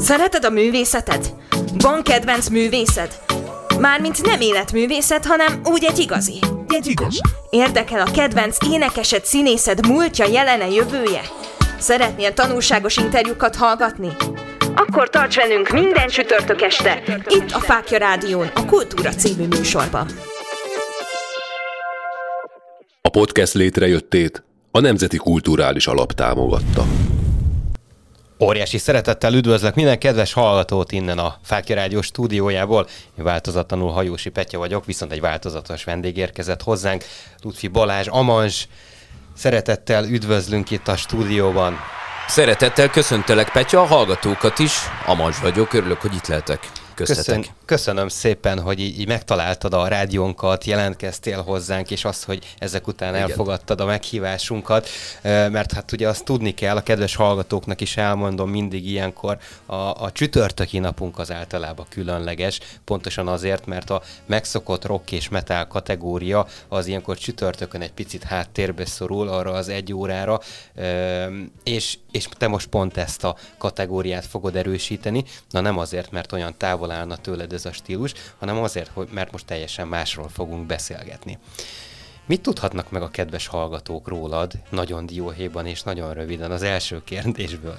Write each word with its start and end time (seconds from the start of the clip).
Szereted 0.00 0.44
a 0.44 0.50
művészeted? 0.50 1.34
Van 1.78 2.02
kedvenc 2.02 2.48
művészed? 2.48 3.18
Mármint 3.78 4.22
nem 4.22 4.40
életművészet, 4.40 5.24
hanem 5.24 5.60
úgy 5.64 5.84
egy 5.84 5.98
igazi. 5.98 6.38
Egy 6.68 6.86
igaz. 6.86 7.20
Érdekel 7.50 8.00
a 8.00 8.10
kedvenc 8.10 8.56
énekesed, 8.72 9.24
színészed 9.24 9.86
múltja, 9.86 10.26
jelene, 10.26 10.68
jövője? 10.68 11.20
Szeretnél 11.78 12.34
tanulságos 12.34 12.96
interjúkat 12.96 13.56
hallgatni? 13.56 14.08
Akkor 14.74 15.10
tarts 15.10 15.36
velünk 15.36 15.68
minden 15.70 16.08
csütörtök 16.08 16.62
este, 16.62 17.02
itt 17.28 17.50
a 17.50 17.58
Fákja 17.58 17.98
Rádión, 17.98 18.50
a 18.54 18.64
Kultúra 18.64 19.10
című 19.10 19.46
műsorban. 19.46 20.06
A 23.02 23.08
podcast 23.08 23.54
létrejöttét 23.54 24.42
a 24.70 24.80
Nemzeti 24.80 25.16
Kulturális 25.16 25.86
Alap 25.86 26.12
támogatta. 26.12 26.86
Óriási 28.42 28.78
szeretettel 28.78 29.34
üdvözlök 29.34 29.74
minden 29.74 29.98
kedves 29.98 30.32
hallgatót 30.32 30.92
innen 30.92 31.18
a 31.18 31.36
Fákja 31.42 31.74
Rádió 31.74 32.00
stúdiójából. 32.00 32.86
Én 33.18 33.24
változatlanul 33.24 33.90
Hajósi 33.90 34.28
Petya 34.28 34.58
vagyok, 34.58 34.84
viszont 34.84 35.12
egy 35.12 35.20
változatos 35.20 35.84
vendég 35.84 36.16
érkezett 36.16 36.62
hozzánk, 36.62 37.04
Ludfi 37.42 37.68
Balázs 37.68 38.06
Amans. 38.08 38.68
Szeretettel 39.36 40.04
üdvözlünk 40.04 40.70
itt 40.70 40.88
a 40.88 40.96
stúdióban. 40.96 41.78
Szeretettel 42.28 42.90
köszöntelek, 42.90 43.52
Petya, 43.52 43.80
a 43.80 43.86
hallgatókat 43.86 44.58
is. 44.58 44.72
Amans 45.06 45.38
vagyok, 45.38 45.72
örülök, 45.72 46.00
hogy 46.00 46.14
itt 46.14 46.26
lehetek 46.26 46.79
köztetek. 47.04 47.36
Köszön, 47.36 47.54
köszönöm 47.64 48.08
szépen, 48.08 48.60
hogy 48.60 48.80
így, 48.80 49.00
így 49.00 49.06
megtaláltad 49.06 49.74
a 49.74 49.88
rádiónkat, 49.88 50.64
jelentkeztél 50.64 51.42
hozzánk, 51.42 51.90
és 51.90 52.04
azt, 52.04 52.24
hogy 52.24 52.54
ezek 52.58 52.86
után 52.86 53.14
Igen. 53.14 53.28
elfogadtad 53.28 53.80
a 53.80 53.84
meghívásunkat, 53.84 54.88
mert 55.22 55.72
hát 55.72 55.92
ugye 55.92 56.08
azt 56.08 56.24
tudni 56.24 56.54
kell, 56.54 56.76
a 56.76 56.82
kedves 56.82 57.14
hallgatóknak 57.14 57.80
is 57.80 57.96
elmondom 57.96 58.50
mindig 58.50 58.86
ilyenkor, 58.86 59.38
a, 59.66 59.74
a 59.74 60.10
csütörtöki 60.12 60.78
napunk 60.78 61.18
az 61.18 61.30
általában 61.30 61.86
különleges, 61.88 62.60
pontosan 62.84 63.28
azért, 63.28 63.66
mert 63.66 63.90
a 63.90 64.02
megszokott 64.26 64.84
rock 64.84 65.12
és 65.12 65.28
metal 65.28 65.66
kategória 65.66 66.46
az 66.68 66.86
ilyenkor 66.86 67.18
csütörtökön 67.18 67.80
egy 67.80 67.92
picit 67.92 68.22
háttérbe 68.22 68.86
szorul 68.86 69.28
arra 69.28 69.52
az 69.52 69.68
egy 69.68 69.92
órára, 69.92 70.40
és, 71.64 71.98
és 72.10 72.28
te 72.38 72.48
most 72.48 72.66
pont 72.66 72.96
ezt 72.96 73.24
a 73.24 73.36
kategóriát 73.58 74.26
fogod 74.26 74.56
erősíteni, 74.56 75.24
na 75.50 75.60
nem 75.60 75.78
azért, 75.78 76.10
mert 76.10 76.32
olyan 76.32 76.54
távol 76.56 76.89
távol 76.90 77.02
állna 77.02 77.16
tőled 77.16 77.52
ez 77.52 77.64
a 77.64 77.72
stílus, 77.72 78.12
hanem 78.38 78.62
azért, 78.62 78.90
hogy, 78.92 79.08
mert 79.12 79.32
most 79.32 79.46
teljesen 79.46 79.88
másról 79.88 80.28
fogunk 80.28 80.66
beszélgetni. 80.66 81.38
Mit 82.26 82.42
tudhatnak 82.42 82.90
meg 82.90 83.02
a 83.02 83.08
kedves 83.08 83.46
hallgatók 83.46 84.08
rólad 84.08 84.52
nagyon 84.70 85.06
dióhéjban 85.06 85.66
és 85.66 85.82
nagyon 85.82 86.14
röviden 86.14 86.50
az 86.50 86.62
első 86.62 87.02
kérdésből? 87.04 87.78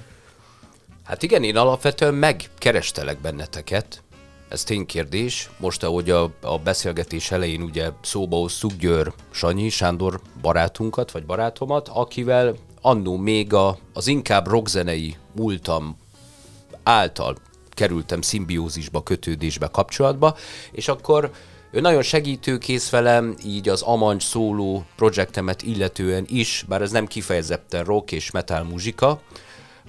Hát 1.04 1.24
igen, 1.24 1.44
én 1.44 1.58
alapvetően 1.58 2.14
megkerestelek 2.14 3.22
benneteket, 3.22 4.04
ez 4.50 4.64
ténykérdés. 4.64 5.50
Most, 5.58 5.84
ahogy 5.84 6.10
a, 6.10 6.32
a 6.42 6.58
beszélgetés 6.58 7.32
elején 7.32 7.62
ugye 7.62 7.90
szóba 8.02 8.38
hoztuk 8.38 8.72
Győr 8.74 9.14
Sanyi, 9.32 9.70
Sándor 9.70 10.22
barátunkat, 10.42 11.12
vagy 11.12 11.26
barátomat, 11.26 11.88
akivel 11.88 12.56
annó 12.82 13.18
még 13.18 13.54
a, 13.54 13.78
az 13.94 14.08
inkább 14.08 14.48
rockzenei 14.48 15.16
múltam 15.36 15.98
által 16.84 17.36
kerültem 17.74 18.22
szimbiózisba, 18.22 19.04
kötődésbe, 19.04 19.68
kapcsolatba, 19.68 20.36
és 20.72 20.88
akkor 20.88 21.32
ő 21.72 21.80
nagyon 21.80 22.02
segítőkész 22.02 22.90
velem, 22.90 23.36
így 23.46 23.70
az 23.70 23.82
Amancs 23.82 24.24
szóló 24.24 24.86
projektemet 24.96 25.62
illetően 25.62 26.26
is, 26.28 26.66
bár 26.68 26.82
ez 26.82 26.92
nem 26.92 27.08
kifejezetten 27.08 27.84
rock 27.84 28.12
és 28.12 28.32
metal 28.32 28.64
muzsika, 28.64 29.22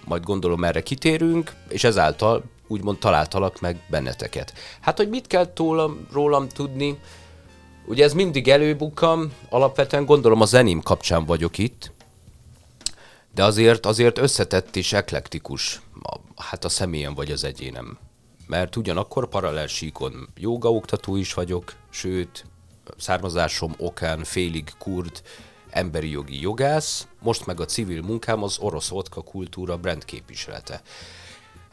majd 0.04 0.24
gondolom 0.24 0.64
erre 0.64 0.82
kitérünk, 0.82 1.52
és 1.68 1.84
ezáltal 1.84 2.44
úgymond 2.66 2.98
találtalak 2.98 3.60
meg 3.60 3.80
benneteket. 3.90 4.52
Hát, 4.80 4.96
hogy 4.96 5.08
mit 5.08 5.26
kell 5.26 5.46
tólam, 5.46 6.06
rólam 6.12 6.48
tudni, 6.48 6.98
ugye 7.86 8.04
ez 8.04 8.12
mindig 8.12 8.48
előbukam, 8.48 9.32
alapvetően 9.48 10.04
gondolom 10.04 10.40
a 10.40 10.44
zeném 10.44 10.80
kapcsán 10.80 11.24
vagyok 11.24 11.58
itt, 11.58 11.92
de 13.34 13.44
azért, 13.44 13.86
azért 13.86 14.18
összetett 14.18 14.76
és 14.76 14.92
eklektikus, 14.92 15.80
hát 16.42 16.64
a 16.64 16.68
személyem 16.68 17.14
vagy 17.14 17.30
az 17.30 17.44
egyénem. 17.44 17.98
Mert 18.46 18.76
ugyanakkor 18.76 19.28
paralel 19.28 19.66
síkon 19.66 20.28
oktató 20.62 21.16
is 21.16 21.34
vagyok, 21.34 21.74
sőt, 21.90 22.44
származásom 22.96 23.74
okán 23.78 24.24
félig 24.24 24.72
kurd, 24.78 25.22
emberi 25.70 26.10
jogi 26.10 26.40
jogász, 26.40 27.06
most 27.20 27.46
meg 27.46 27.60
a 27.60 27.64
civil 27.64 28.02
munkám 28.02 28.42
az 28.42 28.58
orosz 28.58 28.88
vodka 28.88 29.22
kultúra 29.22 29.76
brand 29.76 30.04
képviselete. 30.04 30.82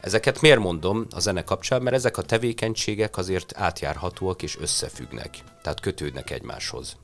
Ezeket 0.00 0.40
miért 0.40 0.58
mondom 0.58 1.06
a 1.10 1.20
zene 1.20 1.44
kapcsán? 1.44 1.82
Mert 1.82 1.96
ezek 1.96 2.16
a 2.16 2.22
tevékenységek 2.22 3.16
azért 3.16 3.56
átjárhatóak 3.56 4.42
és 4.42 4.58
összefüggnek, 4.58 5.38
tehát 5.62 5.80
kötődnek 5.80 6.30
egymáshoz. 6.30 6.96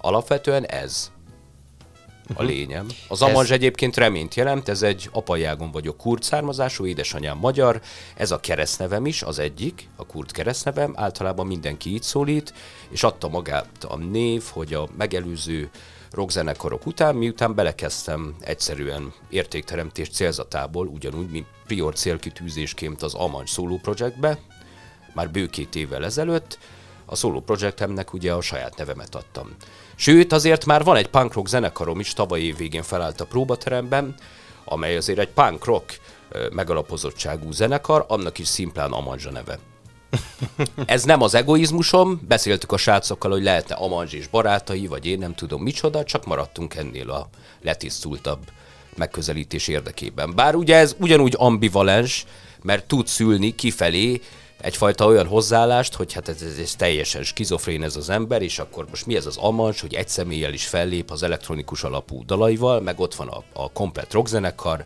Alapvetően 0.00 0.66
ez 0.66 1.10
a 2.34 2.42
lényem. 2.42 2.86
Az 3.08 3.22
Amanzs 3.22 3.50
egyébként 3.50 3.96
reményt 3.96 4.34
jelent, 4.34 4.68
ez 4.68 4.82
egy 4.82 5.08
apai 5.12 5.44
ágon 5.44 5.70
vagyok 5.70 5.96
kurd 5.96 6.22
származású, 6.22 6.86
édesanyám 6.86 7.38
magyar, 7.38 7.80
ez 8.16 8.30
a 8.30 8.40
keresztnevem 8.40 9.06
is, 9.06 9.22
az 9.22 9.38
egyik, 9.38 9.88
a 9.96 10.06
kurd 10.06 10.32
keresztnevem, 10.32 10.92
általában 10.96 11.46
mindenki 11.46 11.92
így 11.92 12.02
szólít, 12.02 12.54
és 12.90 13.02
adta 13.02 13.28
magát 13.28 13.84
a 13.88 13.96
név, 13.96 14.44
hogy 14.52 14.74
a 14.74 14.88
megelőző 14.96 15.70
rockzenekarok 16.12 16.86
után, 16.86 17.14
miután 17.14 17.54
belekezdtem 17.54 18.34
egyszerűen 18.40 19.12
értékteremtés 19.30 20.08
célzatából, 20.08 20.86
ugyanúgy, 20.86 21.30
mint 21.30 21.46
prior 21.66 21.94
célkitűzésként 21.94 23.02
az 23.02 23.14
Amancs 23.14 23.50
Solo 23.50 23.76
Projectbe, 23.76 24.38
már 25.14 25.30
bő 25.30 25.46
két 25.46 25.74
évvel 25.74 26.04
ezelőtt, 26.04 26.58
a 27.04 27.16
Solo 27.16 27.40
Projectemnek 27.40 28.12
ugye 28.12 28.32
a 28.32 28.40
saját 28.40 28.76
nevemet 28.76 29.14
adtam. 29.14 29.56
Sőt, 30.00 30.32
azért 30.32 30.64
már 30.64 30.84
van 30.84 30.96
egy 30.96 31.08
punk 31.08 31.32
rock 31.32 31.48
zenekarom 31.48 32.00
is, 32.00 32.12
tavaly 32.12 32.40
év 32.40 32.56
végén 32.56 32.82
felállt 32.82 33.20
a 33.20 33.24
próbateremben, 33.26 34.14
amely 34.64 34.96
azért 34.96 35.18
egy 35.18 35.28
punk 35.28 35.64
rock 35.64 36.00
megalapozottságú 36.52 37.52
zenekar, 37.52 38.04
annak 38.08 38.38
is 38.38 38.48
szimplán 38.48 38.92
Amanzsa 38.92 39.30
neve. 39.30 39.58
Ez 40.86 41.02
nem 41.02 41.22
az 41.22 41.34
egoizmusom, 41.34 42.20
beszéltük 42.28 42.72
a 42.72 42.76
srácokkal, 42.76 43.30
hogy 43.30 43.42
lehetne 43.42 43.74
Amanzs 43.74 44.12
és 44.12 44.26
barátai, 44.26 44.86
vagy 44.86 45.06
én 45.06 45.18
nem 45.18 45.34
tudom 45.34 45.62
micsoda, 45.62 46.04
csak 46.04 46.26
maradtunk 46.26 46.74
ennél 46.74 47.10
a 47.10 47.28
letisztultabb 47.62 48.40
megközelítés 48.96 49.68
érdekében. 49.68 50.34
Bár 50.34 50.54
ugye 50.54 50.76
ez 50.76 50.96
ugyanúgy 51.00 51.34
ambivalens, 51.38 52.24
mert 52.62 52.86
tud 52.86 53.06
szülni 53.06 53.54
kifelé 53.54 54.20
egyfajta 54.60 55.06
olyan 55.06 55.26
hozzáállást, 55.26 55.94
hogy 55.94 56.12
hát 56.12 56.28
ez, 56.28 56.42
ez, 56.42 56.58
ez 56.58 56.74
teljesen 56.74 57.22
skizofrén 57.22 57.82
ez 57.82 57.96
az 57.96 58.10
ember, 58.10 58.42
és 58.42 58.58
akkor 58.58 58.86
most 58.88 59.06
mi 59.06 59.16
ez 59.16 59.26
az 59.26 59.36
amans, 59.36 59.80
hogy 59.80 59.94
egy 59.94 60.08
személlyel 60.08 60.52
is 60.52 60.66
fellép 60.66 61.10
az 61.10 61.22
elektronikus 61.22 61.82
alapú 61.82 62.24
dalaival, 62.24 62.80
meg 62.80 63.00
ott 63.00 63.14
van 63.14 63.28
a, 63.28 63.42
a 63.52 63.72
komplet 63.72 64.12
rockzenekar, 64.12 64.84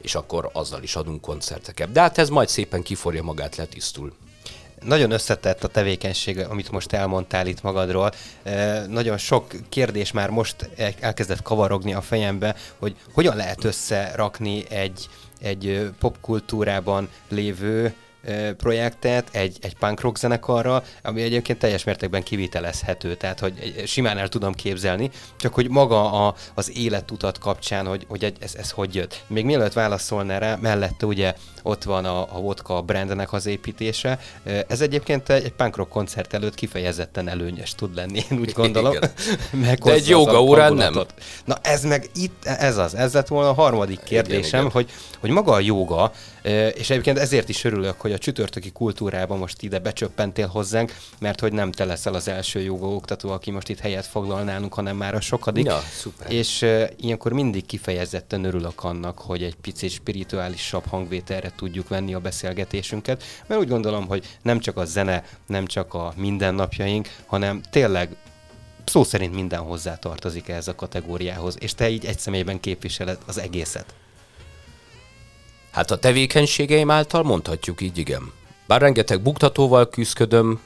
és 0.00 0.14
akkor 0.14 0.50
azzal 0.52 0.82
is 0.82 0.96
adunk 0.96 1.20
koncerteket. 1.20 1.92
De 1.92 2.00
hát 2.00 2.18
ez 2.18 2.28
majd 2.28 2.48
szépen 2.48 2.82
kiforja 2.82 3.22
magát, 3.22 3.56
letisztul 3.56 4.12
nagyon 4.84 5.10
összetett 5.10 5.64
a 5.64 5.68
tevékenység, 5.68 6.38
amit 6.38 6.70
most 6.70 6.92
elmondtál 6.92 7.46
itt 7.46 7.62
magadról. 7.62 8.12
E, 8.42 8.86
nagyon 8.86 9.18
sok 9.18 9.52
kérdés 9.68 10.12
már 10.12 10.30
most 10.30 10.70
elkezdett 11.00 11.42
kavarogni 11.42 11.94
a 11.94 12.00
fejembe, 12.00 12.56
hogy 12.78 12.96
hogyan 13.12 13.36
lehet 13.36 13.64
összerakni 13.64 14.64
egy, 14.68 15.08
egy 15.40 15.90
popkultúrában 15.98 17.08
lévő 17.28 17.94
projektet 18.56 19.28
egy, 19.32 19.56
egy 19.60 19.76
punk 19.76 20.00
rock 20.00 20.16
zenekarra, 20.16 20.84
ami 21.02 21.22
egyébként 21.22 21.58
teljes 21.58 21.84
mértékben 21.84 22.22
kivitelezhető, 22.22 23.14
tehát 23.14 23.40
hogy 23.40 23.82
simán 23.86 24.18
el 24.18 24.28
tudom 24.28 24.52
képzelni, 24.52 25.10
csak 25.36 25.54
hogy 25.54 25.68
maga 25.70 26.26
a, 26.26 26.34
az 26.54 26.76
életutat 26.76 27.38
kapcsán, 27.38 27.86
hogy, 27.86 28.04
hogy 28.08 28.34
ez, 28.40 28.54
ez 28.54 28.70
hogy 28.70 28.94
jött. 28.94 29.22
Még 29.26 29.44
mielőtt 29.44 29.72
válaszolnál 29.72 30.40
rá, 30.40 30.56
mellette 30.60 31.06
ugye 31.06 31.34
ott 31.62 31.82
van 31.82 32.04
a, 32.04 32.36
a 32.36 32.40
vodka 32.40 32.82
brandnek 32.82 33.32
az 33.32 33.46
építése. 33.46 34.18
Ez 34.68 34.80
egyébként 34.80 35.28
egy 35.28 35.52
punk 35.52 35.76
rock 35.76 35.90
koncert 35.90 36.34
előtt 36.34 36.54
kifejezetten 36.54 37.28
előnyös 37.28 37.74
tud 37.74 37.94
lenni, 37.94 38.22
én 38.30 38.38
úgy 38.38 38.52
gondolom. 38.52 38.94
De 39.84 39.92
egy 39.92 40.08
joga 40.08 40.42
órán 40.42 40.74
nem. 40.74 40.94
Na 41.44 41.56
ez 41.62 41.84
meg 41.84 42.10
itt, 42.14 42.44
ez 42.44 42.76
az, 42.76 42.94
ez 42.94 43.12
lett 43.12 43.28
volna 43.28 43.48
a 43.48 43.52
harmadik 43.52 44.00
kérdésem, 44.02 44.42
igen, 44.42 44.60
igen. 44.60 44.70
Hogy, 44.70 44.90
hogy 45.20 45.30
maga 45.30 45.52
a 45.52 45.60
joga, 45.60 46.12
és 46.74 46.90
egyébként 46.90 47.18
ezért 47.18 47.48
is 47.48 47.64
örülök, 47.64 48.00
hogy 48.00 48.12
a 48.12 48.18
csütörtöki 48.18 48.70
kultúrában 48.70 49.38
most 49.38 49.62
ide 49.62 49.78
becsöppentél 49.78 50.46
hozzánk, 50.46 50.96
mert 51.18 51.40
hogy 51.40 51.52
nem 51.52 51.72
te 51.72 51.84
leszel 51.84 52.14
az 52.14 52.28
első 52.28 52.60
joga 52.60 52.86
oktató, 52.86 53.30
aki 53.30 53.50
most 53.50 53.68
itt 53.68 53.78
helyet 53.78 54.06
foglal 54.06 54.42
nálunk, 54.42 54.74
hanem 54.74 54.96
már 54.96 55.14
a 55.14 55.20
sokadik. 55.20 55.64
Ja, 55.64 55.80
szuper. 56.00 56.32
És 56.32 56.66
ilyenkor 56.96 57.32
mindig 57.32 57.66
kifejezetten 57.66 58.44
örülök 58.44 58.84
annak, 58.84 59.18
hogy 59.18 59.42
egy 59.42 59.54
picit 59.54 59.90
spirituálisabb 59.90 60.86
hangvételre 60.86 61.52
tudjuk 61.56 61.88
venni 61.88 62.14
a 62.14 62.20
beszélgetésünket, 62.20 63.22
mert 63.46 63.60
úgy 63.60 63.68
gondolom, 63.68 64.06
hogy 64.06 64.38
nem 64.42 64.58
csak 64.58 64.76
a 64.76 64.84
zene, 64.84 65.24
nem 65.46 65.66
csak 65.66 65.94
a 65.94 66.12
mindennapjaink, 66.16 67.08
hanem 67.26 67.60
tényleg 67.70 68.16
szó 68.84 69.04
szerint 69.04 69.34
minden 69.34 69.60
hozzá 69.60 69.96
tartozik 69.96 70.48
ehhez 70.48 70.68
a 70.68 70.74
kategóriához, 70.74 71.56
és 71.58 71.74
te 71.74 71.88
így 71.88 72.04
egy 72.04 72.18
személyben 72.18 72.60
képviseled 72.60 73.18
az 73.26 73.38
egészet. 73.38 73.94
Hát 75.74 75.90
a 75.90 75.98
tevékenységeim 75.98 76.90
által 76.90 77.22
mondhatjuk 77.22 77.80
így, 77.80 77.98
igen. 77.98 78.32
Bár 78.66 78.80
rengeteg 78.80 79.22
buktatóval 79.22 79.88
küzdködöm, 79.88 80.60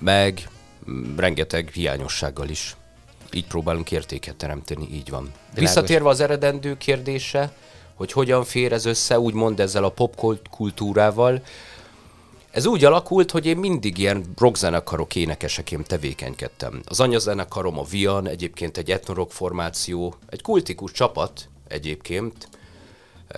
meg 0.00 0.48
mm, 0.90 1.16
rengeteg 1.16 1.70
hiányossággal 1.74 2.48
is. 2.48 2.76
Így 3.32 3.46
próbálunk 3.46 3.90
értéket 3.90 4.36
teremteni, 4.36 4.88
így 4.92 5.10
van. 5.10 5.22
Világos. 5.22 5.54
Visszatérve 5.54 6.08
az 6.08 6.20
eredendő 6.20 6.76
kérdése, 6.76 7.52
hogy 7.94 8.12
hogyan 8.12 8.44
fér 8.44 8.72
ez 8.72 8.84
össze, 8.84 9.20
úgymond 9.20 9.60
ezzel 9.60 9.84
a 9.84 9.88
popkultúrával, 9.90 11.42
ez 12.50 12.66
úgy 12.66 12.84
alakult, 12.84 13.30
hogy 13.30 13.46
én 13.46 13.56
mindig 13.56 13.98
ilyen 13.98 14.24
rockzenekarok 14.38 15.14
énekeseként 15.14 15.86
tevékenykedtem. 15.86 16.82
Az 16.84 17.00
anyazzenekarom 17.00 17.78
a 17.78 17.84
Vian, 17.84 18.28
egyébként 18.28 18.76
egy 18.76 18.90
etnorok 18.90 19.32
formáció, 19.32 20.14
egy 20.28 20.42
kultikus 20.42 20.92
csapat 20.92 21.48
egyébként, 21.68 22.48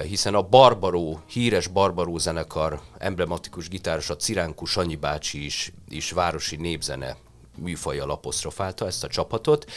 hiszen 0.03 0.35
a 0.35 0.43
Barbaró, 0.43 1.21
híres 1.27 1.67
Barbaró 1.67 2.19
zenekar, 2.19 2.81
emblematikus 2.99 3.69
gitáros, 3.69 4.11
a 4.11 4.17
Ciránku 4.17 4.65
Sanyi 4.65 4.97
bácsi 4.97 5.45
is, 5.45 5.73
is 5.89 6.11
városi 6.11 6.57
népzene 6.57 7.17
műfajjal 7.57 8.11
apostrofálta 8.11 8.87
ezt 8.87 9.05
a 9.05 9.09
csapatot. 9.09 9.71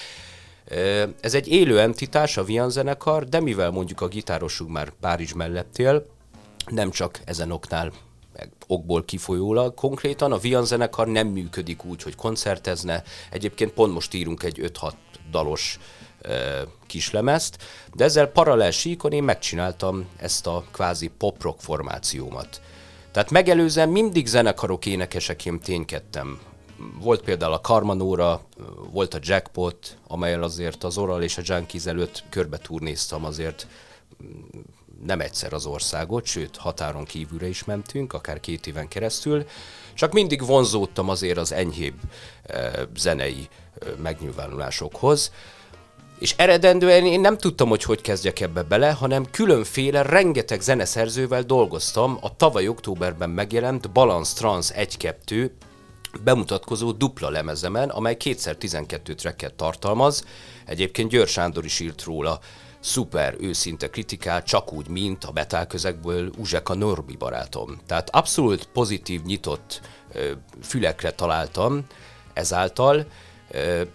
Ez 1.19 1.33
egy 1.33 1.47
élő 1.47 1.79
entitás, 1.79 2.37
a 2.37 2.43
Vian 2.43 2.69
zenekar, 2.69 3.23
de 3.23 3.39
mivel 3.39 3.71
mondjuk 3.71 4.01
a 4.01 4.07
gitárosunk 4.07 4.71
már 4.71 4.93
Párizs 4.99 5.33
mellett 5.33 5.77
él, 5.77 6.05
nem 6.65 6.91
csak 6.91 7.19
ezen 7.25 7.51
oknál 7.51 7.91
okból 8.67 9.05
kifolyólag 9.05 9.73
konkrétan. 9.73 10.31
A 10.31 10.37
Vian 10.37 10.65
zenekar 10.65 11.07
nem 11.07 11.27
működik 11.27 11.85
úgy, 11.85 12.03
hogy 12.03 12.15
koncertezne. 12.15 13.03
Egyébként 13.31 13.71
pont 13.71 13.93
most 13.93 14.13
írunk 14.13 14.43
egy 14.43 14.71
5-6 14.81 14.91
dalos 15.31 15.79
e, 15.79 16.06
kislemezt, 16.87 17.63
de 17.93 18.03
ezzel 18.03 18.27
paralel 18.27 18.71
síkon 18.71 19.11
én 19.11 19.23
megcsináltam 19.23 20.07
ezt 20.17 20.47
a 20.47 20.63
kvázi 20.71 21.07
pop-rock 21.07 21.61
formációmat. 21.61 22.61
Tehát 23.11 23.31
megelőzően 23.31 23.89
mindig 23.89 24.27
zenekarok 24.27 24.85
énekeseként 24.85 25.63
ténykedtem. 25.63 26.39
Volt 26.99 27.21
például 27.21 27.53
a 27.53 27.61
Karmanóra, 27.61 28.41
volt 28.91 29.13
a 29.13 29.19
Jackpot, 29.21 29.97
amelyel 30.07 30.43
azért 30.43 30.83
az 30.83 30.97
Oral 30.97 31.23
és 31.23 31.37
a 31.37 31.41
Junkies 31.45 31.85
előtt 31.85 32.23
körbe 32.29 32.57
turnéztam 32.57 33.25
azért 33.25 33.67
nem 35.05 35.21
egyszer 35.21 35.53
az 35.53 35.65
országot, 35.65 36.25
sőt 36.25 36.57
határon 36.57 37.03
kívülre 37.03 37.47
is 37.47 37.63
mentünk, 37.63 38.13
akár 38.13 38.39
két 38.39 38.67
éven 38.67 38.87
keresztül, 38.87 39.45
csak 39.93 40.13
mindig 40.13 40.45
vonzódtam 40.45 41.09
azért 41.09 41.37
az 41.37 41.51
enyhébb 41.51 41.99
e, 42.43 42.87
zenei 42.95 43.47
e, 43.79 43.85
megnyilvánulásokhoz, 44.01 45.31
és 46.19 46.33
eredendően 46.37 47.05
én 47.05 47.19
nem 47.19 47.37
tudtam, 47.37 47.69
hogy 47.69 47.83
hogy 47.83 48.01
kezdjek 48.01 48.39
ebbe 48.39 48.63
bele, 48.63 48.91
hanem 48.91 49.25
különféle, 49.31 50.01
rengeteg 50.01 50.61
zeneszerzővel 50.61 51.41
dolgoztam 51.41 52.17
a 52.21 52.35
tavaly 52.35 52.67
októberben 52.67 53.29
megjelent 53.29 53.91
Balance 53.91 54.35
Trans 54.35 54.71
1-2 54.75 55.49
bemutatkozó 56.23 56.91
dupla 56.91 57.29
lemezemen, 57.29 57.89
amely 57.89 58.17
kétszer 58.17 58.55
12 58.55 59.13
tracket 59.13 59.53
tartalmaz. 59.53 60.25
Egyébként 60.65 61.09
Győr 61.09 61.27
Sándor 61.27 61.65
is 61.65 61.79
írt 61.79 62.03
róla 62.03 62.39
szuper 62.79 63.35
őszinte 63.39 63.89
kritikát, 63.89 64.45
csak 64.45 64.73
úgy, 64.73 64.87
mint 64.87 65.23
a 65.23 65.31
metal 65.31 65.65
közegből 65.65 66.31
Uzseka 66.37 66.73
Norbi 66.73 67.15
barátom. 67.15 67.79
Tehát 67.85 68.09
abszolút 68.09 68.67
pozitív, 68.73 69.21
nyitott 69.21 69.81
fülekre 70.61 71.11
találtam 71.11 71.85
ezáltal, 72.33 73.05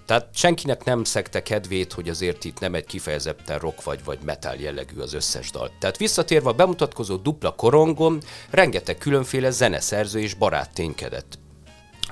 tehát 0.07 0.29
senkinek 0.35 0.85
nem 0.85 1.05
szekte 1.05 1.43
kedvét, 1.43 1.93
hogy 1.93 2.09
azért 2.09 2.45
itt 2.45 2.59
nem 2.59 2.75
egy 2.75 2.87
kifejezetten 2.87 3.59
rock 3.59 3.83
vagy, 3.83 4.05
vagy 4.05 4.19
metal 4.25 4.55
jellegű 4.55 5.01
az 5.01 5.13
összes 5.13 5.51
dal. 5.51 5.71
Tehát 5.79 5.97
visszatérve 5.97 6.49
a 6.49 6.53
bemutatkozó 6.53 7.17
dupla 7.17 7.55
korongom, 7.55 8.19
rengeteg 8.51 8.99
különféle 8.99 9.51
zeneszerző 9.51 10.21
és 10.21 10.35
barát 10.35 10.75
ténykedett. 10.75 11.39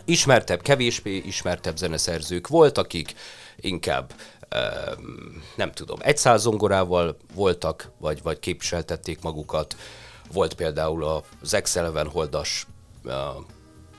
Ismertebb, 0.04 0.62
kevésbé 0.62 1.16
ismertebb 1.16 1.76
zeneszerzők 1.76 2.48
volt, 2.48 2.78
akik 2.78 3.14
inkább 3.56 4.12
nem 5.54 5.72
tudom, 5.72 5.98
egy 6.02 6.16
száz 6.16 6.40
zongorával 6.40 7.16
voltak, 7.34 7.90
vagy, 7.98 8.22
vagy 8.22 8.38
képviseltették 8.38 9.22
magukat. 9.22 9.76
Volt 10.32 10.54
például 10.54 11.24
az 11.42 11.54
Excel 11.54 12.04
Holdas 12.04 12.66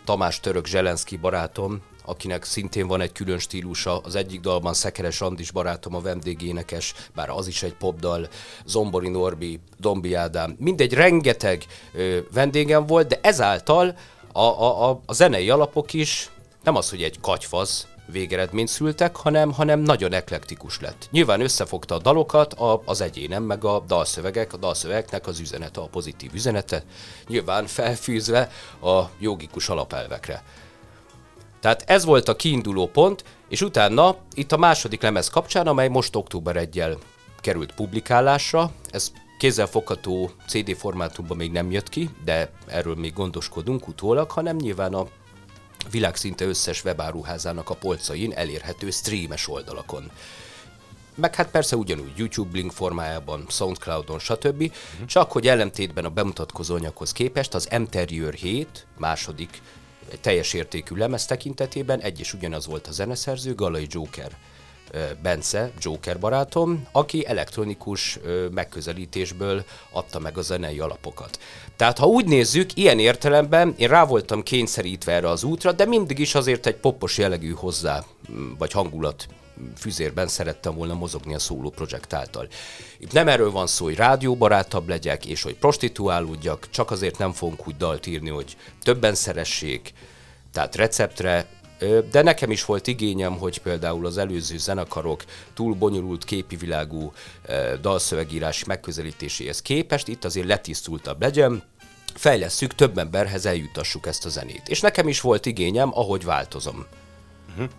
Tamás 0.05 0.39
Török 0.39 0.65
Zselenszki 0.65 1.17
barátom, 1.17 1.81
akinek 2.11 2.43
szintén 2.43 2.87
van 2.87 3.01
egy 3.01 3.11
külön 3.11 3.39
stílusa. 3.39 3.97
Az 3.97 4.15
egyik 4.15 4.39
dalban 4.39 4.73
Szekeres 4.73 5.21
Andis 5.21 5.51
barátom 5.51 5.95
a 5.95 6.01
vendégénekes, 6.01 6.93
bár 7.15 7.29
az 7.29 7.47
is 7.47 7.63
egy 7.63 7.73
popdal, 7.73 8.27
Zombori 8.65 9.09
Norbi, 9.09 9.59
Dombi 9.77 10.13
Ádám, 10.13 10.55
mindegy, 10.59 10.93
rengeteg 10.93 11.65
ö, 11.93 12.19
vendégem 12.33 12.85
volt, 12.85 13.07
de 13.07 13.19
ezáltal 13.21 13.95
a, 14.31 14.39
a, 14.39 14.89
a, 14.89 15.01
a 15.05 15.13
zenei 15.13 15.49
alapok 15.49 15.93
is 15.93 16.29
nem 16.63 16.75
az, 16.75 16.89
hogy 16.89 17.03
egy 17.03 17.19
katyfasz, 17.19 17.87
végeredményt 18.05 18.67
szültek, 18.67 19.15
hanem, 19.15 19.51
hanem 19.51 19.79
nagyon 19.79 20.13
eklektikus 20.13 20.79
lett. 20.79 21.07
Nyilván 21.11 21.41
összefogta 21.41 21.95
a 21.95 21.99
dalokat 21.99 22.53
a, 22.53 22.81
az 22.85 23.01
egyénem, 23.01 23.43
meg 23.43 23.63
a 23.63 23.83
dalszövegek, 23.87 24.53
a 24.53 24.57
dalszövegeknek 24.57 25.27
az 25.27 25.39
üzenete, 25.39 25.81
a 25.81 25.87
pozitív 25.87 26.33
üzenete, 26.33 26.83
nyilván 27.27 27.67
felfűzve 27.67 28.49
a 28.81 29.01
jogikus 29.19 29.69
alapelvekre. 29.69 30.43
Tehát 31.61 31.83
ez 31.87 32.05
volt 32.05 32.27
a 32.27 32.35
kiinduló 32.35 32.87
pont, 32.87 33.23
és 33.49 33.61
utána 33.61 34.15
itt 34.33 34.51
a 34.51 34.57
második 34.57 35.01
lemez 35.01 35.29
kapcsán, 35.29 35.67
amely 35.67 35.87
most 35.87 36.15
október 36.15 36.55
1 36.55 36.83
került 37.41 37.73
publikálásra, 37.73 38.71
ez 38.89 39.11
kézzelfogható 39.37 40.31
CD 40.47 40.75
formátumban 40.75 41.37
még 41.37 41.51
nem 41.51 41.71
jött 41.71 41.89
ki, 41.89 42.09
de 42.23 42.51
erről 42.67 42.95
még 42.95 43.13
gondoskodunk 43.13 43.87
utólag, 43.87 44.31
hanem 44.31 44.55
nyilván 44.55 44.93
a 44.93 45.07
világszinte 45.91 46.45
összes 46.45 46.83
webáruházának 46.83 47.69
a 47.69 47.75
polcain 47.75 48.33
elérhető 48.33 48.89
streames 48.89 49.49
oldalakon. 49.49 50.11
Meg 51.15 51.35
hát 51.35 51.51
persze 51.51 51.75
ugyanúgy 51.75 52.11
YouTube 52.15 52.57
link 52.57 52.71
formájában, 52.71 53.45
Soundcloudon, 53.49 54.19
stb. 54.19 54.61
Uh-huh. 54.61 55.05
Csak 55.05 55.31
hogy 55.31 55.47
ellentétben 55.47 56.05
a 56.05 56.09
bemutatkozó 56.09 56.75
anyaghoz 56.75 57.11
képest 57.11 57.53
az 57.53 57.67
Interior 57.71 58.33
7 58.33 58.87
második 58.97 59.61
teljes 60.21 60.53
értékű 60.53 60.95
lemez 60.95 61.25
tekintetében 61.25 61.99
egy 61.99 62.19
és 62.19 62.33
ugyanaz 62.33 62.67
volt 62.67 62.87
a 62.87 62.91
zeneszerző, 62.91 63.55
Galai 63.55 63.87
Joker 63.89 64.37
Bence, 65.21 65.71
Joker 65.79 66.19
barátom, 66.19 66.87
aki 66.91 67.27
elektronikus 67.27 68.19
megközelítésből 68.51 69.63
adta 69.91 70.19
meg 70.19 70.37
a 70.37 70.41
zenei 70.41 70.79
alapokat. 70.79 71.39
Tehát 71.75 71.97
ha 71.97 72.05
úgy 72.05 72.25
nézzük, 72.25 72.69
ilyen 72.73 72.99
értelemben 72.99 73.73
én 73.77 73.87
rá 73.87 74.05
voltam 74.05 74.43
kényszerítve 74.43 75.11
erre 75.11 75.29
az 75.29 75.43
útra, 75.43 75.71
de 75.71 75.85
mindig 75.85 76.19
is 76.19 76.35
azért 76.35 76.65
egy 76.65 76.75
popos 76.75 77.17
jellegű 77.17 77.51
hozzá, 77.51 78.03
vagy 78.57 78.71
hangulat 78.71 79.27
füzérben 79.77 80.27
szerettem 80.27 80.75
volna 80.75 80.93
mozogni 80.93 81.33
a 81.33 81.39
szóló 81.39 81.69
projekt 81.69 82.13
által. 82.13 82.47
Itt 82.97 83.11
nem 83.13 83.27
erről 83.27 83.51
van 83.51 83.67
szó, 83.67 83.85
hogy 83.85 83.95
rádióbarátabb 83.95 84.89
legyek, 84.89 85.25
és 85.25 85.41
hogy 85.41 85.55
prostituálódjak, 85.55 86.69
csak 86.69 86.91
azért 86.91 87.17
nem 87.17 87.31
fogunk 87.31 87.67
úgy 87.67 87.77
dalt 87.77 88.07
írni, 88.07 88.29
hogy 88.29 88.57
többen 88.83 89.15
szeressék, 89.15 89.93
tehát 90.51 90.75
receptre, 90.75 91.47
de 92.11 92.21
nekem 92.21 92.51
is 92.51 92.65
volt 92.65 92.87
igényem, 92.87 93.37
hogy 93.37 93.57
például 93.57 94.05
az 94.05 94.17
előző 94.17 94.57
zenekarok 94.57 95.23
túl 95.53 95.73
bonyolult 95.73 96.23
képi 96.23 96.55
világú 96.55 97.13
dalszövegírás 97.81 98.63
megközelítéséhez 98.63 99.61
képest 99.61 100.07
itt 100.07 100.25
azért 100.25 100.47
letisztultabb 100.47 101.21
legyen, 101.21 101.63
fejlesszük, 102.13 102.75
több 102.75 102.97
emberhez 102.97 103.45
eljutassuk 103.45 104.07
ezt 104.07 104.25
a 104.25 104.29
zenét. 104.29 104.67
És 104.67 104.79
nekem 104.79 105.07
is 105.07 105.21
volt 105.21 105.45
igényem, 105.45 105.89
ahogy 105.93 106.23
változom. 106.23 106.85
Uh-huh. 107.49 107.69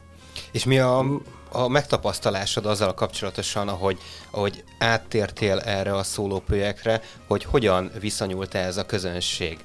És 0.52 0.64
mi 0.64 0.78
a, 0.78 1.06
a 1.52 1.68
megtapasztalásod 1.68 2.66
azzal 2.66 2.94
kapcsolatosan, 2.94 3.68
ahogy, 3.68 3.98
ahogy 4.30 4.64
áttértél 4.78 5.58
erre 5.58 5.96
a 5.96 6.02
szóló 6.02 6.38
projektre, 6.38 7.02
hogy 7.26 7.44
hogyan 7.44 7.90
viszonyult 8.00 8.54
ez 8.54 8.76
a 8.76 8.86
közönség? 8.86 9.58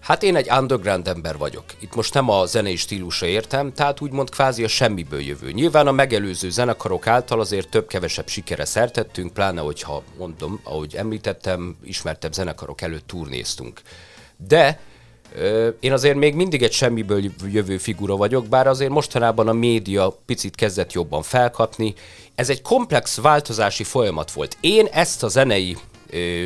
Hát 0.00 0.22
én 0.22 0.36
egy 0.36 0.50
underground 0.50 1.08
ember 1.08 1.36
vagyok. 1.36 1.64
Itt 1.80 1.94
most 1.94 2.14
nem 2.14 2.28
a 2.28 2.46
zenei 2.46 2.76
stílusa 2.76 3.26
értem, 3.26 3.72
tehát 3.72 4.00
úgymond 4.00 4.30
kvázi 4.30 4.64
a 4.64 4.68
semmiből 4.68 5.20
jövő. 5.20 5.50
Nyilván 5.50 5.86
a 5.86 5.92
megelőző 5.92 6.50
zenekarok 6.50 7.06
által 7.06 7.40
azért 7.40 7.68
több-kevesebb 7.68 8.28
sikere 8.28 8.64
szertettünk, 8.64 9.32
pláne 9.32 9.60
hogyha 9.60 10.02
mondom, 10.18 10.60
ahogy 10.64 10.94
említettem, 10.94 11.76
ismertebb 11.82 12.32
zenekarok 12.32 12.80
előtt 12.80 13.06
turnéztunk. 13.06 13.80
De 14.36 14.80
én 15.80 15.92
azért 15.92 16.16
még 16.16 16.34
mindig 16.34 16.62
egy 16.62 16.72
semmiből 16.72 17.22
jövő 17.52 17.78
figura 17.78 18.16
vagyok, 18.16 18.46
bár 18.46 18.66
azért 18.66 18.90
mostanában 18.90 19.48
a 19.48 19.52
média 19.52 20.18
picit 20.26 20.54
kezdett 20.54 20.92
jobban 20.92 21.22
felkapni. 21.22 21.94
Ez 22.34 22.50
egy 22.50 22.62
komplex 22.62 23.20
változási 23.20 23.84
folyamat 23.84 24.32
volt. 24.32 24.56
Én 24.60 24.86
ezt 24.86 25.22
a 25.22 25.28
zenei 25.28 25.76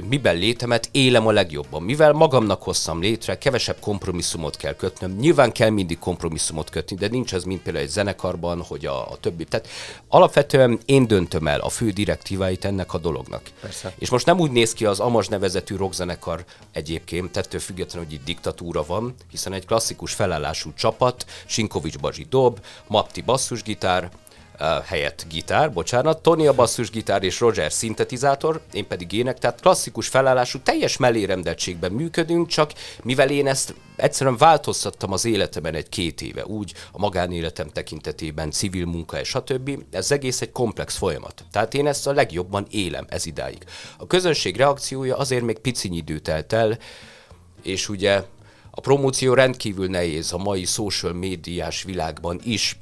miben 0.09 0.37
létemet 0.37 0.89
élem 0.93 1.27
a 1.27 1.33
legjobban. 1.33 1.83
Mivel 1.83 2.13
magamnak 2.13 2.63
hoztam 2.63 3.01
létre, 3.01 3.39
kevesebb 3.39 3.77
kompromisszumot 3.81 4.57
kell 4.57 4.75
kötnöm. 4.75 5.17
Nyilván 5.17 5.53
kell 5.53 5.71
mindig 5.71 5.99
kompromisszumot 5.99 6.71
kötni, 6.71 6.97
de 6.97 7.09
nincs 7.09 7.33
az, 7.33 7.45
mint 7.45 7.63
például 7.63 7.85
egy 7.85 7.91
zenekarban, 7.91 8.63
hogy 8.63 8.87
a, 8.87 9.11
a 9.11 9.17
többi. 9.21 9.45
Tehát 9.45 9.69
alapvetően 10.09 10.79
én 10.85 11.07
döntöm 11.07 11.47
el 11.47 11.61
a 11.61 11.69
fő 11.69 11.91
direktíváit 11.91 12.65
ennek 12.65 12.95
a 12.95 12.99
dolognak. 12.99 13.43
Persze. 13.61 13.95
És 13.99 14.11
most 14.11 14.27
nem 14.27 14.41
úgy 14.41 14.51
néz 14.51 14.73
ki 14.73 14.85
az 14.85 15.01
Amaz 15.01 15.29
nevezetű 15.29 15.77
rockzenekar 15.77 16.45
egyébként, 16.73 17.31
tettől 17.31 17.61
függetlenül, 17.61 18.09
hogy 18.09 18.17
itt 18.17 18.25
diktatúra 18.25 18.85
van, 18.87 19.15
hiszen 19.31 19.53
egy 19.53 19.67
klasszikus 19.67 20.13
felállású 20.13 20.73
csapat, 20.75 21.27
Sinkovics 21.47 21.99
Bazsi 21.99 22.27
dob, 22.31 22.61
Mapti 22.87 23.21
basszusgitár, 23.21 24.11
helyett 24.85 25.27
gitár, 25.29 25.73
bocsánat, 25.73 26.23
Tony 26.23 26.49
a 26.49 26.53
basszusgitár 26.53 27.23
és 27.23 27.41
Roger 27.41 27.73
szintetizátor, 27.73 28.61
én 28.73 28.87
pedig 28.87 29.13
ének, 29.13 29.39
tehát 29.39 29.61
klasszikus 29.61 30.09
felállású, 30.09 30.59
teljes 30.59 30.97
mellérendeltségben 30.97 31.93
működünk, 31.93 32.49
csak 32.49 32.73
mivel 33.03 33.31
én 33.31 33.47
ezt 33.47 33.75
egyszerűen 33.97 34.37
változtattam 34.37 35.13
az 35.13 35.25
életemben 35.25 35.75
egy 35.75 35.89
két 35.89 36.23
éve, 36.23 36.45
úgy 36.45 36.75
a 36.93 36.99
magánéletem 36.99 37.69
tekintetében, 37.69 38.51
civil 38.51 38.87
munka 38.87 39.21
és 39.21 39.29
stb. 39.29 39.71
Ez 39.91 40.11
egész 40.11 40.41
egy 40.41 40.53
komplex 40.53 40.97
folyamat. 40.97 41.45
Tehát 41.51 41.75
én 41.75 41.87
ezt 41.87 42.07
a 42.07 42.13
legjobban 42.13 42.67
élem 42.71 43.05
ez 43.09 43.27
idáig. 43.27 43.65
A 43.99 44.07
közönség 44.07 44.57
reakciója 44.57 45.17
azért 45.17 45.45
még 45.45 45.59
picinyi 45.59 45.97
idő 45.97 46.19
telt 46.19 46.53
el, 46.53 46.79
és 47.63 47.89
ugye 47.89 48.23
a 48.71 48.81
promóció 48.81 49.35
rendkívül 49.35 49.87
nehéz 49.87 50.33
a 50.33 50.39
mai 50.39 50.65
social 50.65 51.13
médiás 51.13 51.83
világban 51.83 52.41
is, 52.45 52.79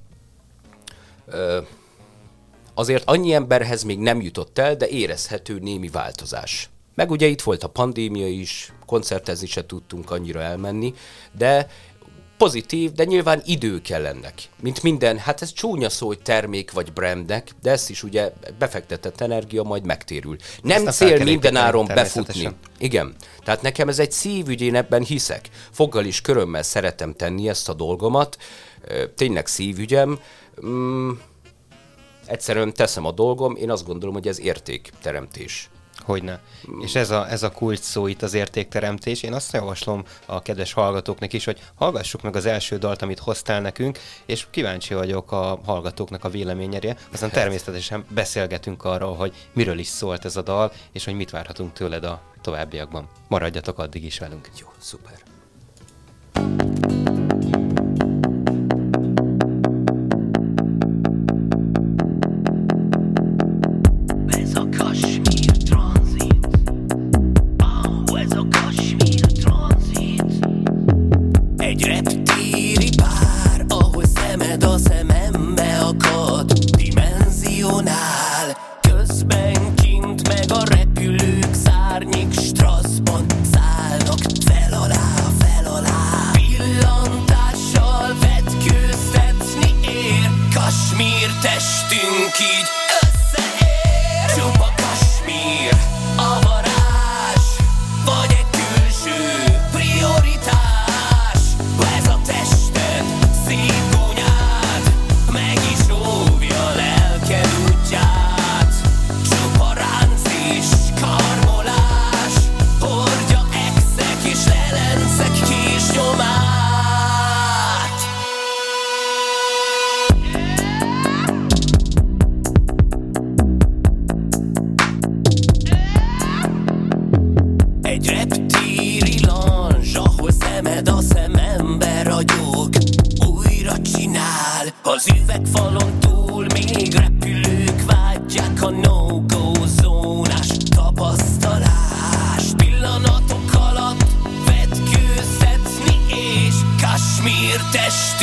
azért 2.75 3.09
annyi 3.09 3.33
emberhez 3.33 3.83
még 3.83 3.99
nem 3.99 4.21
jutott 4.21 4.59
el, 4.59 4.77
de 4.77 4.89
érezhető 4.89 5.59
némi 5.59 5.89
változás. 5.89 6.69
Meg 6.95 7.11
ugye 7.11 7.27
itt 7.27 7.43
volt 7.43 7.63
a 7.63 7.69
pandémia 7.69 8.29
is, 8.29 8.73
koncertezni 8.87 9.47
se 9.47 9.67
tudtunk 9.67 10.11
annyira 10.11 10.41
elmenni, 10.41 10.95
de 11.39 11.69
pozitív, 12.37 12.93
de 12.93 13.05
nyilván 13.05 13.43
idő 13.45 13.81
kell 13.81 14.07
ennek. 14.07 14.35
Mint 14.61 14.83
minden, 14.83 15.19
hát 15.19 15.43
ez 15.43 15.53
csúnya 15.53 15.89
szó, 15.89 16.07
hogy 16.07 16.23
termék 16.23 16.73
vagy 16.73 16.93
brandnek, 16.93 17.51
de 17.63 17.71
ezt 17.71 17.91
is 17.91 18.03
ugye 18.03 18.33
befektetett 18.59 19.21
energia 19.21 19.63
majd 19.63 19.85
megtérül. 19.85 20.37
Nem 20.63 20.87
ezt 20.87 20.97
cél 20.97 21.25
minden 21.25 21.57
áron 21.57 21.87
befutni. 21.87 22.49
Igen. 22.79 23.15
Tehát 23.45 23.63
nekem 23.63 23.89
ez 23.89 23.99
egy 23.99 24.13
szívügy, 24.13 24.61
én 24.61 24.75
ebben 24.75 25.03
hiszek. 25.03 25.49
Foggal 25.71 26.05
is 26.05 26.21
körömmel 26.21 26.63
szeretem 26.63 27.13
tenni 27.13 27.49
ezt 27.49 27.69
a 27.69 27.75
dolgomat. 27.75 28.39
Tényleg 29.15 29.47
szívügyem. 29.47 30.21
Mm, 30.67 31.11
egyszerűen 32.27 32.73
teszem 32.73 33.05
a 33.05 33.13
dolgom, 33.13 33.57
én 33.57 33.71
azt 33.71 33.87
gondolom, 33.87 34.15
hogy 34.15 34.29
ez 34.29 34.41
értékteremtés. 34.41 35.71
Hogyne. 35.99 36.41
És 36.81 36.95
ez 36.95 37.11
a, 37.11 37.31
ez 37.31 37.43
a 37.43 37.51
kulcs 37.51 37.81
szó 37.81 38.07
itt 38.07 38.23
az 38.23 38.35
értékteremtés. 38.35 39.23
Én 39.23 39.33
azt 39.33 39.53
javaslom 39.53 40.05
a 40.27 40.43
kedves 40.43 40.73
hallgatóknak 40.73 41.33
is, 41.33 41.45
hogy 41.45 41.61
hallgassuk 41.75 42.23
meg 42.23 42.37
az 42.37 42.47
első 42.47 42.79
dalt, 42.79 43.03
amit 43.03 43.19
hoztál 43.19 43.61
nekünk, 43.61 43.99
és 44.27 44.47
kíváncsi 44.51 44.95
vagyok 44.95 45.33
a 45.33 45.61
hallgatóknak 45.65 46.25
a 46.25 46.29
véleményére. 46.29 46.97
Aztán 47.13 47.31
hát. 47.31 47.39
természetesen 47.39 48.05
beszélgetünk 48.09 48.85
arról, 48.85 49.15
hogy 49.15 49.35
miről 49.53 49.79
is 49.79 49.87
szólt 49.87 50.25
ez 50.25 50.37
a 50.37 50.43
dal, 50.43 50.73
és 50.93 51.05
hogy 51.05 51.15
mit 51.15 51.31
várhatunk 51.31 51.73
tőled 51.73 52.05
a 52.05 52.23
továbbiakban. 52.43 53.09
Maradjatok 53.29 53.79
addig 53.79 54.05
is 54.05 54.19
velünk. 54.19 54.49
Jó, 54.61 54.67
szuper. 54.79 55.23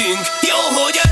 lehetünk. 0.01 0.25
Jó, 0.41 0.83
hogy 0.83 1.10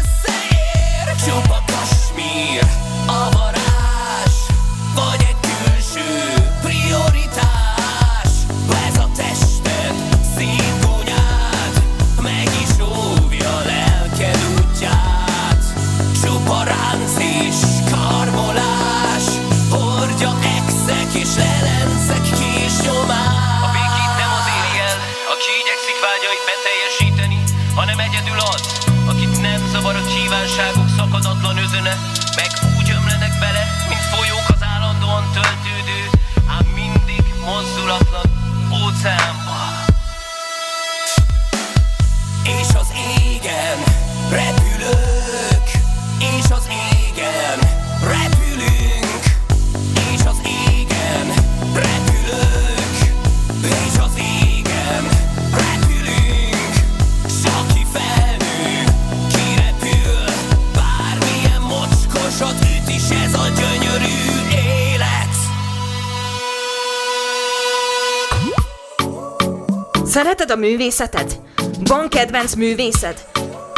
Szereted 70.49 70.67
a 70.67 70.69
művészetet? 70.69 71.39
Van 71.79 72.09
kedvenc 72.09 72.53
művészed? 72.53 73.25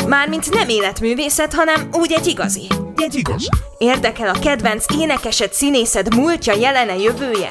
Mármint 0.07 0.53
nem 0.53 0.69
életművészet, 0.69 1.53
hanem 1.53 1.89
úgy 1.91 2.11
egy 2.11 2.27
igazi. 2.27 2.67
Egy 2.95 3.15
igazi. 3.15 3.47
Érdekel 3.77 4.29
a 4.29 4.39
kedvenc 4.39 4.85
énekesed, 4.99 5.53
színészed 5.53 6.15
múltja, 6.15 6.53
jelene, 6.53 6.97
jövője? 6.97 7.49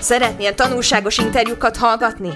Szeretnél 0.00 0.54
tanulságos 0.54 1.18
interjúkat 1.18 1.76
hallgatni? 1.76 2.30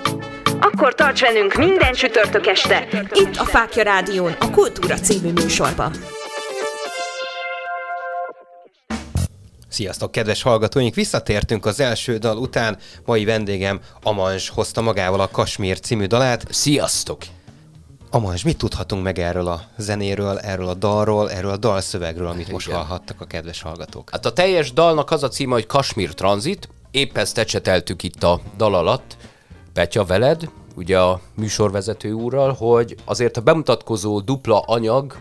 Akkor 0.61 0.95
tarts 0.95 1.21
velünk 1.21 1.55
minden 1.55 1.93
csütörtök 1.93 2.47
este, 2.47 2.89
itt 3.13 3.37
a 3.37 3.45
Fákja 3.45 3.83
Rádión, 3.83 4.37
a 4.39 4.51
Kultúra 4.51 4.95
című 4.95 5.33
műsorban. 5.33 5.93
Sziasztok, 9.79 10.11
kedves 10.11 10.43
hallgatóink! 10.43 10.95
Visszatértünk 10.95 11.67
az 11.67 11.81
első 11.81 12.17
dal 12.17 12.37
után. 12.37 12.79
Mai 13.05 13.25
vendégem 13.25 13.81
Amans 14.03 14.49
hozta 14.49 14.81
magával 14.81 15.21
a 15.21 15.29
Kasmír 15.29 15.81
című 15.81 16.07
dalát. 16.07 16.45
Sziasztok! 16.51 17.23
Amans, 18.11 18.43
mit 18.43 18.57
tudhatunk 18.59 19.03
meg 19.03 19.19
erről 19.19 19.47
a 19.47 19.63
zenéről, 19.77 20.39
erről 20.39 20.69
a 20.69 20.75
dalról, 20.75 21.31
erről 21.31 21.51
a 21.51 21.57
dalszövegről, 21.57 22.27
amit 22.27 22.41
Igen. 22.41 22.53
most 22.53 22.71
hallhattak 22.71 23.21
a 23.21 23.25
kedves 23.25 23.63
hallgatók? 23.63 24.11
Hát 24.11 24.27
a 24.27 24.33
teljes 24.33 24.73
dalnak 24.73 25.11
az 25.11 25.23
a 25.23 25.29
címe, 25.29 25.53
hogy 25.53 25.67
Kasmír 25.67 26.15
Transit. 26.15 26.69
Épp 26.91 27.17
ezt 27.17 27.39
ecseteltük 27.39 28.03
itt 28.03 28.23
a 28.23 28.41
dal 28.57 28.75
alatt, 28.75 29.17
Petya 29.73 30.05
veled, 30.05 30.51
ugye 30.75 30.99
a 30.99 31.21
műsorvezető 31.35 32.13
úrral, 32.13 32.53
hogy 32.53 32.97
azért 33.05 33.37
a 33.37 33.41
bemutatkozó 33.41 34.21
dupla 34.21 34.61
anyag 34.61 35.19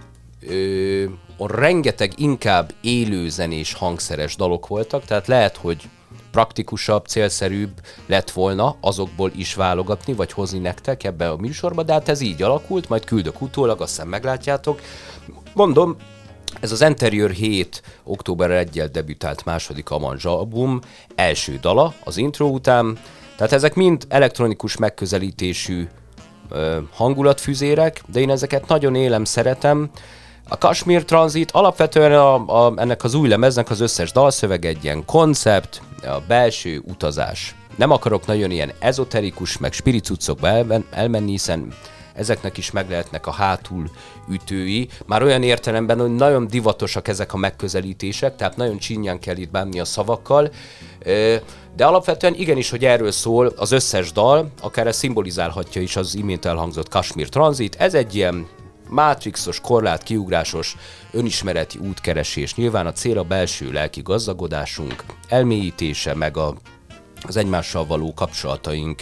ö, 0.50 1.06
rengeteg 1.38 2.14
inkább 2.16 2.74
élőzenés 2.82 3.74
hangszeres 3.74 4.36
dalok 4.36 4.68
voltak, 4.68 5.06
tehát 5.06 5.28
lehet, 5.28 5.58
hogy 5.58 5.90
praktikusabb, 6.32 7.06
célszerűbb 7.06 7.82
lett 8.06 8.32
volna 8.32 8.76
azokból 8.82 9.32
is 9.36 9.54
válogatni, 9.54 10.14
vagy 10.14 10.32
hozni 10.32 10.60
nektek 10.60 11.04
ebbe 11.04 11.30
a 11.30 11.38
műsorba, 11.38 11.84
de 11.84 11.94
hát 11.94 12.10
ez 12.10 12.22
így 12.22 12.44
alakult, 12.44 12.90
majd 12.90 13.06
küldök 13.06 13.42
utólag, 13.42 13.82
azt 13.82 13.96
hiszem 13.96 14.08
meglátjátok. 14.08 14.82
Mondom, 15.54 15.96
ez 16.62 16.72
az 16.72 16.82
Interior 16.82 17.30
7 17.30 17.82
október 18.04 18.52
1 18.52 18.84
debütált 18.92 19.46
második 19.46 19.90
Amanzs 19.90 20.26
album, 20.26 20.80
első 21.16 21.58
dala 21.62 21.94
az 22.04 22.18
intro 22.18 22.46
után, 22.46 22.98
tehát 23.36 23.54
ezek 23.54 23.76
mind 23.76 24.06
elektronikus 24.10 24.78
megközelítésű 24.78 25.88
ö, 26.50 26.78
hangulatfüzérek, 26.94 28.02
de 28.12 28.20
én 28.20 28.30
ezeket 28.30 28.68
nagyon 28.68 28.96
élem, 28.96 29.24
szeretem, 29.24 29.90
a 30.48 30.58
Kashmir 30.58 31.06
Transit 31.06 31.52
alapvetően 31.52 32.12
a, 32.12 32.66
a, 32.66 32.74
ennek 32.76 33.04
az 33.04 33.14
új 33.14 33.28
lemeznek 33.28 33.70
az 33.70 33.80
összes 33.80 34.12
dalszöveg 34.12 34.66
egy 34.66 34.84
ilyen 34.84 35.06
koncept, 35.06 35.82
a 36.04 36.22
belső 36.28 36.84
utazás. 36.86 37.56
Nem 37.76 37.92
akarok 37.92 38.26
nagyon 38.26 38.52
ilyen 38.52 38.72
ezoterikus, 38.80 39.58
meg 39.58 39.74
spiricucokba 39.74 40.48
elmen, 40.48 40.86
elmenni, 40.92 41.32
hiszen 41.32 41.74
ezeknek 42.14 42.58
is 42.58 42.72
meg 42.72 42.90
lehetnek 42.90 43.28
a 43.28 43.32
hátul 43.32 43.90
ütői. 44.30 44.90
Már 45.06 45.24
olyan 45.24 45.44
értelemben, 45.44 46.00
hogy 46.00 46.16
nagyon 46.16 46.48
divatosak 46.48 47.08
ezek 47.08 47.34
a 47.34 47.38
megközelítések, 47.38 48.36
tehát 48.36 48.56
nagyon 48.56 48.78
csinyán 48.78 49.20
kell 49.20 49.38
itt 49.38 49.52
bánni 49.52 49.80
a 49.80 49.86
szavakkal. 49.86 50.50
De 51.76 51.86
alapvetően 51.86 52.34
igenis, 52.34 52.70
hogy 52.70 52.86
erről 52.86 53.12
szól 53.12 53.54
az 53.56 53.72
összes 53.72 54.12
dal, 54.12 54.52
akár 54.62 54.88
ez 54.88 54.98
szimbolizálhatja 54.98 55.82
is 55.82 55.96
az 55.96 56.16
imént 56.16 56.46
elhangzott 56.46 56.90
Kashmir 56.90 57.30
Transit. 57.30 57.76
Ez 57.76 57.94
egy 57.94 58.16
ilyen 58.16 58.48
Matrixos, 58.90 59.62
korlát, 59.62 60.04
kiugrásos, 60.04 60.76
önismereti 61.12 61.78
útkeresés. 61.78 62.56
Nyilván 62.56 62.88
a 62.88 62.92
cél 62.92 63.18
a 63.18 63.24
belső 63.24 63.72
lelki 63.72 64.02
gazdagodásunk, 64.02 65.04
elmélyítése, 65.28 66.16
meg 66.16 66.38
a, 66.38 66.56
az 67.22 67.38
egymással 67.38 67.86
való 67.86 68.14
kapcsolataink 68.14 69.02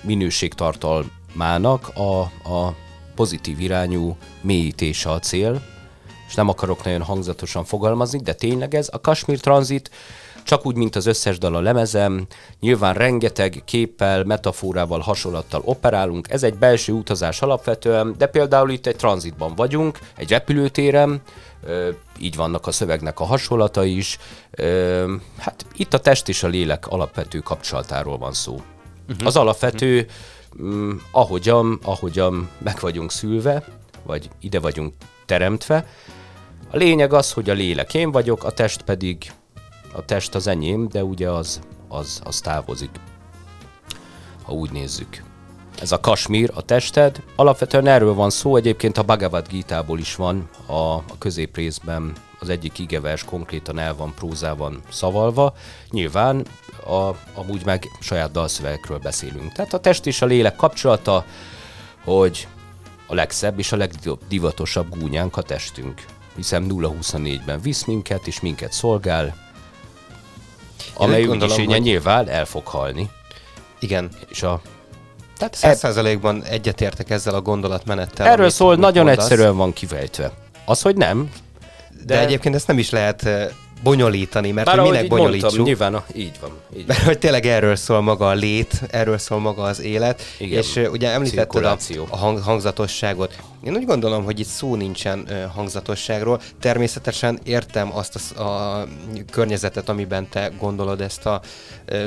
minőségtartalmának 0.00 1.88
a, 1.94 2.20
a 2.54 2.74
pozitív 3.14 3.60
irányú 3.60 4.16
mélyítése 4.40 5.10
a 5.10 5.18
cél, 5.18 5.62
és 6.28 6.34
nem 6.34 6.48
akarok 6.48 6.84
nagyon 6.84 7.02
hangzatosan 7.02 7.64
fogalmazni, 7.64 8.20
de 8.20 8.32
tényleg 8.32 8.74
ez. 8.74 8.88
A 8.92 9.00
Kashmir 9.00 9.40
Transit 9.40 9.90
csak 10.44 10.66
úgy, 10.66 10.76
mint 10.76 10.96
az 10.96 11.06
összes 11.06 11.38
dal 11.38 11.54
a 11.54 11.60
lemezem, 11.60 12.26
nyilván 12.60 12.94
rengeteg 12.94 13.62
képpel, 13.64 14.24
metaforával, 14.24 15.00
hasonlattal 15.00 15.62
operálunk, 15.64 16.30
ez 16.30 16.42
egy 16.42 16.54
belső 16.54 16.92
utazás 16.92 17.42
alapvetően, 17.42 18.14
de 18.18 18.26
például 18.26 18.70
itt 18.70 18.86
egy 18.86 18.96
tranzitban 18.96 19.54
vagyunk, 19.54 19.98
egy 20.16 20.30
repülőtéren, 20.30 21.22
így 22.18 22.36
vannak 22.36 22.66
a 22.66 22.72
szövegnek 22.72 23.20
a 23.20 23.24
hasonlata 23.24 23.84
is. 23.84 24.18
Hát 25.38 25.66
itt 25.76 25.94
a 25.94 25.98
test 25.98 26.28
és 26.28 26.42
a 26.42 26.48
lélek 26.48 26.86
alapvető 26.86 27.38
kapcsolatáról 27.38 28.18
van 28.18 28.32
szó. 28.32 28.60
Uh-huh. 29.08 29.26
Az 29.26 29.36
alapvető, 29.36 30.06
uh-huh. 30.56 30.92
ahogyan, 31.10 31.78
ahogyan 31.82 32.48
meg 32.58 32.76
vagyunk 32.80 33.10
szülve, 33.10 33.64
vagy 34.02 34.28
ide 34.40 34.60
vagyunk 34.60 34.94
teremtve, 35.26 35.86
a 36.70 36.76
lényeg 36.76 37.12
az, 37.12 37.32
hogy 37.32 37.50
a 37.50 37.54
lélek 37.54 37.94
én 37.94 38.10
vagyok, 38.10 38.44
a 38.44 38.50
test 38.50 38.82
pedig 38.82 39.32
a 39.92 40.04
test 40.04 40.34
az 40.34 40.46
enyém, 40.46 40.88
de 40.88 41.04
ugye 41.04 41.30
az, 41.30 41.60
az, 41.88 42.20
az 42.24 42.40
távozik, 42.40 42.90
ha 44.42 44.52
úgy 44.52 44.72
nézzük. 44.72 45.22
Ez 45.80 45.92
a 45.92 46.00
kasmír, 46.00 46.50
a 46.54 46.62
tested, 46.62 47.22
alapvetően 47.36 47.86
erről 47.86 48.14
van 48.14 48.30
szó, 48.30 48.56
egyébként 48.56 48.98
a 48.98 49.02
Bhagavad 49.02 49.48
Gita-ból 49.48 49.98
is 49.98 50.16
van 50.16 50.48
a, 50.66 50.72
a 50.72 51.18
középrészben 51.18 52.12
az 52.38 52.48
egyik 52.48 52.78
igevers 52.78 53.24
konkrétan 53.24 53.78
el 53.78 53.94
van 53.94 54.14
prózában 54.14 54.80
szavalva. 54.90 55.54
Nyilván 55.90 56.46
a, 56.86 57.10
amúgy 57.34 57.64
meg 57.64 57.88
saját 58.00 58.30
dalszövegekről 58.30 58.98
beszélünk. 58.98 59.52
Tehát 59.52 59.74
a 59.74 59.80
test 59.80 60.06
és 60.06 60.22
a 60.22 60.26
lélek 60.26 60.56
kapcsolata, 60.56 61.24
hogy 62.04 62.48
a 63.06 63.14
legszebb 63.14 63.58
és 63.58 63.72
a 63.72 63.76
legdivatosabb 63.76 64.98
gúnyánk 64.98 65.36
a 65.36 65.42
testünk. 65.42 66.04
Hiszen 66.36 66.66
0-24-ben 66.68 67.60
visz 67.60 67.84
minket, 67.84 68.26
és 68.26 68.40
minket 68.40 68.72
szolgál, 68.72 69.41
amely 70.94 71.22
gondolom, 71.22 71.66
hogy... 71.66 71.80
nyilván 71.80 72.28
el 72.28 72.44
fog 72.44 72.66
halni. 72.66 73.10
Igen. 73.80 74.08
És 74.28 74.42
a 74.42 74.60
tehát 75.38 75.54
száz 75.54 75.78
százalékban 75.78 76.44
egyetértek 76.44 77.10
ezzel 77.10 77.34
a 77.34 77.40
gondolatmenettel. 77.40 78.26
Erről 78.26 78.50
szól, 78.50 78.76
nagyon 78.76 79.04
mondasz. 79.04 79.24
egyszerűen 79.24 79.56
van 79.56 79.72
kivejtve. 79.72 80.32
Az, 80.64 80.82
hogy 80.82 80.96
nem. 80.96 81.30
De, 81.90 82.14
de 82.14 82.20
egyébként 82.20 82.54
ezt 82.54 82.66
nem 82.66 82.78
is 82.78 82.90
lehet 82.90 83.24
eh, 83.24 83.48
bonyolítani, 83.82 84.50
mert 84.50 84.66
Bár 84.66 84.78
hogy 84.78 84.90
minek 84.90 85.08
bonyolítsuk. 85.08 85.42
Mondtam, 85.42 85.64
nyilván, 85.64 86.02
így 86.14 86.38
van. 86.40 86.50
Így 86.76 86.86
mert 86.86 87.02
hogy 87.02 87.18
tényleg 87.18 87.46
erről 87.46 87.76
szól 87.76 88.00
maga 88.00 88.28
a 88.28 88.32
lét, 88.32 88.82
erről 88.90 89.18
szól 89.18 89.38
maga 89.38 89.62
az 89.62 89.80
élet, 89.80 90.22
Igen, 90.38 90.58
és 90.58 90.76
uh, 90.76 90.92
ugye 90.92 91.10
említetted 91.10 91.64
a, 91.64 91.76
a 92.08 92.16
hang, 92.16 92.38
hangzatosságot. 92.38 93.36
Én 93.64 93.76
úgy 93.76 93.84
gondolom, 93.84 94.24
hogy 94.24 94.40
itt 94.40 94.46
szó 94.46 94.74
nincsen 94.74 95.24
uh, 95.28 95.44
hangzatosságról. 95.44 96.40
Természetesen 96.60 97.38
értem 97.44 97.96
azt 97.96 98.36
a, 98.36 98.42
a 98.42 98.86
környezetet, 99.30 99.88
amiben 99.88 100.28
te 100.28 100.50
gondolod 100.58 101.00
ezt 101.00 101.26
a 101.26 101.40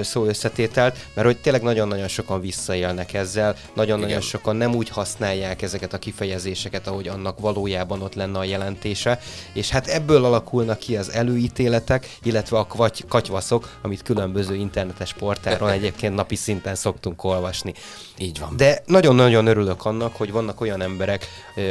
szó 0.03 0.25
összetételt, 0.25 0.97
mert 1.13 1.27
hogy 1.27 1.37
tényleg 1.37 1.61
nagyon-nagyon 1.61 2.07
sokan 2.07 2.41
visszaélnek 2.41 3.13
ezzel, 3.13 3.55
nagyon-nagyon 3.73 4.21
sokan 4.21 4.55
nem 4.55 4.75
úgy 4.75 4.89
használják 4.89 5.61
ezeket 5.61 5.93
a 5.93 5.97
kifejezéseket, 5.99 6.87
ahogy 6.87 7.07
annak 7.07 7.39
valójában 7.39 8.01
ott 8.01 8.15
lenne 8.15 8.39
a 8.39 8.43
jelentése, 8.43 9.19
és 9.53 9.69
hát 9.69 9.87
ebből 9.87 10.25
alakulnak 10.25 10.79
ki 10.79 10.97
az 10.97 11.11
előítéletek, 11.11 12.17
illetve 12.23 12.57
a 12.57 12.67
katyvaszok, 13.07 13.69
amit 13.81 14.01
különböző 14.01 14.55
internetes 14.55 15.13
portáron 15.13 15.69
egyébként 15.69 16.15
napi 16.15 16.35
szinten 16.35 16.75
szoktunk 16.75 17.23
olvasni. 17.23 17.73
Így 18.17 18.39
van. 18.39 18.57
De 18.57 18.81
nagyon-nagyon 18.85 19.47
örülök 19.47 19.85
annak, 19.85 20.15
hogy 20.15 20.31
vannak 20.31 20.61
olyan 20.61 20.81
emberek, 20.81 21.27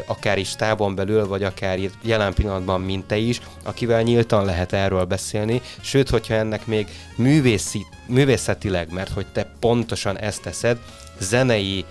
akár 0.07 0.39
is 0.39 0.57
távon 0.57 0.95
belül, 0.95 1.27
vagy 1.27 1.43
akár 1.43 1.79
jelen 2.03 2.35
pillanatban, 2.35 2.81
mint 2.81 3.05
te 3.05 3.17
is, 3.17 3.41
akivel 3.63 4.03
nyíltan 4.03 4.45
lehet 4.45 4.73
erről 4.73 5.05
beszélni, 5.05 5.61
sőt, 5.81 6.09
hogyha 6.09 6.35
ennek 6.35 6.67
még 6.67 6.87
művészi, 7.17 7.87
művészetileg, 8.07 8.93
mert 8.93 9.13
hogy 9.13 9.27
te 9.33 9.51
pontosan 9.61 10.19
ezt 10.19 10.43
teszed, 10.43 10.79
zenei 11.19 11.85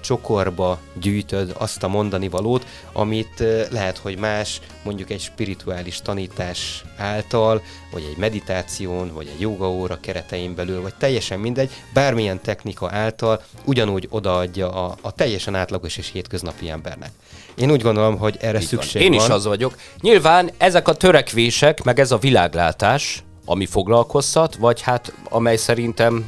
csokorba 0.00 0.78
gyűjtöd 1.00 1.54
azt 1.58 1.82
a 1.82 1.88
mondani 1.88 2.28
valót, 2.28 2.66
amit 2.92 3.44
lehet, 3.70 3.98
hogy 3.98 4.18
más, 4.18 4.60
mondjuk 4.84 5.10
egy 5.10 5.20
spirituális 5.20 6.02
tanítás 6.02 6.84
által, 6.96 7.62
vagy 7.92 8.02
egy 8.10 8.16
meditáción, 8.16 9.12
vagy 9.14 9.30
egy 9.34 9.40
jogaóra 9.40 10.00
keretein 10.00 10.54
belül, 10.54 10.82
vagy 10.82 10.94
teljesen 10.94 11.40
mindegy, 11.40 11.70
bármilyen 11.92 12.40
technika 12.40 12.90
által 12.90 13.42
ugyanúgy 13.64 14.06
odaadja 14.10 14.70
a, 14.70 14.96
a 15.00 15.12
teljesen 15.12 15.54
átlagos 15.54 15.96
és 15.96 16.10
hétköznapi 16.10 16.68
embernek. 16.70 17.10
Én 17.54 17.70
úgy 17.70 17.82
gondolom, 17.82 18.18
hogy 18.18 18.36
erre 18.40 18.58
Így 18.58 18.66
szükség 18.66 19.02
van. 19.02 19.12
Én 19.12 19.18
van. 19.18 19.26
is 19.26 19.34
az 19.34 19.44
vagyok. 19.44 19.76
Nyilván 20.00 20.50
ezek 20.56 20.88
a 20.88 20.94
törekvések, 20.94 21.82
meg 21.82 21.98
ez 21.98 22.10
a 22.10 22.18
világlátás, 22.18 23.24
ami 23.44 23.66
foglalkoztat, 23.66 24.54
vagy 24.54 24.80
hát 24.80 25.12
amely 25.28 25.56
szerintem 25.56 26.24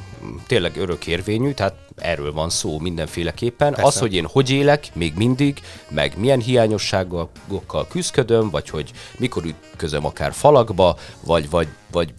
tényleg 0.46 0.76
örökérvényű, 0.76 1.52
tehát 1.52 1.74
erről 1.96 2.32
van 2.32 2.50
szó 2.50 2.78
mindenféleképpen. 2.78 3.70
Persze. 3.72 3.86
Az, 3.86 3.98
hogy 3.98 4.14
én 4.14 4.26
hogy 4.26 4.50
élek 4.50 4.88
még 4.92 5.14
mindig, 5.14 5.60
meg 5.88 6.18
milyen 6.18 6.40
hiányosságokkal 6.40 7.86
küzdködöm, 7.88 8.50
vagy 8.50 8.68
hogy 8.68 8.90
mikor 9.18 9.44
ütközöm 9.44 10.04
akár 10.04 10.32
falakba, 10.32 10.96
vagy, 11.20 11.50
vagy, 11.50 11.68
vagy 11.90 12.14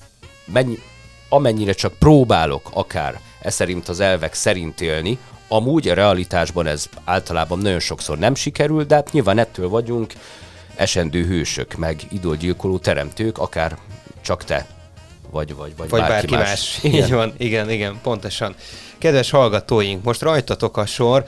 mennyi, 0.46 0.78
amennyire 1.30 1.74
csak 1.74 1.94
próbálok 1.94 2.70
akár 2.74 3.20
e 3.42 3.50
szerint 3.50 3.90
az 3.90 4.00
elvek 4.00 4.34
szerint 4.34 4.82
élni, 4.82 5.18
amúgy 5.48 5.88
a 5.88 5.94
realitásban 5.94 6.68
ez 6.68 6.90
általában 7.04 7.60
nagyon 7.60 7.80
sokszor 7.80 8.18
nem 8.18 8.36
sikerül, 8.36 8.84
de 8.84 8.96
hát 8.96 9.12
nyilván 9.12 9.38
ettől 9.38 9.70
vagyunk 9.70 10.14
esendő 10.76 11.26
hősök, 11.26 11.76
meg 11.76 12.02
idolgyilkoló 12.10 12.78
teremtők, 12.78 13.38
akár 13.38 13.78
csak 14.22 14.44
te, 14.44 14.77
vagy, 15.38 15.56
vagy, 15.56 15.74
vagy, 15.78 15.90
vagy 15.90 16.00
bárki, 16.00 16.14
bárki 16.14 16.34
más. 16.34 16.44
más. 16.44 16.80
Igen. 16.84 17.04
Így 17.04 17.12
van, 17.12 17.34
igen, 17.38 17.70
igen, 17.70 18.00
pontosan. 18.04 18.56
Kedves 18.98 19.30
hallgatóink, 19.30 20.04
most 20.04 20.22
rajtatok 20.22 20.78
a 20.78 20.86
sor, 20.86 21.26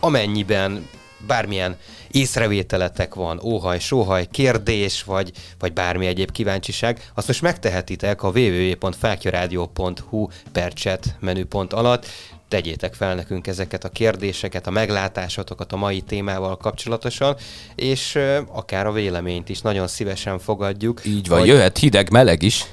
amennyiben 0.00 0.88
bármilyen 1.26 1.76
észrevételetek 2.10 3.14
van, 3.14 3.40
óhaj, 3.42 3.78
sóhaj, 3.78 4.26
kérdés, 4.30 5.02
vagy, 5.02 5.32
vagy 5.58 5.72
bármi 5.72 6.06
egyéb 6.06 6.30
kíváncsiság, 6.30 7.10
azt 7.14 7.26
most 7.26 7.42
megtehetitek 7.42 8.22
a 8.22 8.28
www.fákjaradio.hu 8.28 10.28
per 10.52 10.72
chat 10.72 11.04
menüpont 11.20 11.72
alatt, 11.72 12.06
tegyétek 12.48 12.94
fel 12.94 13.14
nekünk 13.14 13.46
ezeket 13.46 13.84
a 13.84 13.88
kérdéseket, 13.88 14.66
a 14.66 14.70
meglátásotokat 14.70 15.72
a 15.72 15.76
mai 15.76 16.00
témával 16.00 16.56
kapcsolatosan, 16.56 17.36
és 17.74 18.18
akár 18.52 18.86
a 18.86 18.92
véleményt 18.92 19.48
is 19.48 19.60
nagyon 19.60 19.86
szívesen 19.86 20.38
fogadjuk. 20.38 21.00
Így 21.04 21.28
van, 21.28 21.38
hogy... 21.38 21.48
jöhet 21.48 21.78
hideg, 21.78 22.10
meleg 22.10 22.42
is. 22.42 22.64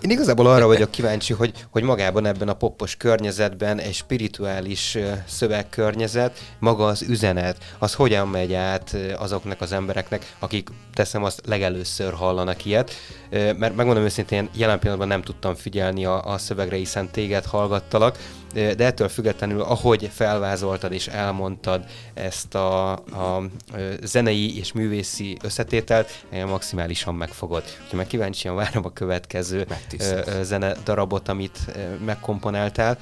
Én 0.00 0.10
igazából 0.10 0.46
arra 0.46 0.66
vagyok 0.66 0.90
kíváncsi, 0.90 1.32
hogy, 1.32 1.52
hogy 1.70 1.82
magában 1.82 2.26
ebben 2.26 2.48
a 2.48 2.52
poppos 2.52 2.96
környezetben 2.96 3.78
egy 3.78 3.94
spirituális 3.94 4.98
szövegkörnyezet, 5.26 6.38
maga 6.58 6.86
az 6.86 7.02
üzenet, 7.02 7.74
az 7.78 7.94
hogyan 7.94 8.28
megy 8.28 8.54
át 8.54 8.96
azoknak 9.16 9.60
az 9.60 9.72
embereknek, 9.72 10.34
akik 10.38 10.68
teszem 10.94 11.24
azt 11.24 11.42
legelőször 11.46 12.12
hallanak 12.12 12.64
ilyet, 12.64 12.92
mert 13.30 13.76
megmondom 13.76 14.04
őszintén, 14.04 14.48
jelen 14.56 14.78
pillanatban 14.78 15.08
nem 15.08 15.22
tudtam 15.22 15.54
figyelni 15.54 16.04
a, 16.04 16.24
a 16.24 16.38
szövegre, 16.38 16.76
hiszen 16.76 17.10
téged 17.10 17.44
hallgattalak, 17.44 18.18
de 18.52 18.84
ettől 18.84 19.08
függetlenül, 19.08 19.60
ahogy 19.60 20.10
felvázoltad 20.14 20.92
és 20.92 21.06
elmondtad 21.06 21.84
ezt 22.14 22.54
a, 22.54 22.92
a 22.92 23.42
zenei 24.02 24.58
és 24.58 24.72
művészi 24.72 25.36
összetételt, 25.42 26.24
maximálisan 26.46 27.14
megfogod. 27.14 27.62
Úgyhogy 27.82 27.98
meg 27.98 28.06
kíváncsian 28.06 28.54
várom 28.54 28.84
a 28.84 28.92
következő 28.92 29.66
zene 30.42 30.74
darabot, 30.84 31.28
amit 31.28 31.58
megkomponáltál. 32.04 32.98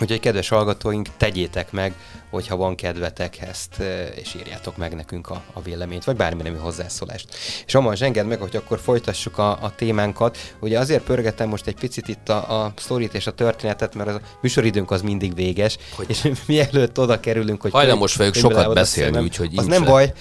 Úgyhogy 0.00 0.20
kedves 0.20 0.48
hallgatóink, 0.48 1.08
tegyétek 1.16 1.72
meg, 1.72 1.94
hogyha 2.30 2.56
van 2.56 2.74
kedvetek 2.74 3.40
ezt, 3.40 3.82
és 4.14 4.34
írjátok 4.38 4.76
meg 4.76 4.94
nekünk 4.94 5.30
a, 5.30 5.42
a 5.52 5.62
véleményt, 5.62 6.04
vagy 6.04 6.16
bármi 6.16 6.42
nemű 6.42 6.56
hozzászólást. 6.56 7.28
És 7.66 7.74
Aman, 7.74 7.96
engedd 8.00 8.26
meg, 8.26 8.40
hogy 8.40 8.56
akkor 8.56 8.78
folytassuk 8.78 9.38
a, 9.38 9.50
a 9.50 9.72
témánkat. 9.76 10.38
Ugye 10.60 10.78
azért 10.78 11.02
pörgetem 11.02 11.48
most 11.48 11.66
egy 11.66 11.74
picit 11.74 12.08
itt 12.08 12.28
a, 12.28 12.64
a 12.64 12.72
sztorit 12.76 13.14
és 13.14 13.26
a 13.26 13.32
történetet, 13.32 13.94
mert 13.94 14.08
a 14.08 14.20
műsoridőnk 14.42 14.90
az 14.90 15.02
mindig 15.02 15.34
véges, 15.34 15.76
hogy... 15.94 16.06
és 16.08 16.30
mielőtt 16.46 16.98
oda 16.98 17.20
kerülünk, 17.20 17.60
hogy... 17.60 17.70
Hajlamos 17.70 18.14
vagyok 18.14 18.34
sokat 18.34 18.74
beszélni, 18.74 19.18
úgyhogy... 19.18 19.52
Az 19.56 19.66
nem 19.66 19.84
le. 19.84 19.90
baj, 19.90 20.12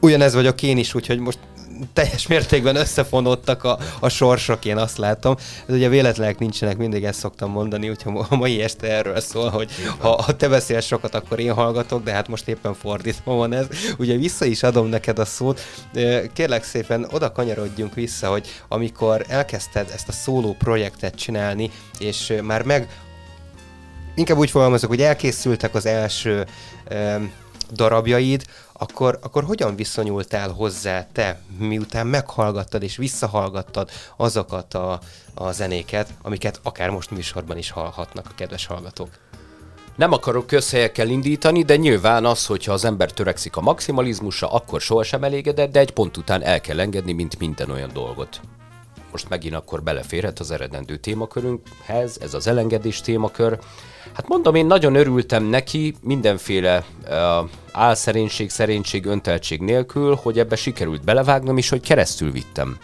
ugyanez 0.00 0.34
vagyok 0.34 0.62
én 0.62 0.78
is, 0.78 0.94
úgyhogy 0.94 1.18
most 1.18 1.38
teljes 1.92 2.26
mértékben 2.26 2.76
összefonódtak 2.76 3.64
a, 3.64 3.78
a 4.00 4.08
sorsok, 4.08 4.64
én 4.64 4.76
azt 4.76 4.98
látom. 4.98 5.36
Ez 5.66 5.74
ugye 5.74 5.88
véletlenek 5.88 6.38
nincsenek, 6.38 6.76
mindig 6.76 7.04
ezt 7.04 7.18
szoktam 7.18 7.50
mondani, 7.50 7.90
úgyhogy 7.90 8.12
a 8.28 8.36
mai 8.36 8.62
este 8.62 8.90
erről 8.90 9.20
szól, 9.20 9.48
hogy 9.48 9.70
ha, 9.98 10.22
ha 10.22 10.36
te 10.36 10.48
beszélsz 10.48 10.86
sokat, 10.86 11.14
akkor 11.14 11.38
én 11.38 11.52
hallgatok, 11.52 12.02
de 12.02 12.12
hát 12.12 12.28
most 12.28 12.48
éppen 12.48 12.74
fordítva 12.74 13.34
van 13.34 13.52
ez. 13.52 13.66
Ugye 13.98 14.16
vissza 14.16 14.44
is 14.44 14.62
adom 14.62 14.86
neked 14.86 15.18
a 15.18 15.24
szót. 15.24 15.60
Kérlek 16.32 16.64
szépen 16.64 17.06
oda 17.10 17.32
kanyarodjunk 17.32 17.94
vissza, 17.94 18.28
hogy 18.28 18.48
amikor 18.68 19.24
elkezdted 19.28 19.90
ezt 19.94 20.08
a 20.08 20.12
szóló 20.12 20.56
projektet 20.58 21.14
csinálni, 21.14 21.70
és 21.98 22.32
már 22.42 22.62
meg 22.62 22.88
inkább 24.14 24.38
úgy 24.38 24.50
fogalmazok, 24.50 24.88
hogy 24.88 25.02
elkészültek 25.02 25.74
az 25.74 25.86
első 25.86 26.46
darabjaid, 27.72 28.44
akkor, 28.78 29.18
akkor 29.22 29.44
hogyan 29.44 29.76
viszonyultál 29.76 30.50
hozzá 30.50 31.06
te, 31.12 31.40
miután 31.58 32.06
meghallgattad 32.06 32.82
és 32.82 32.96
visszahallgattad 32.96 33.90
azokat 34.16 34.74
a, 34.74 35.00
a 35.34 35.52
zenéket, 35.52 36.08
amiket 36.22 36.60
akár 36.62 36.90
most 36.90 37.10
műsorban 37.10 37.58
is 37.58 37.70
hallhatnak 37.70 38.26
a 38.28 38.34
kedves 38.34 38.66
hallgatók? 38.66 39.08
Nem 39.96 40.12
akarok 40.12 40.46
közhelyekkel 40.46 41.08
indítani, 41.08 41.62
de 41.62 41.76
nyilván 41.76 42.24
az, 42.24 42.46
hogyha 42.46 42.72
az 42.72 42.84
ember 42.84 43.12
törekszik 43.12 43.56
a 43.56 43.60
maximalizmusra, 43.60 44.52
akkor 44.52 44.80
sohasem 44.80 45.24
elégedett, 45.24 45.72
de 45.72 45.80
egy 45.80 45.90
pont 45.90 46.16
után 46.16 46.42
el 46.42 46.60
kell 46.60 46.80
engedni, 46.80 47.12
mint 47.12 47.38
minden 47.38 47.70
olyan 47.70 47.90
dolgot. 47.92 48.40
Most 49.10 49.28
megint 49.28 49.54
akkor 49.54 49.82
beleférhet 49.82 50.38
az 50.38 50.50
eredendő 50.50 50.96
témakörünkhez, 50.96 52.18
ez 52.20 52.34
az 52.34 52.46
elengedés 52.46 53.00
témakör. 53.00 53.58
Hát 54.12 54.28
mondom, 54.28 54.54
én 54.54 54.66
nagyon 54.66 54.94
örültem 54.94 55.44
neki 55.44 55.94
mindenféle 56.00 56.84
uh, 57.08 57.48
álszerénység, 57.72 58.50
szerénység, 58.50 59.06
önteltség 59.06 59.60
nélkül, 59.60 60.18
hogy 60.22 60.38
ebbe 60.38 60.56
sikerült 60.56 61.04
belevágnom, 61.04 61.56
és 61.56 61.68
hogy 61.68 61.80
keresztül 61.80 62.32
vittem 62.32 62.78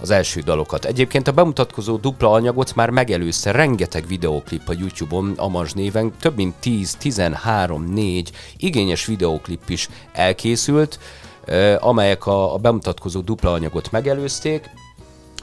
az 0.00 0.10
első 0.10 0.40
dalokat. 0.40 0.84
Egyébként 0.84 1.28
a 1.28 1.32
bemutatkozó 1.32 1.96
dupla 1.96 2.32
anyagot 2.32 2.74
már 2.74 2.90
megelőzte 2.90 3.50
rengeteg 3.50 4.06
videóklip 4.06 4.68
a 4.68 4.74
YouTube-on 4.78 5.32
Amazs 5.36 5.72
néven, 5.72 6.12
több 6.20 6.36
mint 6.36 6.54
10, 6.60 6.94
13, 6.94 7.92
4 7.92 8.30
igényes 8.56 9.06
videóklip 9.06 9.68
is 9.68 9.88
elkészült, 10.12 10.98
amelyek 11.78 12.26
a, 12.26 12.54
a 12.54 12.58
bemutatkozó 12.58 13.20
dupla 13.20 13.52
anyagot 13.52 13.90
megelőzték, 13.90 14.70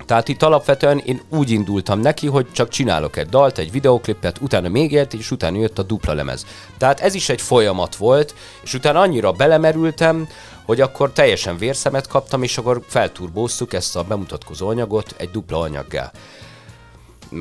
tehát 0.06 0.28
itt 0.28 0.44
alapvetően 0.44 0.98
én 0.98 1.22
úgy 1.30 1.50
indultam 1.50 2.00
neki, 2.00 2.28
hogy 2.28 2.52
csak 2.52 2.70
csinálok 2.70 3.18
egy 3.18 3.30
dalt, 3.30 3.58
egy 3.58 3.72
videoklipet, 3.72 4.42
utána 4.42 4.70
még 4.70 4.96
egy, 4.98 5.14
és 5.14 5.32
utána 5.32 5.58
jött 5.58 5.80
a 5.80 5.84
dupla 5.84 6.14
lemez. 6.14 6.46
Tehát 6.78 7.00
ez 7.00 7.14
is 7.14 7.30
egy 7.30 7.42
folyamat 7.42 7.96
volt, 7.96 8.36
és 8.64 8.74
utána 8.74 9.00
annyira 9.00 9.32
belemerültem, 9.32 10.28
hogy 10.66 10.82
akkor 10.82 11.12
teljesen 11.12 11.58
vérszemet 11.58 12.08
kaptam, 12.08 12.44
és 12.44 12.58
akkor 12.58 12.82
felturbóztuk 12.88 13.74
ezt 13.74 13.96
a 13.96 14.04
bemutatkozó 14.04 14.68
anyagot 14.68 15.16
egy 15.18 15.32
dupla 15.32 15.60
anyaggá. 15.60 16.12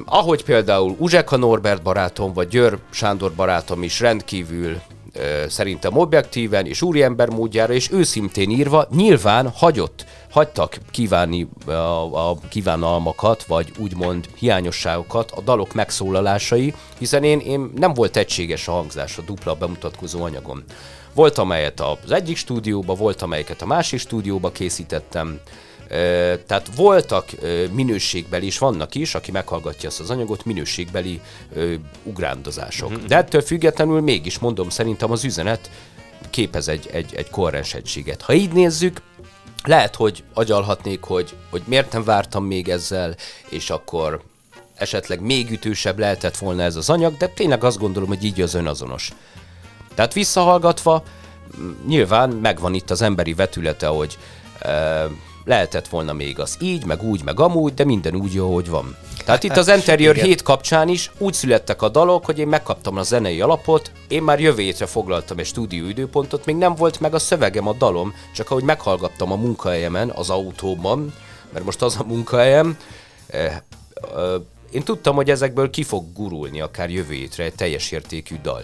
Ahogy 0.05 0.45
például 0.45 0.97
Uzseka 0.99 1.37
Norbert 1.37 1.83
barátom, 1.83 2.33
vagy 2.33 2.49
Győr 2.49 2.79
Sándor 2.91 3.33
barátom 3.33 3.83
is 3.83 4.01
rendkívül 4.01 4.81
szerintem 5.49 5.97
objektíven 5.97 6.67
és 6.67 6.83
úriember 6.83 7.29
módjára 7.29 7.73
és 7.73 7.91
őszintén 7.91 8.51
írva 8.51 8.87
nyilván 8.91 9.49
hagyott, 9.49 10.05
hagytak 10.31 10.79
kívánni 10.91 11.49
a, 11.67 11.71
a 12.31 12.37
kívánalmakat, 12.49 13.45
vagy 13.45 13.73
úgymond 13.79 14.29
hiányosságokat 14.39 15.31
a 15.31 15.41
dalok 15.41 15.75
megszólalásai, 15.75 16.75
hiszen 16.99 17.25
én, 17.25 17.39
én 17.39 17.71
nem 17.77 17.95
volt 17.95 18.17
egységes 18.17 18.69
a 18.69 18.73
hangzás 18.73 19.19
a 19.19 19.23
dupla 19.23 19.55
bemutatkozó 19.55 20.23
anyagon. 20.23 20.65
Volt 21.15 21.39
amelyet 21.39 21.81
az 21.81 22.11
egyik 22.11 22.37
stúdióba, 22.37 22.95
volt 22.95 23.23
amelyeket 23.23 23.63
a 23.63 23.67
másik 23.67 23.99
stúdióba 23.99 24.51
készítettem, 24.51 25.41
tehát 26.47 26.69
voltak 26.77 27.29
minőségbeli, 27.71 28.47
és 28.47 28.59
vannak 28.59 28.95
is, 28.95 29.15
aki 29.15 29.31
meghallgatja 29.31 29.89
ezt 29.89 30.01
az 30.01 30.11
anyagot, 30.11 30.45
minőségbeli 30.45 31.21
ugrándozások. 32.03 32.91
Mm-hmm. 32.91 33.07
De 33.07 33.17
ettől 33.17 33.41
függetlenül 33.41 34.01
mégis 34.01 34.39
mondom, 34.39 34.69
szerintem 34.69 35.11
az 35.11 35.25
üzenet 35.25 35.71
képez 36.31 36.69
egy, 36.69 36.89
egy, 36.93 37.15
egy 37.15 37.31
koherens 37.31 37.75
egységet. 37.75 38.23
Ha 38.23 38.33
így 38.33 38.53
nézzük, 38.53 39.03
lehet, 39.65 39.95
hogy 39.95 40.23
agyalhatnék, 40.35 41.03
hogy, 41.03 41.35
hogy 41.51 41.63
miért 41.67 41.93
nem 41.93 42.05
vártam 42.05 42.45
még 42.45 42.69
ezzel, 42.69 43.17
és 43.49 43.71
akkor 43.71 44.23
esetleg 44.75 45.21
még 45.21 45.51
ütősebb 45.51 45.99
lehetett 45.99 46.37
volna 46.37 46.63
ez 46.63 46.77
az 46.77 46.91
anyag, 46.91 47.17
de 47.17 47.27
tényleg 47.27 47.65
azt 47.65 47.79
gondolom, 47.79 48.09
hogy 48.09 48.25
így 48.25 48.41
az 48.41 48.55
önazonos. 48.55 49.13
Tehát 49.95 50.13
visszahallgatva, 50.13 51.03
nyilván 51.87 52.31
megvan 52.31 52.75
itt 52.75 52.91
az 52.91 53.03
emberi 53.03 53.35
vetülete, 53.35 53.87
hogy 53.87 54.19
lehetett 55.45 55.89
volna 55.89 56.13
még 56.13 56.39
az 56.39 56.57
így, 56.61 56.85
meg 56.85 57.03
úgy, 57.03 57.25
meg 57.25 57.41
amúgy, 57.41 57.75
de 57.75 57.85
minden 57.85 58.15
úgy 58.15 58.35
jó, 58.35 58.55
hogy 58.55 58.69
van. 58.69 58.97
Tehát 59.25 59.43
itt 59.43 59.57
az 59.57 59.69
Interior 59.69 60.15
7 60.15 60.43
kapcsán 60.43 60.89
is 60.89 61.11
úgy 61.19 61.35
születtek 61.35 61.83
a 61.83 61.89
dalok, 61.89 62.25
hogy 62.25 62.39
én 62.39 62.49
megkaptam 62.49 62.97
a 62.97 63.03
zenei 63.03 63.41
alapot, 63.41 63.93
én 64.09 64.23
már 64.23 64.41
jövő 64.41 64.63
hétre 64.63 64.87
foglaltam 64.87 65.39
egy 65.39 65.47
stúdió 65.47 65.89
időpontot, 65.89 66.47
még 66.47 66.57
nem 66.57 66.75
volt 66.75 67.01
meg 67.01 67.15
a 67.15 67.19
szövegem 67.19 67.69
a 67.69 67.73
dalom, 67.73 68.15
csak 68.35 68.51
ahogy 68.51 68.65
meghallgattam 68.65 69.33
a 69.33 69.37
munkahelyemen, 69.37 70.11
az 70.11 70.31
autóban, 70.31 71.15
mert 71.53 71.65
most 71.65 71.83
az 71.83 71.97
a 71.99 72.05
munkahelyem, 72.05 72.77
eh, 73.27 73.45
eh, 73.45 73.61
én 74.71 74.83
tudtam, 74.83 75.15
hogy 75.15 75.31
ezekből 75.31 75.71
ki 75.71 75.83
fog 75.83 76.05
gurulni 76.15 76.61
akár 76.61 76.91
jövő 76.91 77.15
hétre 77.15 77.45
egy 77.45 77.55
teljes 77.55 77.91
értékű 77.91 78.37
dal. 78.43 78.63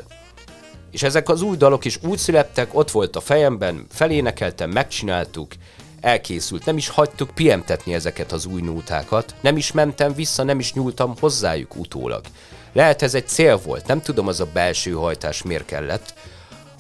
És 0.91 1.03
ezek 1.03 1.29
az 1.29 1.43
új 1.43 1.57
dalok 1.57 1.85
is 1.85 1.99
úgy 2.03 2.19
születtek, 2.19 2.75
ott 2.75 2.91
volt 2.91 3.17
a 3.17 3.21
fejemben, 3.21 3.87
felénekeltem, 3.91 4.71
megcsináltuk, 4.71 5.53
elkészült. 6.01 6.65
Nem 6.65 6.77
is 6.77 6.89
hagytuk 6.89 7.31
piemtetni 7.31 7.95
ezeket 7.95 8.33
az 8.33 8.47
új 8.47 8.61
nótákat, 8.61 9.35
nem 9.41 9.57
is 9.57 9.73
mentem 9.73 10.15
vissza, 10.15 10.43
nem 10.43 10.59
is 10.59 10.73
nyúltam 10.73 11.15
hozzájuk 11.21 11.77
utólag. 11.77 12.25
Lehet 12.73 13.03
ez 13.03 13.15
egy 13.15 13.29
cél 13.29 13.57
volt, 13.59 13.87
nem 13.87 14.01
tudom 14.01 14.27
az 14.29 14.41
a 14.41 14.49
belső 14.53 14.93
hajtás 14.93 15.43
miért 15.43 15.65
kellett, 15.65 16.15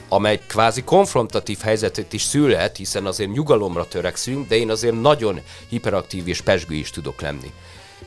amely 0.08 0.40
kvázi 0.46 0.82
konfrontatív 0.82 1.58
helyzetet 1.58 2.12
is 2.12 2.22
szülhet, 2.22 2.76
hiszen 2.76 3.06
azért 3.06 3.32
nyugalomra 3.32 3.88
törekszünk, 3.88 4.48
de 4.48 4.56
én 4.56 4.70
azért 4.70 5.00
nagyon 5.00 5.40
hiperaktív 5.68 6.28
és 6.28 6.40
pesgő 6.40 6.74
is 6.74 6.90
tudok 6.90 7.20
lenni. 7.20 7.52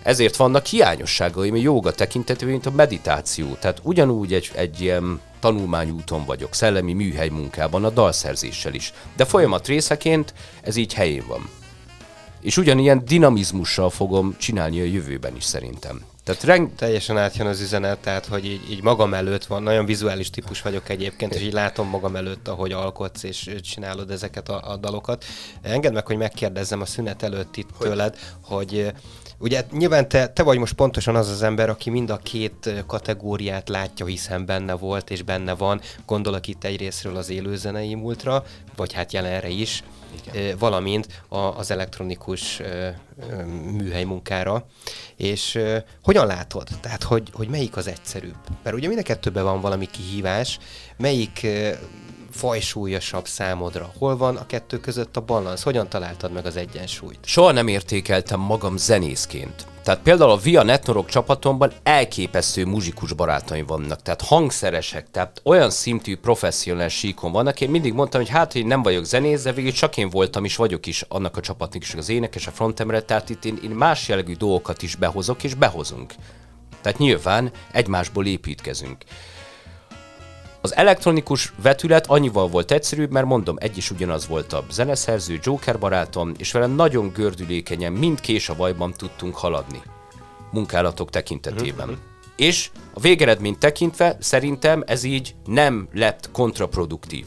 Ezért 0.04 0.36
vannak 0.36 0.66
hiányosságaim 0.66 1.54
a 1.54 1.58
joga 1.58 1.92
tekintetében, 1.92 2.52
mint 2.52 2.66
a 2.66 2.72
meditáció. 2.72 3.54
Tehát 3.60 3.80
ugyanúgy 3.84 4.34
egy, 4.34 4.52
egy 4.56 4.82
ilyen 4.82 5.22
tanulmányúton 5.39 6.26
vagyok, 6.26 6.54
szellemi 6.54 6.94
műhely 6.94 7.30
munkában, 7.30 7.86
a 7.86 7.89
dalszerzéssel 7.89 8.74
is. 8.74 8.94
De 9.16 9.26
folyamat 9.26 9.68
részeként 9.68 10.34
ez 10.62 10.76
így 10.76 10.94
helyén 10.94 11.24
van. 11.28 11.50
És 12.42 12.58
ugyanilyen 12.58 13.06
dinamizmussal 13.06 13.89
fogom 13.89 14.36
csinálni 14.38 14.82
a 14.82 14.84
jövőben 14.84 15.36
is 15.36 15.44
szerintem. 15.44 16.02
Tehát 16.24 16.44
reng... 16.44 16.76
Teljesen 16.76 17.18
átjön 17.18 17.48
az 17.48 17.62
üzenet, 17.62 18.00
tehát 18.00 18.26
hogy 18.26 18.46
így, 18.46 18.72
így 18.72 18.84
magam 18.84 19.13
előtt 19.13 19.46
van, 19.46 19.63
nagyon 19.63 19.86
vizuális 19.86 20.30
típus 20.30 20.62
vagyok 20.62 20.89
egyébként, 20.89 21.36
és 21.36 21.42
így 21.42 21.54
látom 21.54 21.89
magam 21.89 22.16
előtt, 22.16 22.48
ahogy 22.48 22.72
alkotsz 22.72 23.24
és 23.24 23.50
csinálod 23.62 24.12
ezeket 24.12 24.50
a, 24.50 24.72
a 24.72 24.78
dalokat. 24.78 25.26
Engedd 25.62 25.94
meg, 25.94 26.06
hogy 26.06 26.18
megkérdezzem 26.18 26.82
a 26.82 26.86
szünet 26.86 27.24
előtt 27.24 27.58
itt 27.58 27.70
hogy? 27.74 27.88
tőled, 27.88 28.18
hogy 28.42 28.94
Ugye 29.44 29.66
nyilván 29.72 30.08
te, 30.08 30.28
te 30.28 30.44
vagy 30.44 30.58
most 30.58 30.74
pontosan 30.74 31.16
az 31.16 31.30
az 31.30 31.42
ember, 31.42 31.70
aki 31.70 31.90
mind 31.90 32.10
a 32.10 32.18
két 32.18 32.84
kategóriát 32.88 33.70
látja, 33.70 34.06
hiszen 34.06 34.46
benne 34.46 34.74
volt 34.74 35.10
és 35.10 35.22
benne 35.22 35.54
van. 35.54 35.82
Gondolok 36.06 36.48
itt 36.48 36.64
egyrésztről 36.64 37.16
az 37.16 37.30
élőzenei 37.30 37.96
múltra, 37.96 38.44
vagy 38.76 38.94
hát 38.94 39.14
jelenre 39.14 39.48
is, 39.50 39.84
Igen. 40.28 40.58
valamint 40.58 41.24
a, 41.28 41.38
az 41.38 41.72
elektronikus 41.72 42.62
műhely 43.72 44.04
munkára. 44.04 44.66
És 45.16 45.60
hogyan 46.04 46.28
látod? 46.28 46.68
Tehát, 46.82 47.04
hogy, 47.04 47.30
hogy 47.34 47.48
melyik 47.48 47.78
az 47.78 47.88
egyszerűbb? 47.88 48.38
Mert 48.64 48.76
ugye 48.76 48.88
mind 48.88 49.00
a 49.00 49.04
kettőben 49.04 49.44
van 49.44 49.62
valami 49.62 49.88
kihívás, 49.92 50.60
melyik 50.98 51.48
fajsúlyosabb 52.34 53.28
számodra? 53.28 53.91
Hol 53.98 54.17
van 54.17 54.36
a 54.36 54.46
kettő 54.46 54.80
között 54.80 55.17
a 55.17 55.22
balansz? 55.22 55.63
Hogyan 55.63 55.89
találtad 55.89 56.32
meg 56.32 56.46
az 56.46 56.56
egyensúlyt? 56.56 57.19
Soha 57.26 57.52
nem 57.52 57.67
értékeltem 57.67 58.39
magam 58.39 58.78
zenészként. 58.78 59.65
Tehát 59.84 60.02
például 60.02 60.30
a 60.30 60.38
Via 60.38 60.63
Netnorok 60.63 61.10
csapatomban 61.10 61.72
elképesztő 61.84 62.65
muzsikus 62.65 63.13
barátaim 63.13 63.65
vannak, 63.65 64.02
tehát 64.02 64.22
hangszeresek, 64.22 65.12
tehát 65.12 65.41
olyan 65.43 65.69
szintű 65.69 66.17
professzionális 66.17 66.93
síkon 66.93 67.32
vannak. 67.32 67.62
Én 67.62 67.69
mindig 67.69 67.93
mondtam, 67.93 68.22
hogy 68.22 68.30
hát, 68.30 68.54
hogy 68.54 68.65
nem 68.65 68.82
vagyok 68.82 69.04
zenész, 69.04 69.43
de 69.43 69.52
végül 69.52 69.72
csak 69.72 69.98
én 69.98 70.10
voltam 70.10 70.46
és 70.46 70.56
vagyok 70.56 70.86
is 70.86 71.06
annak 71.08 71.38
a 71.38 71.41
csapatnak 71.41 71.84
is 71.84 71.93
az 71.93 72.10
énekes, 72.10 72.48
a 72.48 72.52
frontemre, 72.52 73.02
tehát 73.02 73.30
itt 73.30 73.46
én, 73.46 73.60
én 73.63 73.69
más 73.69 74.08
jellegű 74.08 74.36
dolgokat 74.36 74.82
is 74.82 74.96
behozok 74.96 75.43
és 75.43 75.54
behozunk. 75.54 76.13
Tehát 76.82 76.98
nyilván 76.98 77.52
egymásból 77.72 78.26
építkezünk. 78.26 79.04
Az 80.65 80.76
elektronikus 80.76 81.54
vetület 81.62 82.08
annyival 82.08 82.47
volt 82.47 82.71
egyszerűbb, 82.71 83.12
mert 83.12 83.26
mondom, 83.26 83.56
egy 83.60 83.78
is 83.78 83.91
ugyanaz 83.91 84.28
volt 84.28 84.54
a 84.54 84.65
zeneszerző, 84.71 85.39
Joker 85.41 85.80
barátom, 85.80 86.32
és 86.38 86.52
vele 86.52 86.67
nagyon 86.67 87.12
gördülékenyen, 87.13 87.93
mind 87.93 88.19
kés 88.19 88.49
a 88.49 88.56
vajban 88.56 88.93
tudtunk 88.93 89.36
haladni 89.36 89.82
munkálatok 90.52 91.10
tekintetében. 91.10 91.88
Mm-hmm. 91.88 91.97
És 92.36 92.69
a 92.93 92.99
végeredményt 92.99 93.60
tekintve 93.60 94.17
szerintem 94.19 94.84
ez 94.86 95.04
így 95.04 95.36
nem 95.45 95.88
lett 95.93 96.30
kontraproduktív. 96.32 97.26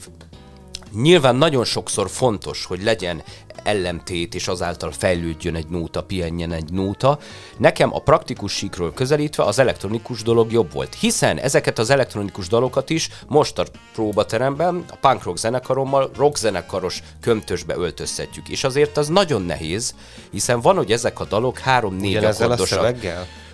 Nyilván 1.02 1.36
nagyon 1.36 1.64
sokszor 1.64 2.10
fontos, 2.10 2.64
hogy 2.64 2.82
legyen 2.82 3.22
ellentét, 3.62 4.34
és 4.34 4.48
azáltal 4.48 4.90
fejlődjön 4.90 5.54
egy 5.54 5.68
nóta, 5.68 6.02
pihenjen 6.02 6.52
egy 6.52 6.72
nóta. 6.72 7.18
Nekem 7.58 7.94
a 7.94 7.98
praktikus 7.98 8.52
síkról 8.52 8.92
közelítve 8.92 9.44
az 9.44 9.58
elektronikus 9.58 10.22
dolog 10.22 10.52
jobb 10.52 10.72
volt, 10.72 10.94
hiszen 10.94 11.38
ezeket 11.38 11.78
az 11.78 11.90
elektronikus 11.90 12.48
dalokat 12.48 12.90
is 12.90 13.08
most 13.28 13.58
a 13.58 13.64
próbateremben, 13.92 14.84
a 14.90 14.96
punk 15.08 15.22
rock 15.22 15.38
zenekarommal 15.38 16.10
rock 16.16 16.36
zenekaros 16.36 17.02
köntösbe 17.20 17.74
öltöztetjük, 17.76 18.48
és 18.48 18.64
azért 18.64 18.96
az 18.96 19.08
nagyon 19.08 19.42
nehéz, 19.42 19.94
hiszen 20.30 20.60
van, 20.60 20.76
hogy 20.76 20.92
ezek 20.92 21.20
a 21.20 21.24
dalok 21.24 21.58
három-négy 21.58 22.16
akkordosak. 22.16 22.96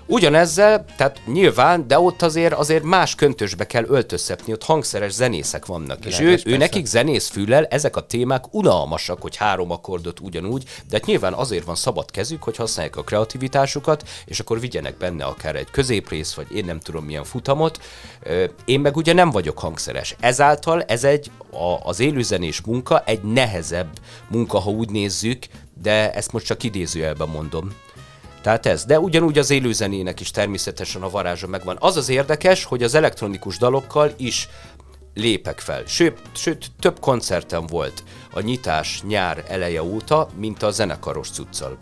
Ugyanezzel, 0.07 0.85
tehát 0.97 1.21
nyilván, 1.27 1.87
de 1.89 1.99
ott 1.99 2.23
azért 2.23 2.53
azért 2.53 2.83
más 2.83 3.15
köntösbe 3.15 3.67
kell 3.67 3.85
öltöztetni, 3.89 4.53
ott 4.53 4.65
hangszeres 4.65 5.13
zenészek 5.13 5.67
vannak. 5.67 6.05
És 6.05 6.21
ő, 6.21 6.41
ő 6.45 6.57
nekik 6.57 6.87
zenész 6.87 7.29
füllel 7.29 7.65
ezek 7.65 7.97
a 7.97 8.07
témák 8.07 8.45
unalmasak, 8.51 9.23
hogy 9.23 9.37
három 9.37 9.71
akkordot 9.71 10.21
ugyanúgy, 10.21 10.65
de 10.89 10.97
hát 10.97 11.07
nyilván 11.07 11.33
azért 11.33 11.65
van 11.65 11.75
szabad 11.75 12.11
kezük, 12.11 12.43
hogy 12.43 12.57
használják 12.57 12.97
a 12.97 13.03
kreativitásukat, 13.03 14.09
és 14.25 14.41
akkor 14.41 14.61
vigyenek 14.61 14.97
benne 14.97 15.25
akár 15.25 15.57
egy 15.57 15.71
középrész, 15.71 16.35
vagy 16.35 16.47
én 16.55 16.65
nem 16.65 16.81
tudom 16.81 17.05
milyen 17.05 17.25
futamot. 17.25 17.81
Én 18.65 18.81
meg 18.81 18.97
ugye 18.97 19.13
nem 19.13 19.31
vagyok 19.31 19.59
hangszeres. 19.59 20.17
Ezáltal 20.21 20.83
ez 20.83 21.05
egy 21.05 21.31
a, 21.51 21.89
az 21.89 22.01
élőzenés 22.01 22.61
munka 22.61 23.03
egy 23.07 23.23
nehezebb 23.23 23.91
munka, 24.29 24.59
ha 24.59 24.71
úgy 24.71 24.91
nézzük, 24.91 25.47
de 25.83 26.13
ezt 26.13 26.33
most 26.33 26.47
csak 26.47 26.63
idézőjelben 26.63 27.29
mondom. 27.29 27.73
Tehát 28.43 28.67
ez. 28.67 28.85
De 28.85 29.01
ugyanúgy 29.01 29.39
az 29.39 29.51
élőzenének 29.51 30.21
is 30.21 30.31
természetesen 30.31 31.03
a 31.03 31.11
varázsa 31.11 31.47
megvan. 31.47 31.77
Az 31.81 31.97
az 31.97 32.09
érdekes, 32.09 32.65
hogy 32.65 32.83
az 32.83 32.95
elektronikus 32.95 33.59
dalokkal 33.59 34.13
is 34.17 34.49
lépek 35.15 35.61
fel. 35.61 35.83
Sőt, 35.87 36.19
sőt 36.35 36.71
több 36.81 37.01
koncertem 37.01 37.67
volt 37.67 38.05
a 38.33 38.41
nyitás 38.41 39.03
nyár 39.07 39.45
eleje 39.49 39.83
óta, 39.83 40.29
mint 40.37 40.63
a 40.63 40.71
zenekaros 40.71 41.31
cuccal. 41.31 41.79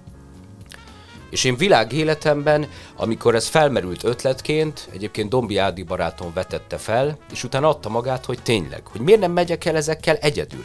És 1.30 1.44
én 1.44 1.56
világéletemben, 1.56 2.68
amikor 2.96 3.34
ez 3.34 3.46
felmerült 3.46 4.04
ötletként, 4.04 4.88
egyébként 4.92 5.28
Dombi 5.28 5.56
Ádi 5.56 5.82
barátom 5.82 6.32
vetette 6.34 6.76
fel, 6.76 7.18
és 7.32 7.44
utána 7.44 7.68
adta 7.68 7.88
magát, 7.88 8.24
hogy 8.24 8.42
tényleg, 8.42 8.86
hogy 8.86 9.00
miért 9.00 9.20
nem 9.20 9.32
megyek 9.32 9.64
el 9.64 9.76
ezekkel 9.76 10.16
egyedül. 10.16 10.64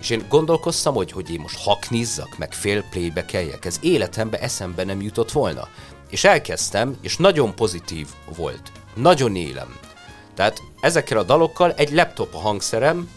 És 0.00 0.10
én 0.10 0.24
gondolkoztam, 0.28 0.94
hogy, 0.94 1.12
hogy 1.12 1.30
én 1.30 1.40
most 1.40 1.62
haknizzak, 1.62 2.38
meg 2.38 2.52
fél 2.52 2.84
playbe 2.90 3.24
kelljek. 3.24 3.64
Ez 3.64 3.78
életembe 3.80 4.38
eszembe 4.38 4.84
nem 4.84 5.00
jutott 5.00 5.32
volna. 5.32 5.68
És 6.10 6.24
elkezdtem, 6.24 6.96
és 7.00 7.16
nagyon 7.16 7.54
pozitív 7.54 8.06
volt. 8.36 8.72
Nagyon 8.94 9.36
élem. 9.36 9.78
Tehát 10.34 10.62
ezekkel 10.80 11.18
a 11.18 11.22
dalokkal 11.22 11.72
egy 11.72 11.92
laptop 11.92 12.34
a 12.34 12.38
hangszerem, 12.38 13.10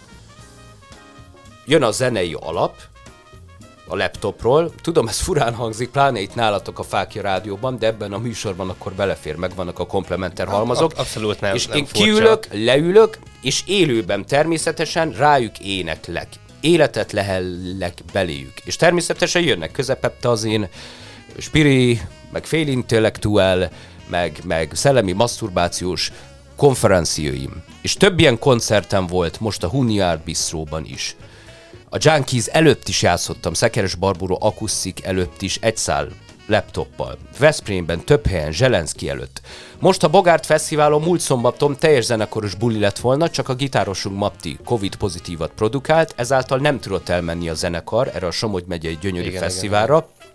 jön 1.66 1.84
a 1.84 1.92
zenei 1.92 2.34
alap, 2.40 2.76
a 3.88 3.96
laptopról. 3.96 4.72
Tudom, 4.82 5.08
ez 5.08 5.20
furán 5.20 5.54
hangzik, 5.54 5.90
pláne 5.90 6.20
itt 6.20 6.36
nálatok 6.36 6.80
a 6.80 6.84
Fákja 6.84 7.22
Rádióban, 7.22 7.78
de 7.80 7.88
ebben 7.88 8.14
a 8.14 8.18
műsorban 8.18 8.70
akkor 8.70 8.94
belefér, 8.94 9.36
meg 9.36 9.56
vannak 9.56 9.80
a 9.80 9.86
komplementer 9.86 10.48
halmazok. 10.48 10.92
Abszolút 10.96 11.42
nem. 11.42 11.56
És 11.56 11.68
nem 11.68 11.78
én 11.78 11.86
furcsa. 11.86 12.04
kiülök, 12.04 12.48
leülök, 12.52 13.18
és 13.42 13.64
élőben 13.66 14.26
természetesen 14.26 15.12
rájuk 15.12 15.60
éneklek 15.60 16.28
életet 16.64 17.12
lehellek 17.12 17.94
beléjük. 18.14 18.54
És 18.64 18.76
természetesen 18.76 19.42
jönnek 19.42 19.72
közepette 19.72 20.30
az 20.30 20.44
én 20.44 20.68
spiri, 21.38 22.02
meg 22.32 22.46
félintellektuál, 22.46 23.72
meg, 24.08 24.38
meg 24.44 24.72
szellemi 24.74 25.12
maszturbációs 25.12 26.12
konferencióim. 26.56 27.64
És 27.82 27.94
több 27.94 28.20
ilyen 28.20 28.40
koncertem 28.40 29.08
volt 29.08 29.40
most 29.40 29.64
a 29.64 29.70
Huniár 29.70 30.20
Bistróban 30.20 30.86
is. 30.86 31.16
A 31.90 31.98
Junkies 32.00 32.46
előtt 32.46 32.88
is 32.88 33.02
játszottam, 33.02 33.54
Szekeres 33.54 33.96
Barburo 33.96 34.38
akusztik 34.40 35.04
előtt 35.04 35.42
is 35.42 35.58
egy 35.62 35.78
szál 35.78 36.08
laptoppal. 36.46 37.18
Veszprémben 37.38 38.06
több 38.06 38.26
helyen, 38.26 38.52
Zselenszki 38.52 39.10
előtt. 39.10 39.42
Most 39.80 40.04
a 40.04 40.10
Bogárt 40.10 40.46
Fesztiválon 40.46 41.02
múlt 41.02 41.20
szombaton 41.20 41.78
teljes 41.78 42.06
zenekoros 42.06 42.56
buli 42.56 42.80
lett 42.80 43.00
volna, 43.00 43.30
csak 43.30 43.50
a 43.50 43.56
gitárosunk 43.56 44.18
Matti 44.18 44.58
Covid 44.66 44.96
pozitívat 44.96 45.52
produkált, 45.56 46.14
ezáltal 46.16 46.58
nem 46.58 46.80
tudott 46.80 47.10
elmenni 47.10 47.50
a 47.50 47.54
zenekar 47.54 48.12
erre 48.14 48.28
a 48.28 48.32
Somogy 48.32 48.64
megyei 48.68 48.98
gyönyörű 49.02 49.28
igen, 49.28 49.42
fesztiválra. 49.42 49.96
Igen. 49.96 50.32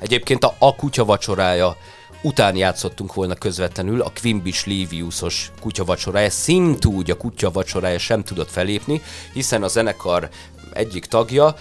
Egyébként 0.00 0.44
a, 0.44 0.54
a 0.58 0.74
kutya 0.74 1.04
vacsorája 1.04 1.76
után 2.22 2.56
játszottunk 2.56 3.14
volna 3.14 3.34
közvetlenül, 3.34 4.00
a 4.00 4.12
Quimbis 4.22 4.64
Liviusos 4.64 5.50
kutyavacsorája, 5.60 6.30
szintúgy 6.30 7.10
a 7.10 7.16
kutyavacsorája 7.16 7.98
sem 7.98 8.22
tudott 8.22 8.50
felépni, 8.50 9.02
hiszen 9.32 9.62
a 9.62 9.68
zenekar 9.68 10.28
egyik 10.72 11.04
tagja 11.04 11.56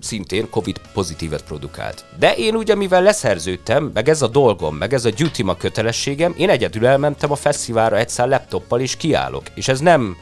szintén 0.00 0.50
Covid 0.50 0.80
pozitívet 0.92 1.44
produkált. 1.44 2.04
De 2.18 2.34
én 2.34 2.54
ugye, 2.54 2.74
mivel 2.74 3.02
leszerződtem, 3.02 3.90
meg 3.94 4.08
ez 4.08 4.22
a 4.22 4.28
dolgom, 4.28 4.76
meg 4.76 4.94
ez 4.94 5.04
a 5.04 5.10
duty 5.10 5.42
ma 5.42 5.56
kötelességem, 5.56 6.34
én 6.36 6.50
egyedül 6.50 6.86
elmentem 6.86 7.30
a 7.30 7.36
fesztiválra 7.36 7.98
egyszer 7.98 8.28
laptoppal 8.28 8.80
is 8.80 8.96
kiállok. 8.96 9.42
És 9.54 9.68
ez 9.68 9.80
nem 9.80 10.16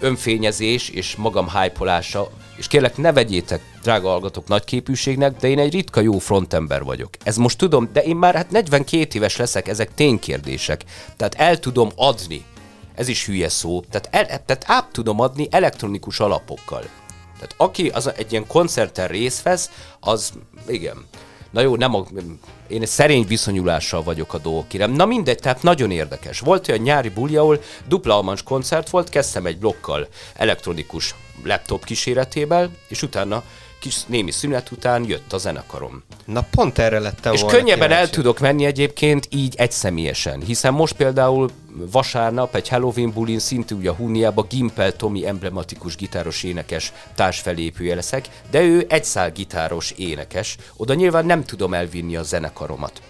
önfényezés 0.00 0.88
és 0.88 1.16
magam 1.16 1.48
hypolása, 1.48 2.30
és 2.56 2.66
kérlek 2.66 2.96
ne 2.96 3.12
vegyétek, 3.12 3.60
drága 3.82 4.08
hallgatók, 4.08 4.48
nagy 4.48 4.64
képűségnek, 4.64 5.36
de 5.36 5.48
én 5.48 5.58
egy 5.58 5.72
ritka 5.72 6.00
jó 6.00 6.18
frontember 6.18 6.82
vagyok. 6.82 7.10
Ez 7.22 7.36
most 7.36 7.58
tudom, 7.58 7.88
de 7.92 8.02
én 8.02 8.16
már 8.16 8.34
hát 8.34 8.50
42 8.50 9.06
éves 9.12 9.36
leszek, 9.36 9.68
ezek 9.68 9.94
ténykérdések. 9.94 10.84
Tehát 11.16 11.34
el 11.34 11.58
tudom 11.58 11.90
adni, 11.96 12.44
ez 12.94 13.08
is 13.08 13.26
hülye 13.26 13.48
szó, 13.48 13.80
tehát, 13.80 14.08
el, 14.10 14.26
tehát 14.26 14.64
át 14.66 14.92
tudom 14.92 15.20
adni 15.20 15.48
elektronikus 15.50 16.20
alapokkal. 16.20 16.82
Tehát 17.34 17.54
aki 17.56 17.88
az 17.88 18.12
egy 18.16 18.32
ilyen 18.32 18.46
koncerten 18.46 19.08
részt 19.08 19.42
vesz, 19.42 19.70
az 20.00 20.32
igen. 20.68 21.06
Na 21.50 21.60
jó, 21.60 21.76
nem 21.76 21.94
a, 21.94 22.04
én 22.68 22.86
szerény 22.86 23.26
viszonyulással 23.26 24.02
vagyok 24.02 24.34
a 24.34 24.38
dolgokére. 24.38 24.86
Na 24.86 25.04
mindegy, 25.04 25.38
tehát 25.38 25.62
nagyon 25.62 25.90
érdekes. 25.90 26.40
Volt 26.40 26.68
olyan 26.68 26.80
nyári 26.80 27.08
buli, 27.08 27.36
ahol 27.36 27.60
dupla 27.88 28.14
almans 28.14 28.42
koncert 28.42 28.90
volt, 28.90 29.08
kezdtem 29.08 29.46
egy 29.46 29.58
blokkal 29.58 30.08
elektronikus 30.34 31.14
laptop 31.44 31.84
kíséretével, 31.84 32.70
és 32.88 33.02
utána 33.02 33.42
kis 33.84 34.04
némi 34.04 34.30
szünet 34.30 34.70
után 34.70 35.04
jött 35.08 35.32
a 35.32 35.38
zenekarom. 35.38 36.02
Na 36.24 36.46
pont 36.50 36.78
erre 36.78 36.98
lettem 36.98 37.32
És 37.32 37.40
volna 37.40 37.56
könnyebben 37.56 37.88
kíváncsi. 37.88 38.06
el 38.06 38.10
tudok 38.10 38.38
menni 38.38 38.64
egyébként 38.64 39.28
így 39.30 39.54
egyszemélyesen, 39.56 40.40
hiszen 40.40 40.72
most 40.72 40.94
például 40.94 41.50
vasárnap 41.90 42.54
egy 42.54 42.68
Halloween 42.68 43.12
bulin 43.12 43.38
szintű 43.38 43.74
ugye 43.74 43.90
a 43.90 43.94
Huniába 43.94 44.42
Gimpel 44.42 44.96
Tomi 44.96 45.26
emblematikus 45.26 45.96
gitáros 45.96 46.42
énekes 46.42 46.92
társfelépője 47.14 47.94
leszek, 47.94 48.28
de 48.50 48.62
ő 48.62 48.86
egy 48.88 49.04
szál 49.04 49.32
gitáros 49.32 49.90
énekes, 49.90 50.56
oda 50.76 50.94
nyilván 50.94 51.26
nem 51.26 51.44
tudom 51.44 51.74
elvinni 51.74 52.16
a 52.16 52.22
zenekaromat. 52.22 53.02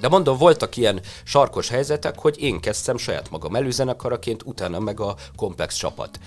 De 0.00 0.08
mondom, 0.08 0.38
voltak 0.38 0.76
ilyen 0.76 1.00
sarkos 1.24 1.68
helyzetek, 1.68 2.18
hogy 2.18 2.42
én 2.42 2.60
kezdtem 2.60 2.96
saját 2.96 3.30
magam 3.30 3.56
előzenekaraként, 3.56 4.42
utána 4.44 4.80
meg 4.80 5.00
a 5.00 5.16
komplex 5.36 5.74
csapat. 5.74 6.18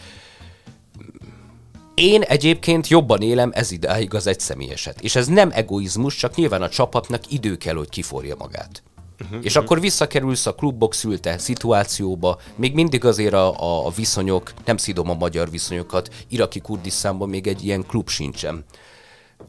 Én 2.00 2.22
egyébként 2.22 2.88
jobban 2.88 3.22
élem 3.22 3.52
ez 3.54 3.72
idáig 3.72 4.14
az 4.14 4.28
egyszemelyeset. 4.28 5.02
És 5.02 5.16
ez 5.16 5.28
nem 5.28 5.50
egoizmus, 5.54 6.16
csak 6.16 6.36
nyilván 6.36 6.62
a 6.62 6.70
csapatnak 6.70 7.32
idő 7.32 7.58
kell, 7.58 7.76
hogy 7.76 7.90
kiforja 7.90 8.36
magát. 8.38 8.84
Uh-huh, 9.22 9.38
és 9.42 9.46
uh-huh. 9.46 9.64
akkor 9.64 9.80
visszakerülsz 9.80 10.46
a 10.46 10.56
klubok 10.56 10.94
szülte 10.94 11.38
szituációba, 11.38 12.40
még 12.56 12.74
mindig 12.74 13.06
azért 13.06 13.34
a, 13.34 13.86
a 13.86 13.90
viszonyok, 13.90 14.54
nem 14.66 14.78
szidom 14.78 15.10
a 15.10 15.14
magyar 15.14 15.50
viszonyokat, 15.50 16.10
iraki 16.28 16.60
Kurdisztánban 16.60 17.30
még 17.30 17.48
egy 17.48 17.66
ilyen 17.66 17.86
klub 17.86 18.10
sincsen 18.10 18.66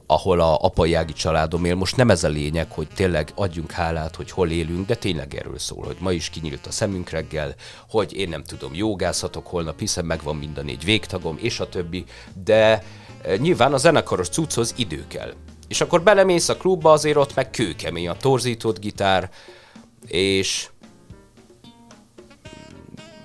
ahol 0.07 0.40
a 0.40 0.59
apai 0.61 0.94
ági 0.94 1.12
családom 1.12 1.64
él. 1.64 1.74
Most 1.74 1.96
nem 1.96 2.11
ez 2.11 2.24
a 2.24 2.29
lényeg, 2.29 2.70
hogy 2.70 2.88
tényleg 2.94 3.33
adjunk 3.35 3.70
hálát, 3.70 4.16
hogy 4.16 4.31
hol 4.31 4.50
élünk, 4.50 4.87
de 4.87 4.94
tényleg 4.94 5.35
erről 5.35 5.59
szól, 5.59 5.85
hogy 5.85 5.96
ma 6.00 6.12
is 6.12 6.31
kinyílt 6.31 6.66
a 6.66 6.70
szemünk 6.70 7.11
reggel, 7.11 7.55
hogy 7.88 8.12
én 8.12 8.29
nem 8.29 8.44
tudom, 8.44 8.74
jogázhatok 8.74 9.46
holnap, 9.46 9.79
hiszen 9.79 10.05
megvan 10.05 10.37
minden 10.37 10.64
négy 10.64 10.85
végtagom, 10.85 11.38
és 11.40 11.61
a 11.61 11.68
többi, 11.68 12.05
de 12.44 12.83
e, 13.22 13.37
nyilván 13.37 13.72
a 13.72 13.76
zenekaros 13.76 14.29
cucchoz 14.29 14.74
idő 14.76 15.05
kell. 15.09 15.33
És 15.68 15.81
akkor 15.81 16.03
belemész 16.03 16.48
a 16.48 16.57
klubba, 16.57 16.92
azért 16.92 17.16
ott 17.16 17.35
meg 17.35 17.50
kőkemény 17.50 18.09
a 18.09 18.16
torzított 18.16 18.81
gitár, 18.81 19.31
és 20.07 20.68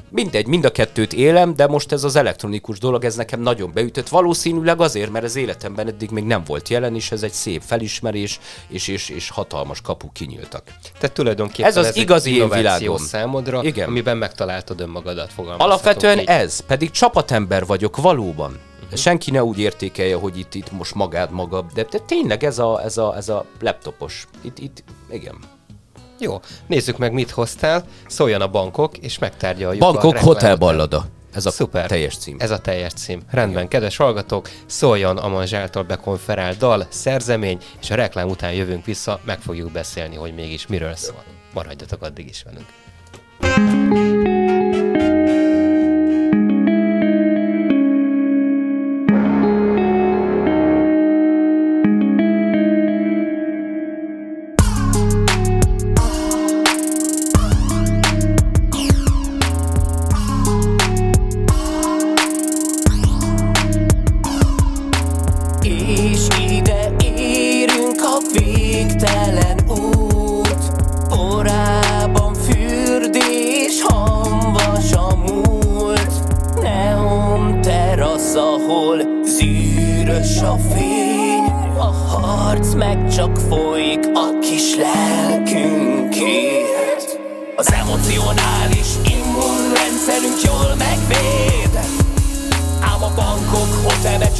mindegy, 0.09 0.47
mind 0.47 0.65
a 0.65 0.71
kettőt 0.71 1.13
élem, 1.13 1.55
de 1.55 1.67
most 1.67 1.91
ez 1.91 2.03
az 2.03 2.15
elektronikus 2.15 2.79
dolog, 2.79 3.03
ez 3.03 3.15
nekem 3.15 3.41
nagyon 3.41 3.71
beütött. 3.73 4.09
Valószínűleg 4.09 4.81
azért, 4.81 5.11
mert 5.11 5.25
az 5.25 5.35
életemben 5.35 5.87
eddig 5.87 6.09
még 6.09 6.23
nem 6.23 6.43
volt 6.45 6.69
jelen, 6.69 6.95
és 6.95 7.11
ez 7.11 7.23
egy 7.23 7.31
szép 7.31 7.61
felismerés, 7.65 8.39
és, 8.67 8.87
és, 8.87 9.09
és 9.09 9.29
hatalmas 9.29 9.81
kapuk 9.81 10.13
kinyíltak. 10.13 10.63
Tehát 10.99 11.15
tulajdonképpen 11.15 11.69
ez 11.69 11.77
az 11.77 11.85
ez 11.85 11.95
igazi 11.95 12.35
én 12.37 12.49
világom. 12.49 12.97
számodra, 12.97 13.63
Igen. 13.63 13.87
amiben 13.87 14.17
megtaláltad 14.17 14.79
önmagadat, 14.79 15.31
Alapvetően 15.57 16.19
így. 16.19 16.25
ez, 16.27 16.59
pedig 16.59 16.91
csapatember 16.91 17.65
vagyok 17.65 17.97
valóban. 17.97 18.59
Uh-huh. 18.83 18.99
Senki 18.99 19.31
ne 19.31 19.43
úgy 19.43 19.59
értékelje, 19.59 20.15
hogy 20.15 20.39
itt, 20.39 20.55
itt 20.55 20.71
most 20.71 20.95
magád 20.95 21.31
maga, 21.31 21.65
de, 21.73 21.85
de 21.89 21.99
tényleg 21.99 22.43
ez 22.43 22.59
a, 22.59 22.81
ez 22.83 22.97
a, 22.97 23.15
ez 23.15 23.29
a 23.29 23.45
laptopos. 23.59 24.27
Itt, 24.41 24.59
itt, 24.59 24.83
igen. 25.11 25.35
Jó, 26.19 26.39
nézzük 26.67 26.97
meg, 26.97 27.13
mit 27.13 27.31
hoztál. 27.31 27.85
Szóljon 28.07 28.41
a 28.41 28.47
bankok, 28.47 28.97
és 28.97 29.19
megtárgyaljuk 29.19 29.79
Bankok 29.79 30.15
a 30.15 30.19
Hotel 30.19 30.55
Ballada. 30.55 31.05
Ez 31.33 31.45
a 31.45 31.51
Szuper. 31.51 31.85
teljes 31.87 32.17
cím. 32.17 32.35
Ez 32.39 32.51
a 32.51 32.57
teljes 32.57 32.93
cím. 32.93 33.21
Rendben, 33.31 33.57
Igen. 33.57 33.67
kedves 33.67 33.97
hallgatók, 33.97 34.49
szóljon 34.65 35.17
a 35.17 35.27
Manzsáltal 35.27 35.83
bekonferált 35.83 36.57
dal, 36.57 36.85
szerzemény, 36.89 37.57
és 37.81 37.89
a 37.89 37.95
reklám 37.95 38.29
után 38.29 38.53
jövünk 38.53 38.85
vissza, 38.85 39.19
meg 39.25 39.39
fogjuk 39.39 39.71
beszélni, 39.71 40.15
hogy 40.15 40.33
mégis 40.33 40.67
miről 40.67 40.95
szól. 40.95 41.23
Maradjatok 41.53 42.01
addig 42.01 42.27
is 42.27 42.43
velünk. 42.43 44.14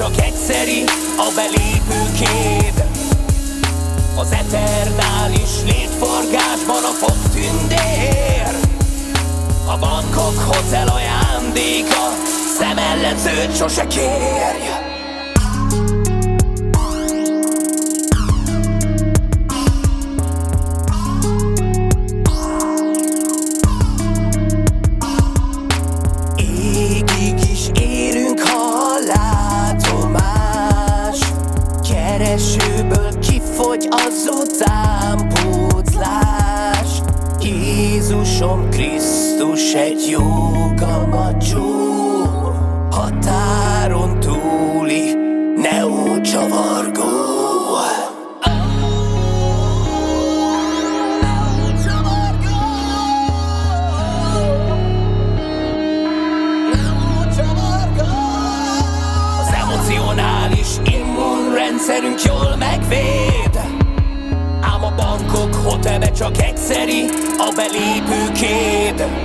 csak 0.05 0.25
egyszeri 0.25 0.83
a 1.17 1.31
belépő 1.35 1.75
belépőkéd 2.15 2.85
Az 4.15 4.31
eternális 4.31 5.49
létforgásban 5.65 6.83
a 6.83 6.93
fogtündér 7.05 8.55
A 9.65 9.77
bankok 9.77 10.37
hotel 10.37 10.87
ajándéka 10.87 12.13
Szem 12.57 12.77
ellenzőt 12.77 13.57
sose 13.57 13.87
kérj. 13.87 14.84
csak 66.15 66.41
egyszeri 66.41 67.05
a 67.37 67.53
belépő 67.55 68.31
kép. 68.31 69.24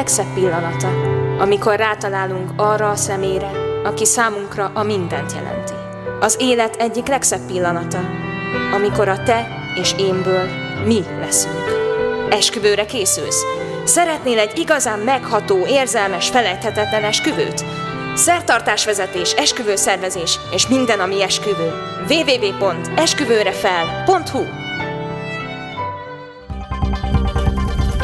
Legszebb 0.00 0.34
pillanata, 0.34 0.88
amikor 1.38 1.76
rátalálunk 1.76 2.50
arra 2.56 2.90
a 2.90 2.96
szemére, 2.96 3.50
aki 3.84 4.04
számunkra 4.04 4.70
a 4.74 4.82
mindent 4.82 5.32
jelenti. 5.32 5.72
Az 6.20 6.36
élet 6.38 6.76
egyik 6.76 7.06
legszebb 7.06 7.46
pillanata, 7.46 8.00
amikor 8.74 9.08
a 9.08 9.22
te 9.22 9.46
és 9.80 9.94
énből 9.98 10.48
mi 10.86 11.00
leszünk. 11.20 11.64
Esküvőre 12.30 12.86
készülsz? 12.86 13.59
Szeretnél 13.90 14.38
egy 14.38 14.58
igazán 14.58 14.98
megható, 14.98 15.66
érzelmes, 15.66 16.28
felejthetetlen 16.28 17.04
esküvőt? 17.04 17.64
Szertartásvezetés, 18.14 19.32
esküvőszervezés 19.32 20.38
és 20.54 20.68
minden, 20.68 21.00
ami 21.00 21.22
esküvő. 21.22 21.72
www.esküvőrefel.hu 22.08 24.42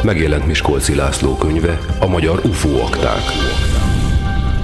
megjelent 0.03 0.45
Miskolci 0.45 0.95
László 0.95 1.35
könyve, 1.35 1.79
a 1.99 2.07
magyar 2.07 2.41
UFO 2.43 2.79
akták. 2.79 3.23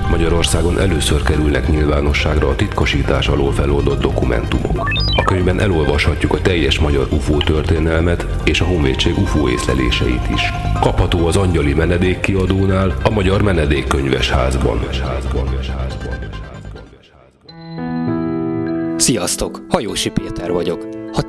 Magyarországon 0.09 0.80
először 0.80 1.24
kerülnek 1.24 1.67
nyilvánosságra 1.67 2.47
a 2.47 2.55
titkosítás 2.55 3.28
alól 3.28 3.53
feloldott 3.53 4.01
dokumentumok. 4.01 5.03
A 5.16 5.24
könyvben 5.24 5.59
elolvashatjuk 5.59 6.34
a 6.34 6.41
teljes 6.41 6.80
magyar 6.80 7.07
UFO 7.11 7.38
történelmet 7.38 8.26
és 8.43 8.61
a 8.61 8.66
Honvédség 8.66 9.18
UFO 9.18 9.49
észleléseit 9.49 10.30
is. 10.34 10.41
Kapható 10.80 11.28
az 11.28 11.36
Angyali 11.36 11.74
Menedék 11.74 12.20
kiadónál, 12.20 12.97
a 13.03 13.09
Magyar 13.09 13.41
Menedékkönyves 13.41 14.30
házban. 14.30 14.80
Sziasztok! 18.97 19.66
Hajósi 19.70 20.09
Péter 20.09 20.51
vagyok. 20.51 20.92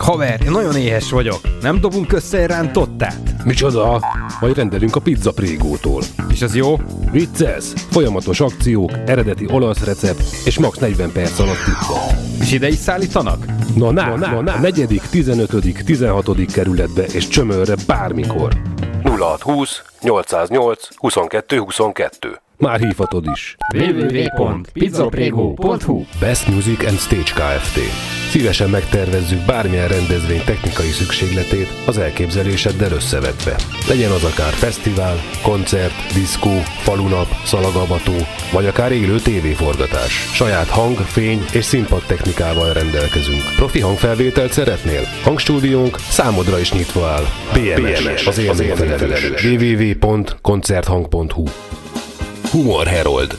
Haver, 0.00 0.40
én 0.44 0.50
nagyon 0.50 0.76
éhes 0.76 1.10
vagyok. 1.10 1.40
Nem 1.60 1.80
dobunk 1.80 2.12
össze 2.12 2.38
egy 2.38 2.46
rántottát? 2.46 3.44
Micsoda? 3.44 4.00
Majd 4.40 4.56
rendelünk 4.56 4.96
a 4.96 5.00
pizza 5.00 5.32
prégótól. 5.32 6.02
És 6.30 6.42
az 6.42 6.54
jó? 6.54 6.76
Vicces, 7.10 7.64
folyamatos 7.90 8.40
akciók, 8.40 8.92
eredeti 9.06 9.46
olasz 9.50 9.84
recept 9.84 10.22
és 10.44 10.58
max 10.58 10.78
40 10.78 11.12
perc 11.12 11.38
alatt 11.38 11.64
pizza. 11.64 12.16
És 12.40 12.52
ide 12.52 12.68
is 12.68 12.78
szállítanak? 12.78 13.46
Na, 13.76 13.90
na, 13.90 14.16
na, 14.16 14.30
na, 14.30 14.40
na. 14.40 14.58
negyedik, 14.58 15.02
15., 15.02 15.84
16. 15.84 16.52
kerületbe 16.52 17.02
és 17.02 17.28
csömörre 17.28 17.74
bármikor. 17.86 18.52
0620 19.02 19.82
808 20.00 20.88
22 20.96 21.58
22. 21.58 22.43
Már 22.58 22.80
hívhatod 22.80 23.26
is. 23.32 23.56
www.pizzaprego.hu 23.76 26.04
Best 26.20 26.48
Music 26.48 26.84
and 26.86 26.98
Stage 26.98 27.32
Kft. 27.34 27.78
Szívesen 28.30 28.70
megtervezzük 28.70 29.44
bármilyen 29.46 29.88
rendezvény 29.88 30.42
technikai 30.44 30.88
szükségletét 30.88 31.68
az 31.86 31.98
elképzeléseddel 31.98 32.92
összevetve. 32.92 33.56
Legyen 33.88 34.10
az 34.10 34.24
akár 34.24 34.52
fesztivál, 34.52 35.16
koncert, 35.42 36.12
diszkó, 36.14 36.58
falunap, 36.82 37.26
szalagavató, 37.44 38.12
vagy 38.52 38.66
akár 38.66 38.92
élő 38.92 39.18
tévéforgatás. 39.18 40.12
Saját 40.32 40.68
hang, 40.68 40.96
fény 40.96 41.44
és 41.52 41.64
színpad 41.64 42.02
technikával 42.06 42.72
rendelkezünk. 42.72 43.42
Profi 43.56 43.80
hangfelvételt 43.80 44.52
szeretnél? 44.52 45.02
Hangstúdiónk 45.22 45.98
számodra 45.98 46.58
is 46.58 46.72
nyitva 46.72 47.06
áll. 47.06 47.24
BMS, 47.52 48.02
BMS 48.02 48.26
az 48.26 48.38
élményfelelős. 48.38 49.44
www.koncerthang.hu 49.44 51.44
Humor 52.54 52.86
Herold 52.86 53.38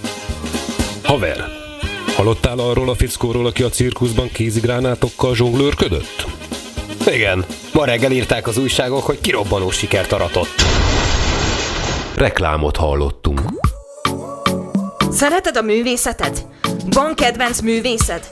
Haver, 1.03 1.45
hallottál 2.15 2.59
arról 2.59 2.89
a 2.89 2.95
fickóról, 2.95 3.45
aki 3.45 3.63
a 3.63 3.69
cirkuszban 3.69 4.29
kézigránátokkal 4.31 5.35
zsonglőrködött? 5.35 6.25
Igen, 7.05 7.45
ma 7.73 7.85
reggel 7.85 8.11
írták 8.11 8.47
az 8.47 8.57
újságok, 8.57 9.03
hogy 9.03 9.19
kirobbanó 9.21 9.69
sikert 9.71 10.11
aratott. 10.11 10.61
Reklámot 12.15 12.77
hallottunk. 12.77 13.41
Szereted 15.11 15.57
a 15.57 15.61
művészetet? 15.61 16.45
Van 16.89 17.15
kedvenc 17.15 17.61
művészed? 17.61 18.31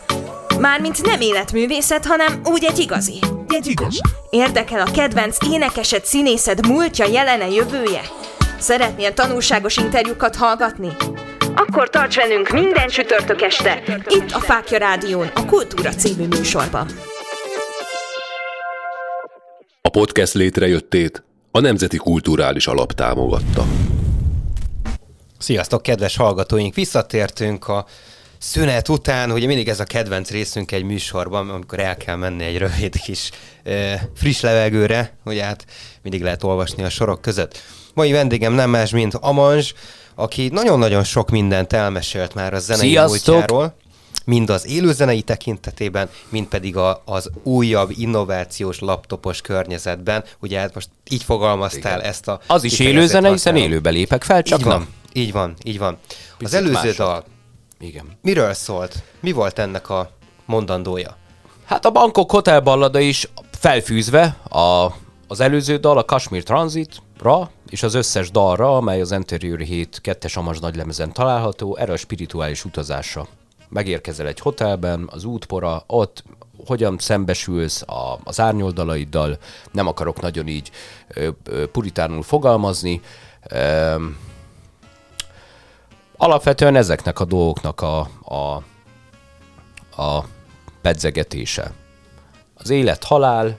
Mármint 0.60 1.06
nem 1.06 1.22
életművészet, 1.22 2.06
hanem 2.06 2.42
úgy 2.46 2.64
egy 2.64 2.80
igazi. 2.80 3.20
Egy 3.48 3.68
igaz. 3.68 4.00
Érdekel 4.30 4.80
a 4.88 4.92
kedvenc 4.92 5.38
énekesed, 5.52 6.06
színészed 6.06 6.68
múltja, 6.68 7.06
jelene, 7.06 7.50
jövője? 7.50 8.02
Szeretnél 8.64 9.14
tanulságos 9.14 9.78
interjúkat 9.78 10.36
hallgatni? 10.36 10.90
Akkor 11.56 11.90
tarts 11.90 12.16
velünk 12.16 12.50
minden 12.50 12.88
csütörtök 12.88 13.42
este, 13.42 13.84
itt 14.08 14.32
a 14.32 14.40
Fákja 14.40 14.78
Rádión, 14.78 15.28
a 15.34 15.46
Kultúra 15.46 15.90
című 15.90 16.28
műsorban. 16.28 16.88
A 19.82 19.90
podcast 19.90 20.34
létrejöttét 20.34 21.24
a 21.52 21.60
Nemzeti 21.60 21.98
Kulturális 21.98 22.68
Alap 22.68 22.92
támogatta. 22.92 23.66
Sziasztok, 25.38 25.82
kedves 25.82 26.16
hallgatóink! 26.16 26.76
Visszatértünk 26.76 27.68
a 27.68 27.86
szünet 28.38 28.90
után, 28.90 29.32
ugye 29.32 29.48
mindig 29.48 29.68
ez 29.68 29.80
a 29.80 29.84
kedvenc 29.84 30.30
részünk 30.30 30.72
egy 30.72 30.84
műsorban, 30.84 31.50
amikor 31.50 31.80
el 31.80 31.98
kell 31.98 32.16
menni 32.16 32.44
egy 32.44 32.58
rövid 32.58 33.00
kis 33.00 33.30
e, 33.64 34.02
friss 34.16 34.42
levegőre, 34.42 35.18
ugye 35.26 35.44
hát 35.44 35.66
mindig 36.02 36.22
lehet 36.22 36.44
olvasni 36.44 36.84
a 36.84 36.90
sorok 36.90 37.22
között. 37.22 37.62
Mai 37.94 38.12
vendégem 38.12 38.54
nem 38.54 38.70
más, 38.70 38.92
mint 38.92 39.14
Amanzs, 39.14 39.74
aki 40.16 40.48
nagyon-nagyon 40.52 41.04
sok 41.04 41.30
mindent 41.30 41.74
elmesélt 41.74 42.34
már 42.34 42.54
a 42.54 42.60
zenei 42.60 42.90
Sziasztok! 42.90 43.36
múltjáról, 43.36 43.76
mind 44.26 44.50
az 44.50 44.68
élőzenei 44.68 45.22
tekintetében, 45.22 46.10
mind 46.30 46.48
pedig 46.48 46.78
a, 46.78 47.02
az 47.06 47.30
újabb 47.44 47.92
innovációs 47.98 48.80
laptopos 48.80 49.42
környezetben. 49.42 50.24
Ugye 50.40 50.60
hát 50.60 50.74
most 50.74 50.90
így 51.10 51.24
fogalmaztál 51.24 51.98
Igen. 51.98 52.10
ezt 52.10 52.28
a... 52.28 52.40
Az 52.48 52.64
is 52.64 52.80
élőzene, 52.80 53.30
hiszen 53.30 53.56
élőbe 53.56 53.90
lépek 53.90 54.24
fel, 54.24 54.44
csak 54.44 54.60
Így 54.60 54.66
van, 54.66 54.78
nem. 54.78 54.88
így 55.14 55.32
van, 55.32 55.54
így 55.64 55.78
van. 55.78 55.98
Az 56.10 56.18
Picit 56.38 56.56
előző 56.56 56.72
máshogy. 56.74 56.96
dal 56.96 57.24
Igen. 57.80 58.06
miről 58.22 58.54
szólt? 58.54 59.04
Mi 59.20 59.32
volt 59.32 59.60
ennek 59.60 59.90
a 59.90 60.10
mondandója? 60.46 61.18
Hát 61.66 61.86
a 61.86 61.92
Bangkok 61.92 62.32
Hotel 62.32 62.60
ballada 62.60 63.00
is 63.00 63.30
felfűzve 63.60 64.24
a, 64.50 64.92
az 65.28 65.40
előző 65.40 65.78
dal, 65.78 65.98
a 65.98 66.04
Kashmir 66.06 66.44
Transitra, 67.24 67.50
és 67.70 67.84
az 67.84 67.94
összes 67.94 68.32
dalra, 68.32 68.76
amely 68.78 69.02
az 69.02 69.12
Interior 69.12 69.60
7 69.60 70.02
kettes 70.02 70.38
amas 70.38 70.60
nagylemezen 70.60 71.14
található, 71.14 71.76
erre 71.76 71.94
a 71.94 71.98
spirituális 71.98 72.66
utazásra. 72.66 73.28
Megérkezel 73.70 74.28
egy 74.28 74.40
hotelben, 74.40 75.10
az 75.12 75.24
útpora, 75.24 75.84
ott 75.88 76.24
hogyan 76.66 76.98
szembesülsz 77.00 77.82
a, 77.82 78.20
az 78.24 78.40
árnyoldalaiddal, 78.40 79.38
nem 79.72 79.88
akarok 79.88 80.22
nagyon 80.22 80.48
így 80.48 80.72
ö, 81.08 81.30
ö, 81.44 81.68
puritánul 81.68 82.24
fogalmazni, 82.24 83.02
ö, 83.50 83.96
alapvetően 86.18 86.76
ezeknek 86.76 87.20
a 87.20 87.26
dolgoknak 87.26 87.82
a, 87.82 88.00
a, 88.24 88.64
a 90.02 90.26
pedzegetése. 90.82 91.72
Az 92.54 92.70
élet, 92.70 93.04
halál, 93.04 93.58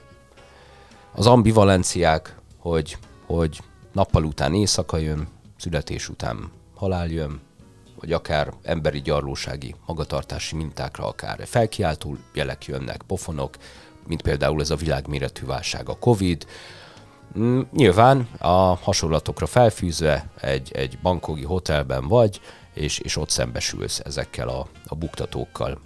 az 1.15 1.27
ambivalenciák, 1.27 2.35
hogy, 2.59 2.97
hogy 3.25 3.61
nappal 3.91 4.23
után 4.23 4.53
éjszaka 4.53 4.97
jön, 4.97 5.27
születés 5.57 6.09
után 6.09 6.51
halál 6.75 7.07
jön, 7.07 7.41
vagy 7.99 8.11
akár 8.11 8.53
emberi 8.63 9.01
gyarlósági 9.01 9.75
magatartási 9.85 10.55
mintákra 10.55 11.07
akár 11.07 11.39
felkiáltó 11.45 12.17
jelek 12.33 12.65
jönnek, 12.65 13.01
pofonok, 13.07 13.57
mint 14.07 14.21
például 14.21 14.61
ez 14.61 14.69
a 14.69 14.75
világméretű 14.75 15.45
válság, 15.45 15.89
a 15.89 15.97
Covid. 15.97 16.45
Mm, 17.37 17.61
Nyilván 17.71 18.27
a 18.37 18.75
hasonlatokra 18.75 19.45
felfűzve 19.45 20.29
egy, 20.39 20.71
egy 20.73 20.99
bankogi 21.01 21.43
hotelben 21.43 22.07
vagy, 22.07 22.41
és, 22.73 22.99
és 22.99 23.17
ott 23.17 23.29
szembesülsz 23.29 23.99
ezekkel 23.99 24.47
a, 24.47 24.67
a 24.85 24.95
buktatókkal, 24.95 25.79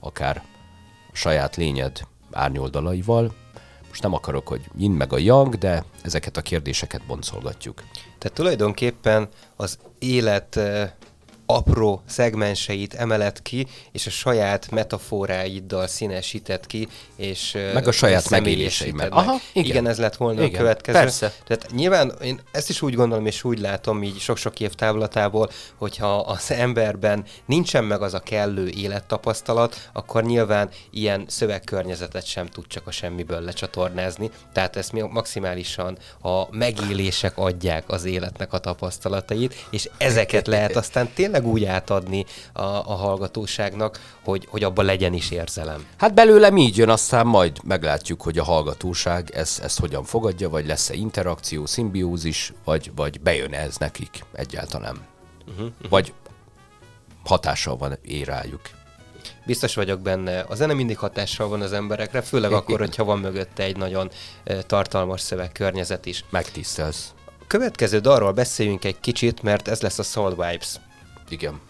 akár 0.00 0.42
a 1.12 1.16
saját 1.16 1.56
lényed 1.56 2.00
árnyoldalaival. 2.32 3.34
Most 3.94 4.06
nem 4.06 4.14
akarok, 4.14 4.48
hogy 4.48 4.60
yin 4.76 4.90
meg 4.90 5.12
a 5.12 5.18
yang, 5.18 5.54
de 5.54 5.84
ezeket 6.02 6.36
a 6.36 6.42
kérdéseket 6.42 7.06
boncolgatjuk. 7.06 7.82
Tehát 8.18 8.36
tulajdonképpen 8.36 9.28
az 9.56 9.78
élet 9.98 10.56
eh, 10.56 10.90
apró 11.46 12.02
szegmenseit 12.06 12.94
emeled 12.94 13.42
ki, 13.42 13.66
és 13.92 14.06
a 14.06 14.10
saját 14.10 14.70
metaforáiddal 14.70 15.86
színesített 15.86 16.66
ki, 16.66 16.88
és 17.16 17.58
Meg 17.74 17.88
a 17.88 17.92
saját 17.92 18.30
megéléseimmel. 18.30 19.08
meg. 19.08 19.18
Aha, 19.18 19.36
igen. 19.52 19.68
igen, 19.70 19.86
ez 19.86 19.98
lett 19.98 20.16
volna 20.16 20.42
Igen, 20.42 20.54
a 20.54 20.58
következő. 20.58 20.98
persze. 20.98 21.32
Tehát 21.46 21.66
nyilván 21.72 22.12
én 22.22 22.40
ezt 22.50 22.68
is 22.68 22.82
úgy 22.82 22.94
gondolom, 22.94 23.26
és 23.26 23.44
úgy 23.44 23.58
látom 23.58 24.02
így 24.02 24.18
sok-sok 24.18 24.60
év 24.60 24.74
távlatából, 24.74 25.50
hogyha 25.76 26.18
az 26.18 26.50
emberben 26.50 27.24
nincsen 27.46 27.84
meg 27.84 28.02
az 28.02 28.14
a 28.14 28.18
kellő 28.20 28.68
élettapasztalat, 28.68 29.90
akkor 29.92 30.22
nyilván 30.24 30.70
ilyen 30.90 31.24
szövegkörnyezetet 31.28 32.26
sem 32.26 32.46
tud 32.46 32.66
csak 32.66 32.86
a 32.86 32.90
semmiből 32.90 33.40
lecsatornázni. 33.40 34.30
Tehát 34.52 34.76
ezt 34.76 34.92
mi 34.92 35.00
maximálisan 35.00 35.98
a 36.22 36.56
megélések 36.56 37.38
adják 37.38 37.84
az 37.86 38.04
életnek 38.04 38.52
a 38.52 38.58
tapasztalatait, 38.58 39.66
és 39.70 39.88
ezeket 39.98 40.46
lehet 40.46 40.76
aztán 40.76 41.08
tényleg 41.14 41.43
tényleg 41.44 41.62
úgy 41.62 41.64
átadni 41.64 42.24
a, 42.52 42.62
a 42.62 42.94
hallgatóságnak, 42.94 44.00
hogy, 44.24 44.46
hogy 44.50 44.64
abban 44.64 44.84
legyen 44.84 45.12
is 45.12 45.30
érzelem. 45.30 45.86
Hát 45.98 46.14
belőlem 46.14 46.56
így 46.56 46.76
jön, 46.76 46.88
aztán 46.88 47.26
majd 47.26 47.58
meglátjuk, 47.64 48.22
hogy 48.22 48.38
a 48.38 48.44
hallgatóság 48.44 49.30
ezt, 49.30 49.62
ezt 49.62 49.80
hogyan 49.80 50.04
fogadja, 50.04 50.48
vagy 50.48 50.66
lesz-e 50.66 50.94
interakció, 50.94 51.66
szimbiózis, 51.66 52.52
vagy, 52.64 52.90
vagy 52.94 53.20
bejön 53.20 53.52
ez 53.52 53.76
nekik 53.76 54.24
egyáltalán. 54.32 54.96
Uh-huh, 55.48 55.64
uh-huh. 55.64 55.90
Vagy 55.90 56.12
hatással 57.24 57.76
van 57.76 57.98
ér 58.02 58.26
rájuk. 58.26 58.60
Biztos 59.46 59.74
vagyok 59.74 60.00
benne. 60.00 60.44
A 60.48 60.54
zene 60.54 60.72
mindig 60.72 60.98
hatással 60.98 61.48
van 61.48 61.60
az 61.60 61.72
emberekre, 61.72 62.20
főleg 62.20 62.52
akkor, 62.52 62.78
hogyha 62.78 63.04
van 63.04 63.18
mögötte 63.18 63.62
egy 63.62 63.76
nagyon 63.76 64.10
tartalmas 64.66 65.20
szövegkörnyezet 65.20 66.06
is. 66.06 66.24
Megtisztelsz. 66.30 67.14
Következő 67.46 67.98
dalról 67.98 68.32
beszéljünk 68.32 68.84
egy 68.84 69.00
kicsit, 69.00 69.42
mert 69.42 69.68
ez 69.68 69.80
lesz 69.80 69.98
a 69.98 70.02
Soul 70.02 70.30
Vibes. 70.30 70.76
Igen. 71.34 71.60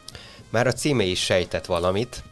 Már 0.51 0.67
a 0.67 0.73
címe 0.73 1.05
is 1.05 1.25
sejtett 1.25 1.67
valamit, 1.67 2.23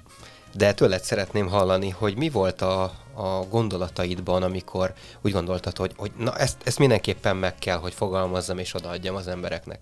de 0.54 0.74
tőled 0.74 1.02
szeretném 1.02 1.48
hallani, 1.48 1.88
hogy 1.88 2.16
mi 2.16 2.30
volt 2.30 2.62
a, 2.62 2.82
a 3.14 3.44
gondolataidban, 3.50 4.42
amikor 4.42 4.92
úgy 5.22 5.32
gondoltad, 5.32 5.76
hogy, 5.76 5.92
hogy 5.96 6.10
na 6.16 6.36
ezt, 6.36 6.56
ezt 6.64 6.78
mindenképpen 6.78 7.36
meg 7.36 7.54
kell, 7.58 7.76
hogy 7.76 7.94
fogalmazzam 7.94 8.58
és 8.58 8.74
odaadjam 8.74 9.14
az 9.14 9.28
embereknek. 9.28 9.78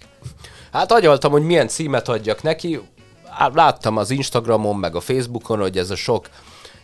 Hát 0.73 0.93
agyaltam, 0.93 1.33
hogy 1.33 1.43
milyen 1.43 1.69
címet 1.69 2.09
adjak 2.09 2.43
neki. 2.43 2.81
Láttam 3.53 3.97
az 3.97 4.11
Instagramon, 4.11 4.77
meg 4.77 4.95
a 4.95 5.01
Facebookon, 5.01 5.61
hogy 5.61 5.79
ez 5.79 5.91
a 5.91 5.97
sok 5.97 6.29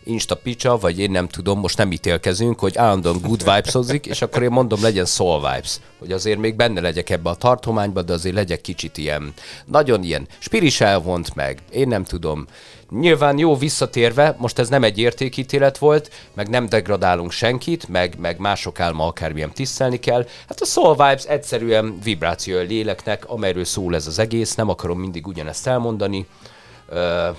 Insta 0.08 0.36
picsa, 0.36 0.78
vagy 0.78 0.98
én 0.98 1.10
nem 1.10 1.28
tudom, 1.28 1.58
most 1.58 1.76
nem 1.76 1.92
ítélkezünk, 1.92 2.58
hogy 2.58 2.76
állandóan 2.76 3.20
good 3.20 3.38
vibes 3.38 4.00
és 4.02 4.22
akkor 4.22 4.42
én 4.42 4.50
mondom, 4.50 4.82
legyen 4.82 5.04
soul 5.04 5.36
vibes, 5.36 5.76
hogy 5.98 6.12
azért 6.12 6.38
még 6.38 6.56
benne 6.56 6.80
legyek 6.80 7.10
ebbe 7.10 7.30
a 7.30 7.34
tartományba, 7.34 8.02
de 8.02 8.12
azért 8.12 8.34
legyek 8.34 8.60
kicsit 8.60 8.98
ilyen, 8.98 9.32
nagyon 9.64 10.02
ilyen 10.02 10.26
spiris 10.38 10.80
elvont 10.80 11.34
meg, 11.34 11.58
én 11.70 11.88
nem 11.88 12.04
tudom. 12.04 12.46
Nyilván 12.90 13.38
jó 13.38 13.56
visszatérve, 13.56 14.36
most 14.38 14.58
ez 14.58 14.68
nem 14.68 14.84
egy 14.84 14.98
értékítélet 14.98 15.78
volt, 15.78 16.10
meg 16.34 16.48
nem 16.48 16.68
degradálunk 16.68 17.30
senkit, 17.30 17.88
meg, 17.88 18.18
meg 18.18 18.38
mások 18.38 18.80
álma 18.80 19.06
akármilyen 19.06 19.52
tisztelni 19.52 19.98
kell. 19.98 20.26
Hát 20.48 20.60
a 20.60 20.64
Soul 20.64 20.92
Vibes 20.92 21.24
egyszerűen 21.24 21.98
vibráció 22.04 22.58
a 22.58 22.62
léleknek, 22.62 23.28
amelyről 23.28 23.64
szól 23.64 23.94
ez 23.94 24.06
az 24.06 24.18
egész, 24.18 24.54
nem 24.54 24.68
akarom 24.68 24.98
mindig 24.98 25.26
ugyanezt 25.26 25.66
elmondani. 25.66 26.26
Uh, 26.88 27.36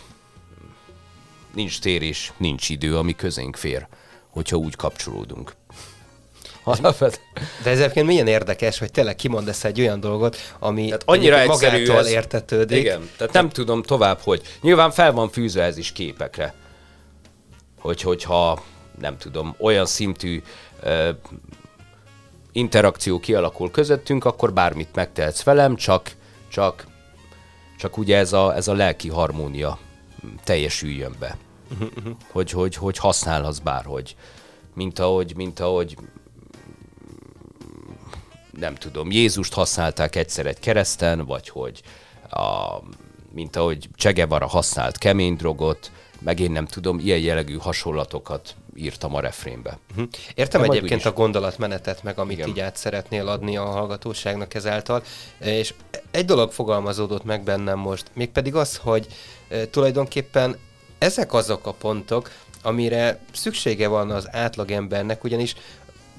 nincs 1.53 1.79
térés, 1.79 2.33
nincs 2.37 2.69
idő, 2.69 2.97
ami 2.97 3.15
közénk 3.15 3.55
fér, 3.55 3.87
hogyha 4.29 4.57
úgy 4.57 4.75
kapcsolódunk. 4.75 5.55
De 7.63 7.69
ez 7.69 7.79
egyébként 7.79 8.07
milyen 8.07 8.27
érdekes, 8.27 8.79
hogy 8.79 8.91
tényleg 8.91 9.15
kimondasz 9.15 9.63
egy 9.63 9.79
olyan 9.79 9.99
dolgot, 9.99 10.37
ami 10.59 10.85
tehát 10.85 11.03
annyira 11.05 11.45
magától 11.45 11.97
ez, 11.97 12.07
értetődik. 12.07 12.77
Igen, 12.77 13.09
tehát 13.17 13.33
nem 13.33 13.49
tudom 13.49 13.83
tovább, 13.83 14.19
hogy 14.19 14.41
nyilván 14.61 14.91
fel 14.91 15.11
van 15.11 15.29
fűzve 15.29 15.63
ez 15.63 15.77
is 15.77 15.91
képekre. 15.91 16.53
Hogy, 17.79 18.01
hogyha 18.01 18.63
nem 18.99 19.17
tudom, 19.17 19.55
olyan 19.59 19.85
szintű 19.85 20.41
uh, 20.83 21.09
interakció 22.51 23.19
kialakul 23.19 23.71
közöttünk, 23.71 24.25
akkor 24.25 24.53
bármit 24.53 24.95
megtehetsz 24.95 25.43
velem, 25.43 25.75
csak, 25.75 26.11
csak, 26.47 26.85
csak 27.77 27.97
ugye 27.97 28.17
ez 28.17 28.33
a, 28.33 28.55
ez 28.55 28.67
a 28.67 28.73
lelki 28.73 29.09
harmónia 29.09 29.77
teljesüljön 30.43 31.15
be. 31.19 31.37
hogy, 32.31 32.51
hogy, 32.51 32.75
hogy 32.75 32.97
használhatsz 32.97 33.59
bárhogy. 33.59 34.15
Mint 34.73 34.99
ahogy, 34.99 35.35
mint 35.35 35.59
ahogy 35.59 35.97
nem 38.51 38.75
tudom, 38.75 39.11
Jézust 39.11 39.53
használták 39.53 40.15
egyszer 40.15 40.45
egy 40.45 40.59
kereszten, 40.59 41.25
vagy 41.25 41.49
hogy 41.49 41.81
a, 42.29 42.77
mint 43.31 43.55
ahogy 43.55 43.89
Csegevara 43.95 44.47
használt 44.47 44.97
kemény 44.97 45.35
drogot, 45.35 45.91
meg 46.19 46.39
én 46.39 46.51
nem 46.51 46.65
tudom, 46.65 46.99
ilyen 46.99 47.19
jellegű 47.19 47.57
hasonlatokat 47.57 48.55
írtam 48.77 49.15
a 49.15 49.19
refrénbe. 49.19 49.79
Uh-huh. 49.89 50.07
Értem 50.35 50.61
De 50.61 50.67
egyébként 50.67 51.05
a 51.05 51.11
gondolatmenetet, 51.11 52.03
meg 52.03 52.19
amit 52.19 52.37
Igen. 52.37 52.49
így 52.49 52.59
át 52.59 52.75
szeretnél 52.75 53.27
adni 53.27 53.57
a 53.57 53.65
hallgatóságnak 53.65 54.53
ezáltal, 54.53 55.03
és 55.39 55.73
egy 56.11 56.25
dolog 56.25 56.51
fogalmazódott 56.51 57.23
meg 57.23 57.43
bennem 57.43 57.79
most, 57.79 58.05
mégpedig 58.13 58.55
az, 58.55 58.77
hogy 58.77 59.07
e, 59.47 59.69
tulajdonképpen 59.69 60.57
ezek 60.97 61.33
azok 61.33 61.67
a 61.67 61.71
pontok, 61.73 62.31
amire 62.61 63.19
szüksége 63.33 63.87
van 63.87 64.11
az 64.11 64.27
átlagembernek, 64.31 65.23
ugyanis 65.23 65.55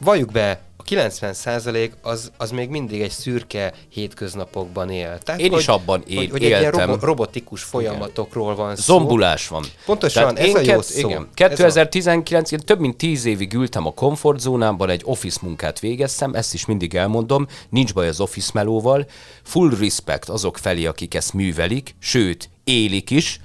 valljuk 0.01 0.33
be, 0.33 0.61
a 0.77 0.83
90% 0.83 1.91
az, 2.03 2.33
az 2.37 2.51
még 2.51 2.69
mindig 2.69 3.01
egy 3.01 3.11
szürke 3.11 3.73
hétköznapokban 3.89 4.91
él. 4.91 5.19
Tehát, 5.19 5.41
Én 5.41 5.51
hogy, 5.51 5.61
is 5.61 5.69
abban 5.69 6.03
é- 6.07 6.17
hogy, 6.17 6.31
hogy 6.31 6.45
egy 6.45 6.49
ilyen 6.61 6.71
robo- 6.71 7.03
robotikus 7.03 7.63
folyamatokról 7.63 8.55
van 8.55 8.77
szó. 8.77 8.83
Zombulás 8.99 9.49
van. 9.49 9.65
Pontosan, 9.85 10.35
Tehát 10.35 10.49
ez 10.49 10.55
a 10.55 10.61
jó 10.61 10.67
kett, 10.67 10.83
szó. 10.83 11.09
Igen. 11.09 11.29
2019 11.35 12.51
én 12.53 12.59
több 12.59 12.81
mint 12.81 12.97
10 12.97 13.25
évig 13.25 13.53
ültem 13.55 13.87
a 13.87 13.93
komfortzónámban, 13.93 14.91
egy 14.91 15.03
office 15.05 15.39
munkát 15.43 15.81
végeztem, 15.81 16.35
ezt 16.35 16.55
is 16.55 16.67
mindig 16.67 16.95
elmondom, 16.95 17.47
nincs 17.69 17.95
baj 17.95 18.09
az 18.09 18.21
office 18.21 18.51
melóval. 18.55 19.07
Full 19.43 19.71
respect 19.81 20.29
azok 20.29 20.59
felé, 20.59 20.87
akik 20.87 21.15
ezt 21.15 21.33
művelik, 21.33 21.95
sőt, 21.99 22.51
élik 22.65 23.11
is, 23.11 23.41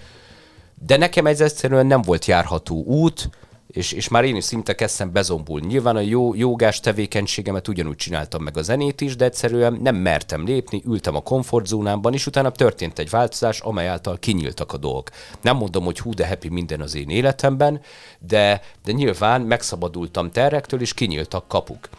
de 0.85 0.97
nekem 0.97 1.25
ez 1.25 1.41
egyszerűen 1.41 1.85
nem 1.85 2.01
volt 2.01 2.25
járható 2.25 2.83
út, 2.83 3.29
és, 3.73 3.91
és 3.91 4.07
már 4.07 4.23
én 4.23 4.35
is 4.35 4.43
szinte 4.43 4.75
kezdtem 4.75 5.11
bezombulni. 5.11 5.65
Nyilván 5.65 5.95
a 5.95 5.99
jó, 5.99 6.35
jogás 6.35 6.79
tevékenységemet 6.79 7.67
ugyanúgy 7.67 7.95
csináltam 7.95 8.43
meg 8.43 8.57
a 8.57 8.61
zenét 8.61 9.01
is, 9.01 9.15
de 9.15 9.25
egyszerűen 9.25 9.79
nem 9.81 9.95
mertem 9.95 10.45
lépni, 10.45 10.81
ültem 10.85 11.15
a 11.15 11.21
komfortzónámban, 11.21 12.13
és 12.13 12.25
utána 12.25 12.51
történt 12.51 12.99
egy 12.99 13.09
változás, 13.09 13.59
amely 13.59 13.87
által 13.87 14.17
kinyíltak 14.19 14.73
a 14.73 14.77
dolgok. 14.77 15.09
Nem 15.41 15.57
mondom, 15.57 15.83
hogy 15.83 15.99
hú, 15.99 16.13
de 16.13 16.27
happy 16.27 16.49
minden 16.49 16.81
az 16.81 16.95
én 16.95 17.09
életemben, 17.09 17.81
de, 18.19 18.61
de 18.83 18.91
nyilván 18.91 19.41
megszabadultam 19.41 20.31
terrektől, 20.31 20.81
és 20.81 20.93
kinyíltak 20.93 21.47
kapuk. 21.47 21.89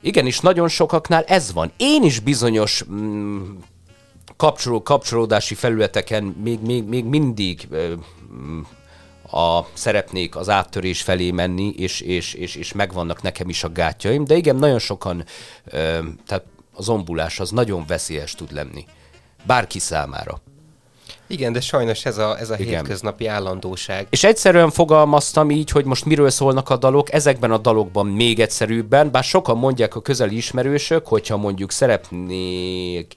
Igen, 0.00 0.26
és 0.26 0.40
nagyon 0.40 0.68
sokaknál 0.68 1.22
ez 1.22 1.52
van. 1.52 1.72
Én 1.76 2.02
is 2.02 2.20
bizonyos 2.20 2.84
mm, 2.90 3.42
kapcsoló, 4.36 4.82
kapcsolódási 4.82 5.54
felületeken 5.54 6.24
még, 6.24 6.60
még, 6.60 6.84
még 6.84 7.04
mindig 7.04 7.68
mm, 8.34 8.60
a, 9.34 9.68
szeretnék 9.72 10.36
az 10.36 10.48
áttörés 10.48 11.02
felé 11.02 11.30
menni, 11.30 11.74
és, 11.76 12.00
és, 12.00 12.34
és, 12.34 12.54
és 12.54 12.72
megvannak 12.72 13.22
nekem 13.22 13.48
is 13.48 13.64
a 13.64 13.68
gátjaim, 13.68 14.24
de 14.24 14.36
igen, 14.36 14.56
nagyon 14.56 14.78
sokan, 14.78 15.24
ö, 15.64 15.98
tehát 16.26 16.44
a 16.72 16.82
zombulás 16.82 17.40
az 17.40 17.50
nagyon 17.50 17.84
veszélyes 17.86 18.34
tud 18.34 18.52
lenni. 18.52 18.86
Bárki 19.46 19.78
számára. 19.78 20.40
Igen, 21.26 21.52
de 21.52 21.60
sajnos 21.60 22.04
ez 22.04 22.18
a, 22.18 22.38
ez 22.38 22.50
a 22.50 22.56
Igen. 22.58 22.66
hétköznapi 22.66 23.26
állandóság. 23.26 24.06
És 24.10 24.24
egyszerűen 24.24 24.70
fogalmaztam 24.70 25.50
így, 25.50 25.70
hogy 25.70 25.84
most 25.84 26.04
miről 26.04 26.30
szólnak 26.30 26.70
a 26.70 26.76
dalok, 26.76 27.12
ezekben 27.12 27.50
a 27.50 27.58
dalokban 27.58 28.06
még 28.06 28.40
egyszerűbben, 28.40 29.10
bár 29.10 29.24
sokan 29.24 29.58
mondják 29.58 29.94
a 29.94 30.02
közeli 30.02 30.36
ismerősök, 30.36 31.06
hogyha 31.06 31.36
mondjuk 31.36 31.70
szeretnék 31.70 33.14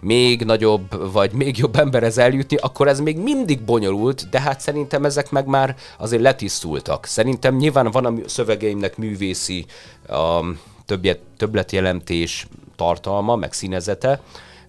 még 0.00 0.44
nagyobb, 0.44 1.12
vagy 1.12 1.32
még 1.32 1.58
jobb 1.58 1.76
emberhez 1.76 2.18
eljutni, 2.18 2.56
akkor 2.56 2.88
ez 2.88 3.00
még 3.00 3.18
mindig 3.18 3.62
bonyolult, 3.62 4.28
de 4.28 4.40
hát 4.40 4.60
szerintem 4.60 5.04
ezek 5.04 5.30
meg 5.30 5.46
már 5.46 5.76
azért 5.98 6.22
letisztultak. 6.22 7.04
Szerintem 7.04 7.56
nyilván 7.56 7.90
van 7.90 8.04
a 8.06 8.28
szövegeimnek 8.28 8.96
művészi 8.96 9.64
um, 10.08 10.58
többet, 10.86 11.20
többletjelentés 11.36 12.46
tartalma, 12.76 13.36
meg 13.36 13.52
színezete, 13.52 14.20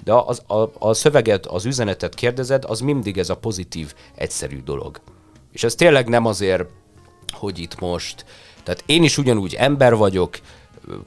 de 0.03 0.13
az, 0.13 0.41
a, 0.47 0.69
a 0.79 0.93
szöveget, 0.93 1.45
az 1.45 1.65
üzenetet 1.65 2.15
kérdezed, 2.15 2.63
az 2.67 2.79
mindig 2.79 3.17
ez 3.17 3.29
a 3.29 3.37
pozitív, 3.37 3.93
egyszerű 4.15 4.61
dolog. 4.63 5.01
És 5.51 5.63
ez 5.63 5.75
tényleg 5.75 6.07
nem 6.07 6.25
azért, 6.25 6.65
hogy 7.31 7.59
itt 7.59 7.79
most, 7.79 8.25
tehát 8.63 8.83
én 8.85 9.03
is 9.03 9.17
ugyanúgy 9.17 9.53
ember 9.53 9.95
vagyok, 9.95 10.39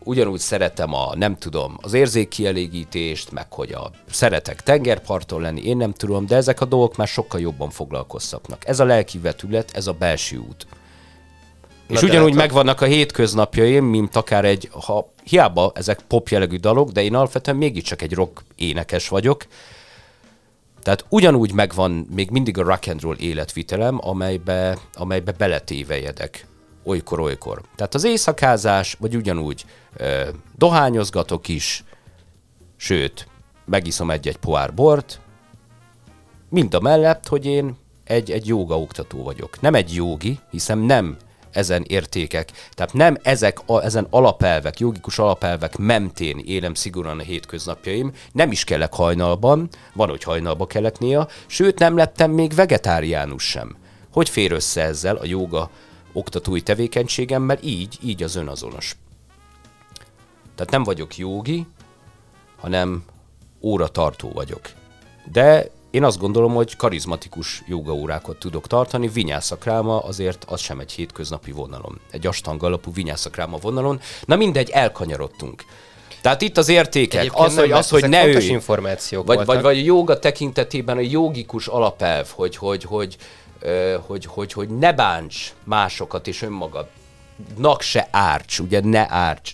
ugyanúgy 0.03 0.41
szeretem 0.41 0.95
a, 0.95 1.15
nem 1.17 1.37
tudom, 1.37 1.79
az 1.83 1.93
érzékkielégítést, 1.93 3.33
meg 3.33 3.53
hogy 3.53 3.73
a 3.73 3.91
szeretek 4.11 4.63
tengerparton 4.63 5.41
lenni, 5.41 5.65
én 5.65 5.77
nem 5.77 5.93
tudom, 5.93 6.27
de 6.27 6.37
ezek 6.37 6.61
a 6.61 6.65
dolgok 6.65 6.97
már 6.97 7.09
sokkal 7.09 7.41
jobban 7.41 7.71
foglalkoztatnak. 7.71 8.69
Ez 8.69 8.81
a 8.81 8.85
lelki 8.85 9.19
vetület, 9.19 9.71
ez 9.73 9.87
a 9.87 9.93
belső 9.93 10.37
út. 10.37 10.67
Na 11.89 11.95
és 11.95 12.03
ugyanúgy 12.03 12.31
hát, 12.31 12.39
megvannak 12.39 12.81
a 12.81 12.85
hétköznapjaim, 12.85 13.85
mint 13.85 14.17
akár 14.17 14.45
egy, 14.45 14.69
ha 14.87 15.13
hiába 15.25 15.73
ezek 15.75 16.01
pop 16.01 16.29
jellegű 16.29 16.57
dalok, 16.57 16.91
de 16.91 17.03
én 17.03 17.15
alapvetően 17.15 17.57
mégiscsak 17.57 18.03
egy 18.03 18.13
rock 18.13 18.45
énekes 18.57 19.09
vagyok, 19.09 19.47
tehát 20.83 21.05
ugyanúgy 21.09 21.53
megvan 21.53 22.07
még 22.15 22.31
mindig 22.31 22.59
a 22.59 22.63
rock 22.63 22.87
and 22.87 23.01
roll 23.01 23.17
életvitelem, 23.17 23.99
amelybe, 24.01 24.79
amelybe 24.95 25.33
beletévejedek 25.33 26.47
olykor-olykor. 26.85 27.61
Tehát 27.77 27.95
az 27.95 28.05
éjszakázás, 28.05 28.97
vagy 29.01 29.17
ugyanúgy 29.17 29.65
ö, 29.97 30.29
dohányozgatok 30.57 31.49
is, 31.49 31.85
sőt, 32.77 33.29
megiszom 33.65 34.11
egy-egy 34.11 34.37
pohár 34.37 34.75
bort, 34.75 35.21
mind 36.49 36.75
a 36.75 36.81
mellett, 36.81 37.27
hogy 37.29 37.47
én 37.47 37.77
egy, 38.05 38.31
egy 38.31 38.47
joga 38.47 38.79
oktató 38.79 39.23
vagyok. 39.23 39.61
Nem 39.61 39.75
egy 39.75 39.95
jogi, 39.95 40.39
hiszen 40.51 40.79
nem 40.79 41.17
ezen 41.55 41.85
értékek. 41.87 42.51
Tehát 42.71 42.93
nem 42.93 43.17
ezek, 43.23 43.59
a, 43.67 43.83
ezen 43.83 44.07
alapelvek, 44.11 44.79
jogikus 44.79 45.19
alapelvek 45.19 45.77
mentén 45.77 46.43
élem 46.45 46.75
szigorúan 46.75 47.19
a 47.19 47.23
hétköznapjaim, 47.23 48.13
nem 48.33 48.51
is 48.51 48.65
kellek 48.65 48.95
hajnalban, 48.95 49.69
van, 49.93 50.09
hogy 50.09 50.23
hajnalba 50.23 50.67
kellek 50.67 50.99
néha, 50.99 51.29
sőt 51.47 51.79
nem 51.79 51.97
lettem 51.97 52.31
még 52.31 52.55
vegetáriánus 52.55 53.43
sem. 53.43 53.77
Hogy 54.13 54.29
fér 54.29 54.53
össze 54.53 54.83
ezzel 54.83 55.17
a 55.17 55.27
joga 55.27 55.71
oktatói 56.15 56.61
tevékenységemmel? 56.61 57.59
Így, 57.63 57.99
így 58.03 58.23
az 58.23 58.35
önazonos. 58.35 58.97
Tehát 60.55 60.71
nem 60.71 60.83
vagyok 60.83 61.17
jogi, 61.17 61.67
hanem 62.61 63.05
óratartó 63.61 64.31
vagyok. 64.33 64.61
De 65.33 65.71
én 65.91 66.05
azt 66.05 66.19
gondolom, 66.19 66.55
hogy 66.55 66.77
karizmatikus 66.77 67.63
jogaórákat 67.67 68.39
tudok 68.39 68.67
tartani, 68.67 69.09
vinyászakráma 69.09 69.99
azért 69.99 70.45
az 70.45 70.61
sem 70.61 70.81
egy 70.81 70.93
hétköznapi 70.93 71.53
vonalon. 71.53 72.01
Egy 72.11 72.27
astang 72.27 72.63
alapú 72.63 72.93
vinyászakráma 72.93 73.57
vonalon. 73.57 74.01
Na 74.25 74.37
mindegy, 74.37 74.71
elkanyarodtunk. 74.71 75.65
Tehát 76.21 76.43
itt 76.43 76.57
az 76.57 76.69
értékek, 76.69 77.21
Egyébként 77.21 77.47
az, 77.47 77.57
hogy, 77.57 77.69
nem, 77.69 77.79
az, 77.79 77.89
hogy 77.89 78.09
ne 78.09 78.27
ő, 78.27 78.39
információk 78.39 79.27
vagy, 79.27 79.37
voltak. 79.37 79.55
vagy, 79.55 79.65
vagy 79.65 79.85
joga 79.85 80.19
tekintetében 80.19 80.97
a 80.97 81.01
jogikus 81.01 81.67
alapelv, 81.67 82.29
hogy, 82.29 82.57
hogy, 82.57 82.85
hogy, 82.85 83.17
ö, 83.17 83.44
hogy, 84.07 84.25
hogy, 84.25 84.53
hogy 84.53 84.69
ne 84.69 84.93
bánts 84.93 85.53
másokat 85.65 86.27
és 86.27 86.43
önmagadnak 86.43 87.81
se 87.81 88.09
árts, 88.11 88.59
ugye 88.59 88.81
ne 88.81 89.07
árts. 89.11 89.53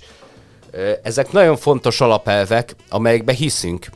Ezek 1.02 1.32
nagyon 1.32 1.56
fontos 1.56 2.00
alapelvek, 2.00 2.76
amelyekbe 2.88 3.32
hiszünk. 3.32 3.86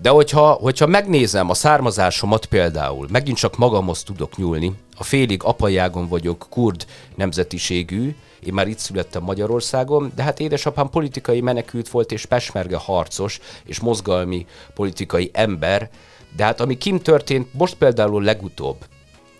De 0.00 0.08
hogyha, 0.08 0.52
hogyha 0.52 0.86
megnézem 0.86 1.50
a 1.50 1.54
származásomat 1.54 2.46
például, 2.46 3.06
megint 3.10 3.36
csak 3.36 3.56
magamhoz 3.56 4.02
tudok 4.02 4.36
nyúlni, 4.36 4.72
a 4.96 5.02
félig 5.02 5.42
apai 5.42 5.76
ágon 5.76 6.08
vagyok 6.08 6.46
kurd 6.50 6.86
nemzetiségű, 7.14 8.16
én 8.40 8.52
már 8.52 8.68
itt 8.68 8.78
születtem 8.78 9.22
Magyarországon, 9.22 10.12
de 10.14 10.22
hát 10.22 10.40
édesapám 10.40 10.88
politikai 10.88 11.40
menekült 11.40 11.88
volt, 11.88 12.12
és 12.12 12.26
pesmerge 12.26 12.76
harcos, 12.76 13.40
és 13.64 13.80
mozgalmi 13.80 14.46
politikai 14.74 15.30
ember, 15.32 15.90
de 16.36 16.44
hát 16.44 16.60
ami 16.60 16.78
kim 16.78 17.00
történt, 17.00 17.54
most 17.54 17.74
például 17.74 18.22
legutóbb, 18.22 18.76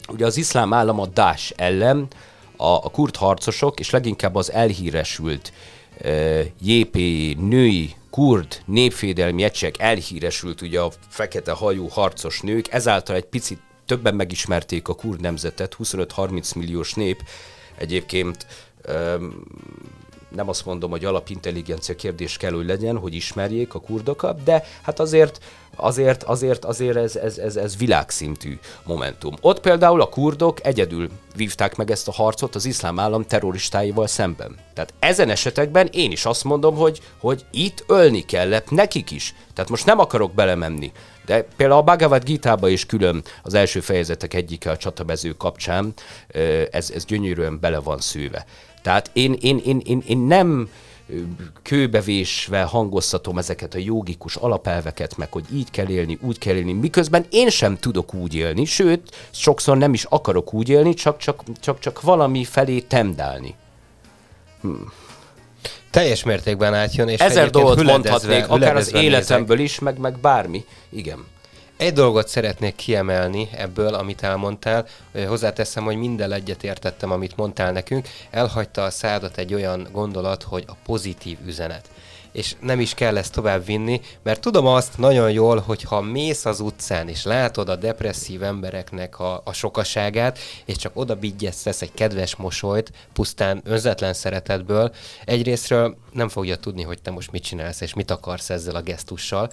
ugye 0.09 0.27
az 0.27 0.37
iszlám 0.37 0.73
állam 0.73 1.01
a 1.01 1.07
Daesh 1.07 1.53
ellen, 1.57 2.09
a, 2.57 2.67
a 2.67 2.91
kurd 2.91 3.17
harcosok, 3.17 3.81
és 3.81 3.91
leginkább 3.91 4.35
az 4.35 4.53
elhíresült 4.53 5.53
uh, 6.05 6.41
JP 6.61 6.95
női 7.39 7.95
kurd 8.11 8.63
népvédelmi 8.65 9.43
egység 9.43 9.75
elhíresült, 9.79 10.61
ugye 10.61 10.81
a 10.81 10.93
fekete 11.09 11.53
hajú 11.53 11.89
harcos 11.89 12.41
nők, 12.41 12.73
ezáltal 12.73 13.17
egy 13.17 13.25
picit 13.25 13.61
többen 13.87 14.15
megismerték 14.15 14.89
a 14.89 14.95
kurd 14.95 15.21
nemzetet, 15.21 15.77
25-30 15.83 16.57
milliós 16.57 16.95
nép, 16.95 17.23
egyébként 17.77 18.47
um, 18.89 19.43
nem 20.29 20.49
azt 20.49 20.65
mondom, 20.65 20.91
hogy 20.91 21.05
alapintelligencia 21.05 21.95
kérdés 21.95 22.37
kell, 22.37 22.53
hogy 22.53 22.67
legyen, 22.67 22.99
hogy 22.99 23.15
ismerjék 23.15 23.75
a 23.75 23.81
kurdokat, 23.81 24.43
de 24.43 24.65
hát 24.83 25.01
azért, 25.01 25.41
azért, 25.79 26.23
azért, 26.23 26.65
azért 26.65 26.97
ez, 26.97 27.17
ez, 27.17 27.39
ez, 27.39 27.57
ez 27.57 27.77
világszintű 27.77 28.59
momentum. 28.85 29.35
Ott 29.41 29.61
például 29.61 30.01
a 30.01 30.09
kurdok 30.09 30.67
egyedül 30.67 31.09
vívták 31.37 31.77
meg 31.77 31.91
ezt 31.91 32.09
a 32.09 32.13
harcot 32.13 32.55
az 32.55 32.65
iszlám 32.65 32.99
állam 32.99 33.25
terroristáival 33.25 34.07
szemben. 34.07 34.57
Tehát 34.75 34.95
ezen 34.99 35.31
esetekben 35.31 35.89
én 35.93 36.11
is 36.11 36.25
azt 36.25 36.45
mondom, 36.45 36.77
hogy, 36.77 37.01
hogy 37.19 37.45
itt 37.51 37.85
ölni 37.87 38.21
kellett 38.25 38.71
nekik 38.71 39.11
is. 39.11 39.35
Tehát 39.55 39.71
most 39.71 39.87
nem 39.87 39.99
akarok 39.99 40.35
belemenni, 40.35 40.93
de 41.27 41.47
például 41.57 41.81
a 41.81 41.85
Bhagavad 41.85 42.25
Gita-ba 42.25 42.69
is 42.69 42.87
külön 42.87 43.23
az 43.43 43.55
első 43.55 43.81
fejezetek 43.81 44.35
egyike 44.35 44.71
a 44.71 44.77
csatabező 44.77 45.33
kapcsán, 45.33 45.93
ez, 46.71 46.91
ez 46.91 47.05
gyönyörűen 47.05 47.61
bele 47.61 47.79
van 47.79 47.99
szőve. 47.99 48.45
Tehát 48.83 49.11
én, 49.13 49.37
én, 49.41 49.61
én, 49.65 49.81
én, 49.85 50.03
én 50.07 50.19
nem 50.19 50.61
ö, 50.61 50.88
kőbevésve 51.63 52.63
hangoztatom 52.63 53.39
ezeket 53.39 53.75
a 53.75 53.79
jogikus 53.79 54.37
alapelveket, 54.37 55.17
meg 55.17 55.33
hogy 55.33 55.45
így 55.53 55.71
kell 55.71 55.89
élni, 55.89 56.19
úgy 56.21 56.39
kell 56.39 56.55
élni, 56.55 56.73
miközben 56.73 57.27
én 57.31 57.51
sem 57.51 57.77
tudok 57.77 58.15
úgy 58.15 58.35
élni, 58.35 58.65
sőt, 58.65 59.17
sokszor 59.31 59.77
nem 59.77 59.93
is 59.93 60.05
akarok 60.05 60.55
úgy 60.55 60.69
élni, 60.69 60.95
csak, 60.95 61.19
csak, 61.19 61.43
csak, 61.61 61.79
csak 61.79 62.01
valami 62.01 62.45
felé 62.45 62.81
tendálni. 62.81 63.55
Teljes 65.91 66.25
mértékben 66.25 66.75
átjön, 66.75 67.09
és 67.09 67.21
Ezer 67.21 67.51
dolgot 67.51 67.83
mondhatnék, 67.83 68.49
akár 68.49 68.77
az 68.77 68.91
hüledezve 68.91 68.99
nézek. 68.99 69.13
életemből 69.13 69.59
is, 69.59 69.79
meg, 69.79 69.99
meg 69.99 70.19
bármi. 70.19 70.65
Igen. 70.89 71.27
Egy 71.79 71.93
dolgot 71.93 72.29
szeretnék 72.29 72.75
kiemelni 72.75 73.49
ebből, 73.53 73.95
amit 73.95 74.23
elmondtál. 74.23 74.87
Hozzáteszem, 75.27 75.85
hogy 75.85 75.97
minden 75.97 76.33
egyet 76.33 76.65
értettem, 76.65 77.11
amit 77.11 77.37
mondtál 77.37 77.73
nekünk. 77.73 78.09
Elhagyta 78.31 78.85
a 78.85 78.91
szádat 78.91 79.37
egy 79.37 79.55
olyan 79.55 79.89
gondolat, 79.93 80.43
hogy 80.43 80.65
a 80.67 80.77
pozitív 80.85 81.39
üzenet. 81.47 81.91
És 82.39 82.55
nem 82.61 82.81
is 82.81 82.95
kell 82.95 83.17
ezt 83.17 83.33
tovább 83.33 83.65
vinni, 83.65 84.01
mert 84.23 84.41
tudom 84.41 84.67
azt 84.67 84.99
nagyon 84.99 85.31
jól, 85.31 85.59
hogy 85.59 85.83
ha 85.83 86.01
mész 86.01 86.45
az 86.45 86.61
utcán, 86.61 87.09
és 87.09 87.25
látod 87.25 87.69
a 87.69 87.77
depresszív 87.77 88.43
embereknek 88.43 89.19
a, 89.19 89.41
a 89.45 89.53
sokaságát, 89.53 90.39
és 90.65 90.77
csak 90.77 90.97
oda 90.97 91.17
bigyesztesz 91.17 91.83
egy 91.83 91.95
kedves 91.95 92.37
mosolyt, 92.37 92.93
pusztán 93.13 93.61
önzetlen 93.65 94.13
szeretetből, 94.13 94.95
egyrésztről 95.25 95.97
nem 96.13 96.29
fogja 96.29 96.57
tudni, 96.57 96.83
hogy 96.83 97.03
te 97.03 97.11
most 97.11 97.31
mit 97.31 97.43
csinálsz, 97.43 97.81
és 97.81 97.95
mit 97.95 98.11
akarsz 98.11 98.51
ezzel 98.51 98.75
a 98.75 98.83
gesztussal. 98.83 99.51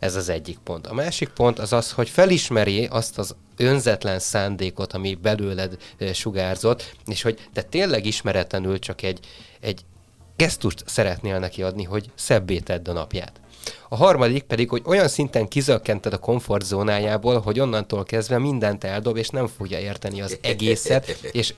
Ez 0.00 0.14
az 0.14 0.28
egyik 0.28 0.58
pont. 0.58 0.86
A 0.86 0.94
másik 0.94 1.28
pont 1.28 1.58
az 1.58 1.72
az, 1.72 1.92
hogy 1.92 2.08
felismeri 2.08 2.86
azt 2.86 3.18
az 3.18 3.34
önzetlen 3.56 4.18
szándékot, 4.18 4.92
ami 4.92 5.14
belőled 5.14 5.76
sugárzott, 6.12 6.94
és 7.06 7.22
hogy 7.22 7.48
te 7.52 7.62
tényleg 7.62 8.06
ismeretlenül 8.06 8.78
csak 8.78 9.02
egy, 9.02 9.20
egy 9.60 9.84
gesztust 10.36 10.82
szeretnél 10.86 11.38
neki 11.38 11.62
adni, 11.62 11.84
hogy 11.84 12.10
szebbé 12.14 12.58
tedd 12.58 12.88
a 12.88 12.92
napját. 12.92 13.40
A 13.88 13.96
harmadik 13.96 14.42
pedig, 14.42 14.68
hogy 14.68 14.82
olyan 14.84 15.08
szinten 15.08 15.48
kizökkented 15.48 16.12
a 16.12 16.18
komfortzónájából, 16.18 17.40
hogy 17.40 17.60
onnantól 17.60 18.04
kezdve 18.04 18.38
mindent 18.38 18.84
eldob, 18.84 19.16
és 19.16 19.28
nem 19.28 19.46
fogja 19.46 19.78
érteni 19.78 20.22
az 20.22 20.38
egészet, 20.42 21.06
és 21.32 21.54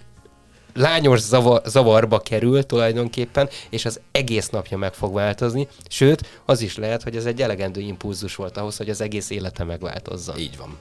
lányos 0.75 1.21
zavar, 1.21 1.63
zavarba 1.67 2.19
kerül 2.19 2.67
tulajdonképpen, 2.67 3.49
és 3.71 3.85
az 3.85 4.01
egész 4.13 4.49
napja 4.49 4.77
meg 4.77 4.95
fog 4.95 5.15
változni, 5.15 5.69
sőt, 5.89 6.41
az 6.45 6.61
is 6.61 6.77
lehet, 6.77 7.03
hogy 7.03 7.17
ez 7.17 7.27
egy 7.27 7.43
elegendő 7.43 7.81
impulzus 7.81 8.35
volt 8.35 8.57
ahhoz, 8.57 8.77
hogy 8.77 8.91
az 8.91 9.01
egész 9.01 9.31
élete 9.31 9.65
megváltozzon. 9.65 10.39
Így 10.39 10.57
van. 10.57 10.79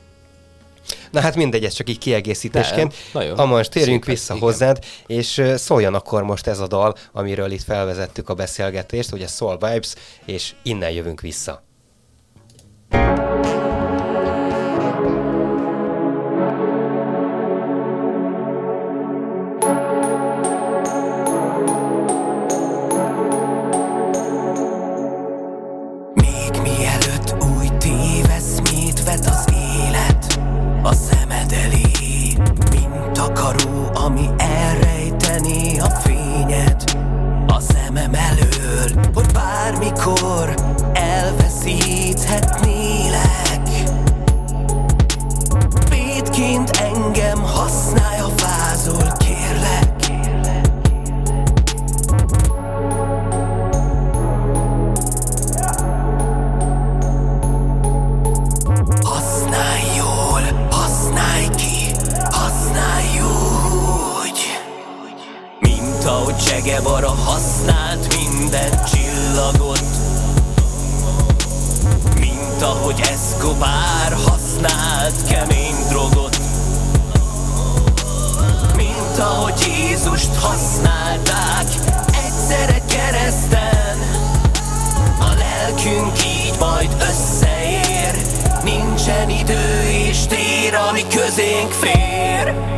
Na 1.12 1.20
hát 1.20 1.36
mindegy, 1.36 1.66
ez 1.66 1.74
csak 1.74 1.90
így 1.90 1.98
kiegészítésként. 1.98 2.94
Nem, 3.14 3.34
Amans, 3.36 3.70
térjünk 3.70 4.04
szép, 4.04 4.14
vissza 4.14 4.36
igen. 4.36 4.48
hozzád, 4.48 4.86
és 5.08 5.42
szóljon 5.56 5.94
akkor 5.94 6.24
most 6.24 6.48
ez 6.48 6.60
a 6.60 6.68
dal, 6.68 6.96
amiről 7.12 7.52
itt 7.52 7.64
felvezettük 7.64 8.30
a 8.30 8.34
beszélgetést, 8.34 9.12
ugye 9.12 9.28
Soul 9.28 9.58
Vibes, 9.58 9.94
és 10.26 10.54
innen 10.64 10.92
jövünk 10.92 11.22
vissza. 11.22 11.64
Még 12.90 13.55
bármikor 40.06 40.56
elveszíthetnélek 40.94 43.70
Védként 45.90 46.70
engem 46.70 47.42
használj, 47.42 48.18
ha 48.18 48.30
fázol, 48.36 49.12
kérlek. 49.18 49.94
Használj 59.04 59.96
jól, 59.98 60.68
használj 60.70 61.48
Mint 66.06 66.18
ahogy 66.18 66.44
Che 66.44 66.60
Guevara 66.60 67.10
használt 67.10 68.16
minden 68.16 68.84
csillagot. 68.86 69.84
Mint 72.20 72.62
ahogy 72.62 73.02
Escobar 73.12 74.18
használt 74.26 75.28
kemény 75.30 75.76
drogot. 75.90 76.38
Mint 78.76 79.18
ahogy 79.20 79.54
Jézust 79.68 80.36
használták 80.36 81.68
egyszerre 82.26 82.82
kereszten. 82.90 83.98
A 85.20 85.34
lelkünk 85.38 86.24
így 86.26 86.56
majd 86.60 86.96
összeér 87.00 88.16
Nincsen 88.64 89.30
idő 89.30 89.90
és 89.90 90.26
tér, 90.26 90.74
ami 90.90 91.02
közénk 91.08 91.72
fér 91.72 92.75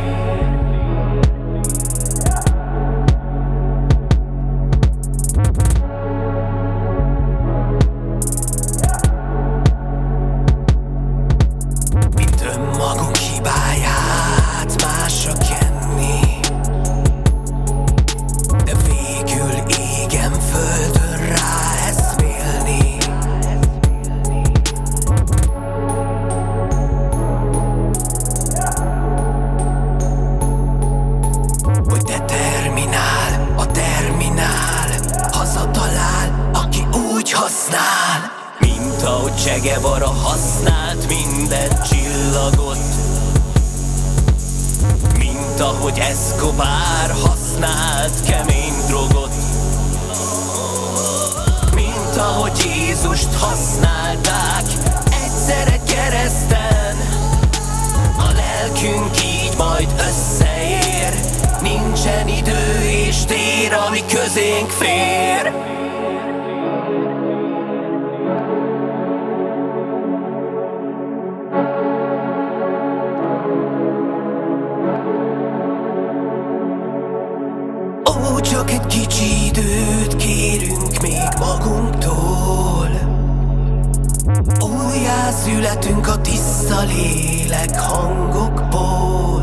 Születünk 85.80 86.08
a 86.08 86.20
tiszta 86.20 86.82
lélek 86.82 87.80
hangokból. 87.80 89.42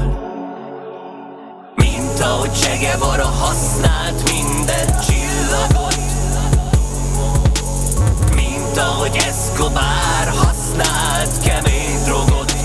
Mint 1.75 2.19
ahogy 2.19 2.51
Che 2.59 2.77
Guevara 2.77 3.25
használt 3.25 4.31
minden 4.31 4.99
csillagot. 5.07 5.97
Mint 8.35 8.77
ahogy 8.77 9.15
Escobar 9.27 10.27
használt 10.37 11.41
kemény 11.43 12.03
drogot. 12.03 12.55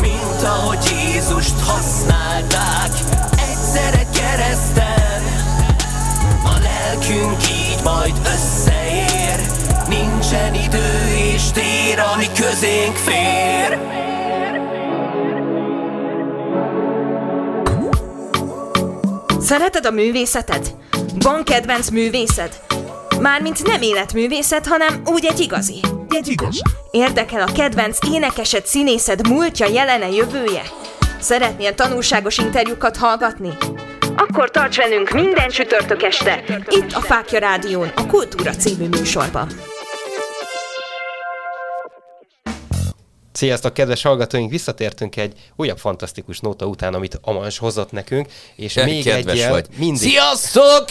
Mint 0.00 0.42
ahogy 0.42 0.78
Jézust 0.90 1.60
használták 1.60 2.92
egyszerre 3.50 4.06
kereszten. 4.12 5.22
A 6.44 6.58
lelkünk 6.62 7.48
így 7.48 7.80
majd 7.84 8.14
összeér 8.34 9.52
Nincsen 9.88 10.54
idő 10.54 11.13
és 11.34 11.50
tér, 11.50 11.98
ami 12.14 12.26
közénk 12.40 12.96
fér 12.96 13.78
Szereted 19.40 19.86
a 19.86 19.90
művészetet? 19.90 20.74
Van 21.18 21.44
kedvenc 21.44 21.90
művészed? 21.90 22.60
Mármint 23.20 23.66
nem 23.66 23.82
életművészet, 23.82 24.66
hanem 24.66 25.02
úgy 25.04 25.24
egy 25.24 25.40
igazi. 25.40 25.80
Egy 26.08 26.28
igaz. 26.28 26.60
Érdekel 26.90 27.40
a 27.40 27.52
kedvenc 27.52 27.98
énekesed, 28.12 28.66
színészed 28.66 29.28
múltja, 29.28 29.66
jelene, 29.66 30.10
jövője? 30.10 30.62
Szeretnél 31.20 31.74
tanulságos 31.74 32.38
interjúkat 32.38 32.96
hallgatni? 32.96 33.50
Akkor 34.16 34.50
tarts 34.50 34.76
velünk 34.76 35.10
minden 35.10 35.48
csütörtök 35.48 36.02
este, 36.02 36.44
itt 36.68 36.92
a 36.92 37.00
Fákja 37.00 37.38
Rádión, 37.38 37.92
a 37.94 38.06
Kultúra 38.06 38.50
című 38.50 38.88
műsorban. 38.88 39.48
Sziasztok, 43.36 43.74
kedves 43.74 44.02
hallgatóink! 44.02 44.50
Visszatértünk 44.50 45.16
egy 45.16 45.32
újabb 45.56 45.78
fantasztikus 45.78 46.40
nóta 46.40 46.66
után, 46.66 46.94
amit 46.94 47.18
Amans 47.22 47.58
hozott 47.58 47.92
nekünk, 47.92 48.28
és 48.56 48.74
De 48.74 48.84
még 48.84 49.06
egyel 49.06 49.50
vagy. 49.50 49.66
mindig... 49.78 50.08
Sziasztok! 50.08 50.84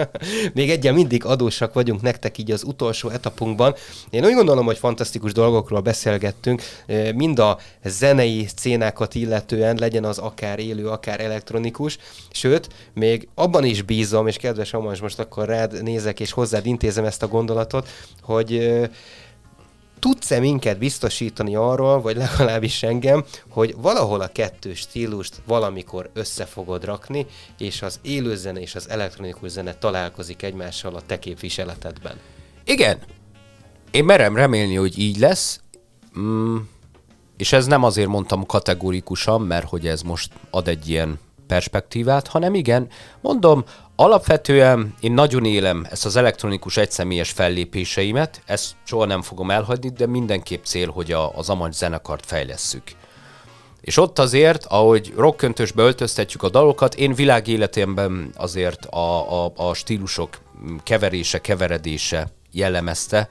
még 0.54 0.70
egyel 0.70 0.92
mindig 0.92 1.24
adósak 1.24 1.72
vagyunk 1.72 2.02
nektek 2.02 2.38
így 2.38 2.50
az 2.50 2.62
utolsó 2.62 3.08
etapunkban. 3.08 3.74
Én 4.10 4.24
úgy 4.24 4.34
gondolom, 4.34 4.64
hogy 4.64 4.78
fantasztikus 4.78 5.32
dolgokról 5.32 5.80
beszélgettünk, 5.80 6.62
mind 7.14 7.38
a 7.38 7.58
zenei 7.84 8.46
szcénákat 8.46 9.14
illetően, 9.14 9.76
legyen 9.76 10.04
az 10.04 10.18
akár 10.18 10.58
élő, 10.58 10.88
akár 10.88 11.20
elektronikus, 11.20 11.98
sőt, 12.30 12.68
még 12.94 13.28
abban 13.34 13.64
is 13.64 13.82
bízom, 13.82 14.26
és 14.26 14.36
kedves 14.36 14.72
Amans, 14.72 15.00
most 15.00 15.18
akkor 15.18 15.46
rád 15.46 15.82
nézek, 15.82 16.20
és 16.20 16.32
hozzád 16.32 16.66
intézem 16.66 17.04
ezt 17.04 17.22
a 17.22 17.28
gondolatot, 17.28 17.88
hogy 18.22 18.80
tudsz-e 20.02 20.38
minket 20.38 20.78
biztosítani 20.78 21.54
arról, 21.54 22.00
vagy 22.00 22.16
legalábbis 22.16 22.82
engem, 22.82 23.24
hogy 23.48 23.74
valahol 23.76 24.20
a 24.20 24.32
kettő 24.32 24.74
stílust 24.74 25.42
valamikor 25.46 26.10
össze 26.12 26.44
fogod 26.44 26.84
rakni, 26.84 27.26
és 27.58 27.82
az 27.82 27.98
élőzene 28.02 28.60
és 28.60 28.74
az 28.74 28.88
elektronikus 28.88 29.50
zene 29.50 29.74
találkozik 29.74 30.42
egymással 30.42 30.94
a 30.94 31.02
te 31.06 31.18
képviseletedben? 31.18 32.16
Igen. 32.64 32.98
Én 33.90 34.04
merem 34.04 34.36
remélni, 34.36 34.74
hogy 34.74 34.98
így 34.98 35.18
lesz. 35.18 35.60
Mm, 36.18 36.56
és 37.36 37.52
ez 37.52 37.66
nem 37.66 37.82
azért 37.82 38.08
mondtam 38.08 38.46
kategórikusan, 38.46 39.40
mert 39.40 39.68
hogy 39.68 39.86
ez 39.86 40.02
most 40.02 40.32
ad 40.50 40.68
egy 40.68 40.88
ilyen 40.88 41.18
perspektívát, 41.46 42.26
hanem 42.26 42.54
igen, 42.54 42.88
mondom, 43.20 43.64
alapvetően 44.02 44.94
én 45.00 45.12
nagyon 45.12 45.44
élem 45.44 45.86
ezt 45.90 46.06
az 46.06 46.16
elektronikus 46.16 46.76
egyszemélyes 46.76 47.30
fellépéseimet, 47.30 48.42
ezt 48.46 48.72
soha 48.84 49.04
nem 49.04 49.22
fogom 49.22 49.50
elhagyni, 49.50 49.88
de 49.88 50.06
mindenképp 50.06 50.64
cél, 50.64 50.90
hogy 50.90 51.12
a, 51.12 51.36
az 51.36 51.48
Amancs 51.48 51.74
zenekart 51.74 52.26
fejlesszük. 52.26 52.82
És 53.80 53.96
ott 53.96 54.18
azért, 54.18 54.64
ahogy 54.64 55.12
rockköntösbe 55.16 55.82
öltöztetjük 55.82 56.42
a 56.42 56.48
dalokat, 56.48 56.94
én 56.94 57.14
világéletemben 57.14 58.30
azért 58.36 58.84
a, 58.84 59.44
a, 59.44 59.52
a 59.56 59.74
stílusok 59.74 60.38
keverése, 60.82 61.40
keveredése 61.40 62.32
jellemezte, 62.52 63.28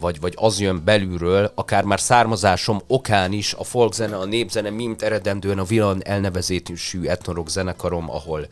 vagy, 0.00 0.20
vagy 0.20 0.32
az 0.36 0.60
jön 0.60 0.84
belülről, 0.84 1.52
akár 1.54 1.84
már 1.84 2.00
származásom 2.00 2.80
okán 2.86 3.32
is, 3.32 3.54
a 3.54 3.64
folkzene, 3.64 4.16
a 4.16 4.24
népzene, 4.24 4.70
mint 4.70 5.02
eredendően 5.02 5.58
a 5.58 5.64
Villan 5.64 6.04
elnevezésű 6.04 7.04
etnorok 7.04 7.48
zenekarom, 7.48 8.10
ahol 8.10 8.46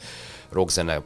rockzene 0.51 1.03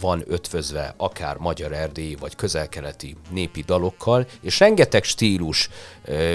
van 0.00 0.22
ötvözve 0.26 0.94
akár 0.96 1.36
magyar 1.36 1.72
erdélyi 1.72 2.14
vagy 2.14 2.36
közelkeleti 2.36 3.16
népi 3.30 3.62
dalokkal, 3.62 4.26
és 4.40 4.58
rengeteg 4.58 5.04
stílus 5.04 5.68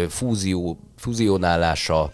fúzió, 0.10 0.78
fúzionálása, 0.98 2.12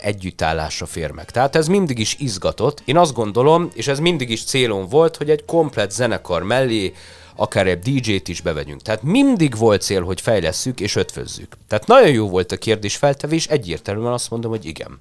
együttállása 0.00 0.86
fér 0.86 1.10
meg. 1.10 1.30
Tehát 1.30 1.56
ez 1.56 1.68
mindig 1.68 1.98
is 1.98 2.16
izgatott. 2.18 2.82
Én 2.84 2.96
azt 2.96 3.12
gondolom, 3.14 3.68
és 3.74 3.88
ez 3.88 3.98
mindig 3.98 4.30
is 4.30 4.44
célom 4.44 4.88
volt, 4.88 5.16
hogy 5.16 5.30
egy 5.30 5.44
komplet 5.44 5.92
zenekar 5.92 6.42
mellé 6.42 6.92
akár 7.36 7.66
egy 7.66 7.78
DJ-t 7.78 8.28
is 8.28 8.40
bevegyünk. 8.40 8.82
Tehát 8.82 9.02
mindig 9.02 9.56
volt 9.56 9.82
cél, 9.82 10.02
hogy 10.02 10.20
fejlesszük 10.20 10.80
és 10.80 10.96
ötvözzük. 10.96 11.56
Tehát 11.68 11.86
nagyon 11.86 12.10
jó 12.10 12.28
volt 12.28 12.52
a 12.52 12.56
kérdés 12.56 12.96
feltevés, 12.96 13.46
egyértelműen 13.46 14.12
azt 14.12 14.30
mondom, 14.30 14.50
hogy 14.50 14.64
igen. 14.64 15.00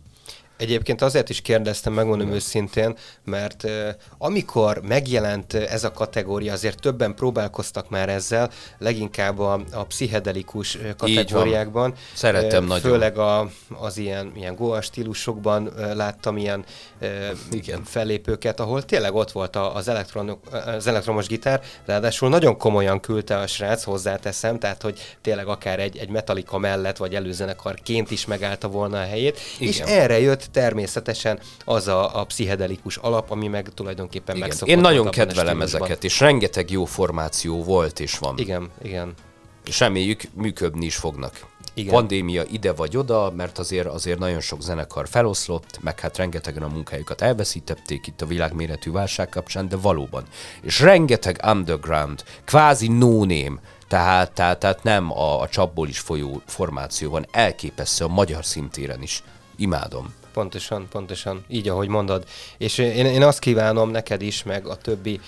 Egyébként 0.59 1.01
azért 1.01 1.29
is 1.29 1.41
kérdeztem, 1.41 1.93
megmondom 1.93 2.31
őszintén, 2.31 2.95
mert 3.23 3.67
amikor 4.17 4.81
megjelent 4.81 5.53
ez 5.53 5.83
a 5.83 5.91
kategória, 5.91 6.53
azért 6.53 6.81
többen 6.81 7.15
próbálkoztak 7.15 7.89
már 7.89 8.09
ezzel, 8.09 8.51
leginkább 8.77 9.39
a, 9.39 9.61
a 9.71 9.83
pszichedelikus 9.83 10.77
kategóriákban. 10.97 11.93
Szeretem 12.13 12.63
uh, 12.63 12.69
nagyon. 12.69 12.91
Főleg 12.91 13.17
a, 13.17 13.49
az 13.69 13.97
ilyen, 13.97 14.31
ilyen 14.35 14.55
goa 14.55 14.81
stílusokban 14.81 15.73
láttam 15.93 16.37
ilyen 16.37 16.65
Igen. 17.51 17.83
fellépőket, 17.83 18.59
ahol 18.59 18.83
tényleg 18.83 19.15
ott 19.15 19.31
volt 19.31 19.55
az, 19.55 19.87
elektron, 19.87 20.39
az 20.65 20.87
elektromos 20.87 21.27
gitár, 21.27 21.61
ráadásul 21.85 22.29
nagyon 22.29 22.57
komolyan 22.57 22.99
küldte 22.99 23.37
a 23.37 23.47
srác, 23.47 23.83
hozzáteszem, 23.83 24.59
tehát 24.59 24.81
hogy 24.81 25.17
tényleg 25.21 25.47
akár 25.47 25.79
egy, 25.79 25.97
egy 25.97 26.09
Metallica 26.09 26.57
mellett, 26.57 26.97
vagy 26.97 27.15
előzenekarként 27.15 28.11
is 28.11 28.25
megállta 28.25 28.67
volna 28.67 28.99
a 28.99 29.05
helyét, 29.05 29.39
és 29.59 29.75
Igen. 29.75 29.87
erre 29.87 30.19
jött 30.19 30.48
természetesen 30.51 31.39
az 31.65 31.87
a, 31.87 32.19
a 32.19 32.23
pszichedelikus 32.23 32.97
alap, 32.97 33.31
ami 33.31 33.47
meg 33.47 33.69
tulajdonképpen 33.73 34.35
igen. 34.35 34.47
megszokott. 34.47 34.73
Én 34.75 34.81
nagyon 34.81 35.09
kedvelem 35.09 35.61
ezeket, 35.61 36.03
és 36.03 36.19
rengeteg 36.19 36.71
jó 36.71 36.85
formáció 36.85 37.63
volt 37.63 37.99
és 37.99 38.17
van. 38.17 38.37
Igen, 38.37 38.69
igen. 38.81 39.13
és 39.65 39.79
reméljük 39.79 40.21
működni 40.33 40.85
is 40.85 40.95
fognak. 40.95 41.47
Igen. 41.73 41.93
Pandémia 41.93 42.43
ide 42.51 42.73
vagy 42.73 42.97
oda, 42.97 43.33
mert 43.35 43.57
azért 43.57 43.87
azért 43.87 44.19
nagyon 44.19 44.39
sok 44.39 44.61
zenekar 44.61 45.07
feloszlott, 45.07 45.79
meg 45.81 45.99
hát 45.99 46.17
rengetegen 46.17 46.63
a 46.63 46.67
munkájukat 46.67 47.21
elveszítették 47.21 48.07
itt 48.07 48.21
a 48.21 48.25
világméretű 48.25 48.91
válság 48.91 49.29
kapcsán, 49.29 49.69
de 49.69 49.75
valóban. 49.75 50.23
És 50.61 50.79
rengeteg 50.79 51.39
underground, 51.45 52.23
kvázi 52.45 52.87
no 52.87 53.17
name, 53.17 53.59
tehát, 53.87 54.31
tehát, 54.31 54.59
tehát 54.59 54.83
nem 54.83 55.11
a, 55.11 55.41
a 55.41 55.47
csapból 55.47 55.87
is 55.87 55.99
folyó 55.99 56.41
formáció 56.45 57.09
van, 57.09 57.25
elképesztő 57.31 58.05
a 58.05 58.07
magyar 58.07 58.45
szintéren 58.45 59.01
is. 59.01 59.23
Imádom. 59.55 60.13
Pontosan, 60.39 60.87
pontosan, 60.89 61.43
így 61.47 61.69
ahogy 61.69 61.87
mondod. 61.87 62.23
És 62.57 62.77
én, 62.77 63.05
én 63.05 63.23
azt 63.23 63.39
kívánom 63.39 63.89
neked 63.89 64.21
is, 64.21 64.43
meg 64.43 64.67
a 64.67 64.75
többi 64.75 65.19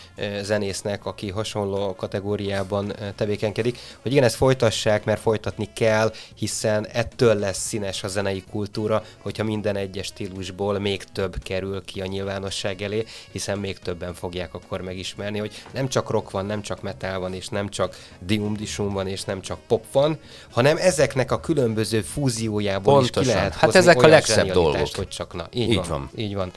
zenésznek, 0.41 1.05
aki 1.05 1.29
hasonló 1.29 1.95
kategóriában 1.95 2.93
tevékenykedik, 3.15 3.77
hogy 4.01 4.11
igen, 4.11 4.23
ezt 4.23 4.35
folytassák, 4.35 5.03
mert 5.03 5.21
folytatni 5.21 5.69
kell, 5.73 6.13
hiszen 6.35 6.87
ettől 6.87 7.35
lesz 7.35 7.67
színes 7.67 8.03
a 8.03 8.07
zenei 8.07 8.43
kultúra, 8.51 9.03
hogyha 9.21 9.43
minden 9.43 9.75
egyes 9.75 10.05
stílusból 10.05 10.79
még 10.79 11.03
több 11.03 11.35
kerül 11.43 11.83
ki 11.85 12.01
a 12.01 12.05
nyilvánosság 12.05 12.81
elé, 12.81 13.05
hiszen 13.31 13.59
még 13.59 13.79
többen 13.79 14.13
fogják 14.13 14.53
akkor 14.53 14.81
megismerni, 14.81 15.39
hogy 15.39 15.63
nem 15.71 15.87
csak 15.87 16.09
rock 16.09 16.31
van, 16.31 16.45
nem 16.45 16.61
csak 16.61 16.81
metal 16.81 17.19
van, 17.19 17.33
és 17.33 17.47
nem 17.47 17.69
csak 17.69 17.97
dium 18.19 18.57
van, 18.77 19.07
és 19.07 19.23
nem 19.23 19.41
csak 19.41 19.59
pop 19.67 19.83
van, 19.91 20.19
hanem 20.51 20.77
ezeknek 20.77 21.31
a 21.31 21.39
különböző 21.39 22.01
fúziójából 22.01 22.93
Pontosan. 22.93 23.21
is 23.21 23.27
ki 23.27 23.35
lehet 23.35 23.53
Hát 23.53 23.75
ezek 23.75 24.01
a 24.01 24.07
legszebb 24.07 24.51
dolgok. 24.51 25.00
Hogy 25.01 25.09
csak 25.09 25.33
na, 25.33 25.47
így, 25.51 25.69
így 25.69 25.75
van, 25.75 25.87
van. 25.87 26.09
Így 26.15 26.35
van. 26.35 26.51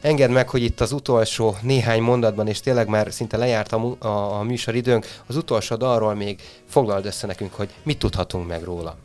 Engedd 0.00 0.30
meg, 0.30 0.48
hogy 0.48 0.62
itt 0.62 0.80
az 0.80 0.92
utolsó 0.92 1.56
néhány 1.62 2.02
mondatban, 2.02 2.48
és 2.48 2.60
tényleg 2.60 2.88
már 2.88 3.12
szinte 3.12 3.36
lejárt 3.36 3.72
a, 3.72 3.96
a, 3.98 4.38
a 4.38 4.42
műsoridőnk, 4.42 5.06
az 5.26 5.36
utolsó 5.36 5.76
dalról 5.76 6.14
még 6.14 6.40
foglald 6.68 7.06
össze 7.06 7.26
nekünk, 7.26 7.54
hogy 7.54 7.68
mit 7.82 7.98
tudhatunk 7.98 8.48
meg 8.48 8.62
róla. 8.62 8.96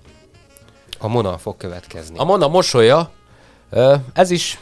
A 0.99 1.08
Mona 1.08 1.38
fog 1.38 1.58
következni. 1.58 2.18
A 2.18 2.24
Mona 2.24 2.47
mosolya, 2.47 3.12
ez 4.14 4.32
is 4.32 4.60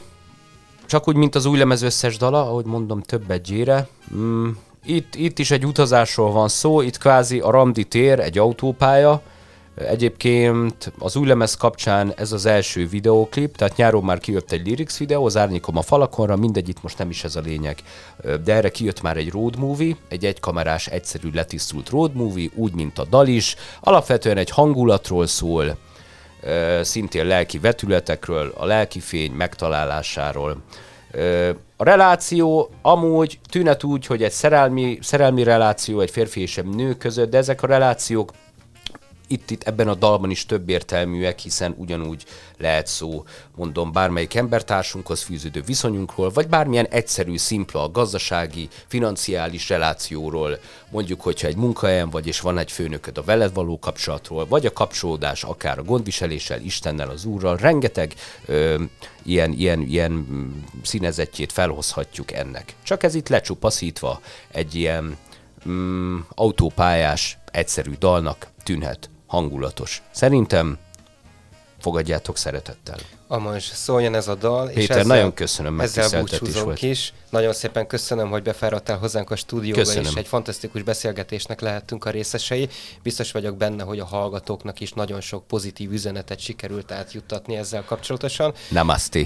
csak 0.85 1.07
úgy, 1.07 1.15
mint 1.15 1.35
az 1.35 1.45
új 1.45 1.57
lemez 1.57 1.81
összes 1.81 2.17
dala, 2.17 2.41
ahogy 2.41 2.65
mondom, 2.65 3.01
több 3.01 3.31
egyére. 3.31 3.87
Mm, 4.15 4.49
itt, 4.85 5.15
itt 5.15 5.39
is 5.39 5.51
egy 5.51 5.65
utazásról 5.65 6.31
van 6.31 6.47
szó, 6.47 6.81
itt 6.81 6.97
kvázi 6.97 7.39
a 7.39 7.51
Ramdi 7.51 7.83
tér, 7.83 8.19
egy 8.19 8.37
autópálya, 8.37 9.21
Egyébként 9.87 10.91
az 10.99 11.15
új 11.15 11.27
lemez 11.27 11.55
kapcsán 11.55 12.13
ez 12.15 12.31
az 12.31 12.45
első 12.45 12.87
videóklip, 12.87 13.55
tehát 13.57 13.75
nyáron 13.75 14.03
már 14.03 14.19
kijött 14.19 14.51
egy 14.51 14.67
lyrics 14.67 14.97
videó, 14.97 15.25
az 15.25 15.37
árnyékom 15.37 15.77
a 15.77 15.81
falakonra, 15.81 16.35
mindegy, 16.35 16.69
itt 16.69 16.83
most 16.83 16.97
nem 16.97 17.09
is 17.09 17.23
ez 17.23 17.35
a 17.35 17.41
lényeg. 17.41 17.77
De 18.43 18.53
erre 18.53 18.69
kijött 18.69 19.01
már 19.01 19.17
egy 19.17 19.31
road 19.31 19.57
movie, 19.57 19.95
egy 20.07 20.25
egykamerás, 20.25 20.87
egyszerű, 20.87 21.29
letisztult 21.33 21.89
road 21.89 22.13
movie, 22.13 22.49
úgy, 22.55 22.73
mint 22.73 22.99
a 22.99 23.05
dal 23.05 23.27
is. 23.27 23.55
Alapvetően 23.79 24.37
egy 24.37 24.49
hangulatról 24.49 25.27
szól, 25.27 25.77
szintén 26.81 27.25
lelki 27.25 27.59
vetületekről, 27.59 28.53
a 28.57 28.65
lelki 28.65 28.99
fény 28.99 29.31
megtalálásáról. 29.31 30.57
A 31.77 31.83
reláció 31.83 32.69
amúgy 32.81 33.39
tűnet 33.49 33.83
úgy, 33.83 34.05
hogy 34.05 34.23
egy 34.23 34.31
szerelmi, 34.31 34.97
szerelmi 35.01 35.43
reláció 35.43 35.99
egy 35.99 36.11
férfi 36.11 36.41
és 36.41 36.57
egy 36.57 36.65
nő 36.65 36.93
között, 36.93 37.29
de 37.29 37.37
ezek 37.37 37.63
a 37.63 37.67
relációk 37.67 38.31
itt, 39.31 39.51
itt 39.51 39.63
ebben 39.63 39.87
a 39.87 39.95
dalban 39.95 40.29
is 40.29 40.45
több 40.45 40.69
értelműek, 40.69 41.39
hiszen 41.39 41.75
ugyanúgy 41.77 42.25
lehet 42.57 42.87
szó, 42.87 43.23
mondom, 43.55 43.91
bármelyik 43.91 44.35
embertársunkhoz 44.35 45.21
fűződő 45.21 45.61
viszonyunkról, 45.61 46.29
vagy 46.29 46.47
bármilyen 46.47 46.87
egyszerű, 46.87 47.37
szimpla 47.37 47.91
gazdasági, 47.91 48.67
financiális 48.87 49.69
relációról, 49.69 50.59
mondjuk, 50.89 51.21
hogyha 51.21 51.47
egy 51.47 51.55
munkahelyen 51.55 52.09
vagy, 52.09 52.27
és 52.27 52.39
van 52.39 52.57
egy 52.57 52.71
főnököd 52.71 53.17
a 53.17 53.23
veled 53.23 53.53
való 53.53 53.79
kapcsolatról, 53.79 54.47
vagy 54.47 54.65
a 54.65 54.73
kapcsolódás 54.73 55.43
akár 55.43 55.79
a 55.79 55.83
gondviseléssel, 55.83 56.61
Istennel, 56.61 57.09
az 57.09 57.25
Úrral, 57.25 57.57
rengeteg 57.57 58.13
ö, 58.45 58.83
ilyen, 59.23 59.51
ilyen, 59.51 59.81
ilyen 59.81 60.25
színezetjét 60.81 61.51
felhozhatjuk 61.51 62.31
ennek. 62.31 62.75
Csak 62.83 63.03
ez 63.03 63.15
itt 63.15 63.29
lecsupaszítva 63.29 64.21
egy 64.51 64.75
ilyen 64.75 65.17
mm, 65.67 66.17
autópályás, 66.29 67.37
egyszerű 67.51 67.91
dalnak 67.99 68.47
tűnhet 68.63 69.09
hangulatos. 69.29 70.01
Szerintem 70.11 70.77
fogadjátok 71.79 72.37
szeretettel. 72.37 72.97
Amaz, 73.27 73.63
szóljon 73.63 74.15
ez 74.15 74.27
a 74.27 74.35
dal. 74.35 74.65
Péter, 74.67 74.81
és 74.81 74.89
ezzel, 74.89 75.03
nagyon 75.03 75.33
köszönöm, 75.33 75.79
ezzel 75.79 76.19
búcsúzunk 76.19 76.81
is. 76.81 77.13
Nagyon 77.29 77.53
szépen 77.53 77.87
köszönöm, 77.87 78.29
hogy 78.29 78.43
befáradtál 78.43 78.97
hozzánk 78.97 79.31
a 79.31 79.35
stúdióba, 79.35 79.79
köszönöm. 79.79 80.03
és 80.03 80.13
egy 80.13 80.27
fantasztikus 80.27 80.83
beszélgetésnek 80.83 81.61
lehettünk 81.61 82.05
a 82.05 82.09
részesei. 82.09 82.69
Biztos 83.03 83.31
vagyok 83.31 83.57
benne, 83.57 83.83
hogy 83.83 83.99
a 83.99 84.05
hallgatóknak 84.05 84.79
is 84.79 84.93
nagyon 84.93 85.21
sok 85.21 85.47
pozitív 85.47 85.91
üzenetet 85.91 86.39
sikerült 86.39 86.91
átjuttatni 86.91 87.55
ezzel 87.55 87.83
kapcsolatosan. 87.83 88.53
Namaste. 88.69 89.21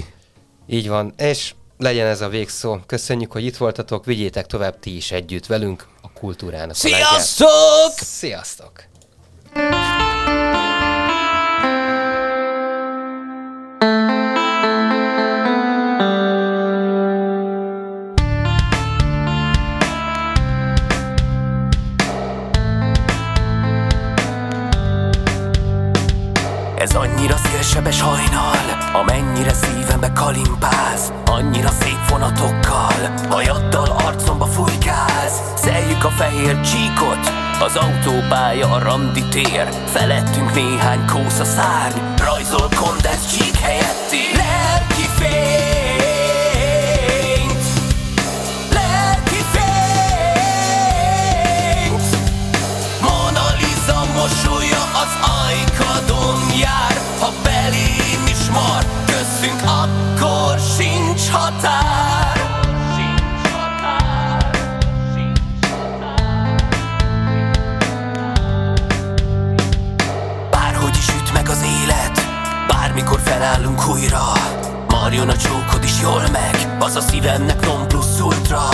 Így 0.66 0.88
van, 0.88 1.14
és 1.16 1.54
legyen 1.78 2.06
ez 2.06 2.20
a 2.20 2.28
végszó. 2.28 2.78
Köszönjük, 2.86 3.32
hogy 3.32 3.44
itt 3.44 3.56
voltatok, 3.56 4.04
vigyétek 4.04 4.46
tovább 4.46 4.78
ti 4.78 4.96
is 4.96 5.12
együtt 5.12 5.46
velünk 5.46 5.86
a 6.02 6.12
kultúrának. 6.12 6.74
Sziasztok! 6.74 7.48
A 7.96 8.04
Sziasztok! 8.04 8.72
Ez 26.84 26.94
annyira 26.94 27.36
szélsebes 27.36 28.00
hajnal, 28.00 28.92
amennyire 28.92 29.52
szívembe 29.52 30.12
kalimpálsz 30.12 31.12
Annyira 31.24 31.68
szép 31.68 32.08
vonatokkal, 32.08 33.14
hajaddal 33.28 33.96
arcomba 34.06 34.44
fújkálsz 34.44 35.40
Szeljük 35.56 36.04
a 36.04 36.08
fehér 36.08 36.60
csíkot, 36.60 37.32
az 37.60 37.76
autópálya 37.76 38.72
a 38.72 38.78
randi 38.78 39.22
tér. 39.28 39.68
Felettünk 39.86 40.54
néhány 40.54 41.06
kósza 41.06 41.44
szárny 41.44 41.98
Rajzol 42.16 42.68
kondensz 42.74 43.36
csík 43.36 43.56
helyetti. 43.56 44.22
Lelki 44.36 45.08
fényt 45.18 45.73
mar 58.54 58.84
Köztünk 59.06 59.62
akkor 59.62 60.58
sincs 60.76 61.28
határ. 61.28 62.24
Bármikor 72.68 73.20
felállunk 73.20 73.88
újra. 73.88 74.22
Marjon 74.88 75.28
a 75.28 75.36
csókod 75.36 75.84
is 75.84 76.00
jól 76.02 76.24
meg 76.32 76.76
Az 76.78 76.96
a 76.96 77.00
szívemnek 77.00 77.66
non 77.66 77.88
plusz 77.88 78.20
ultra. 78.20 78.68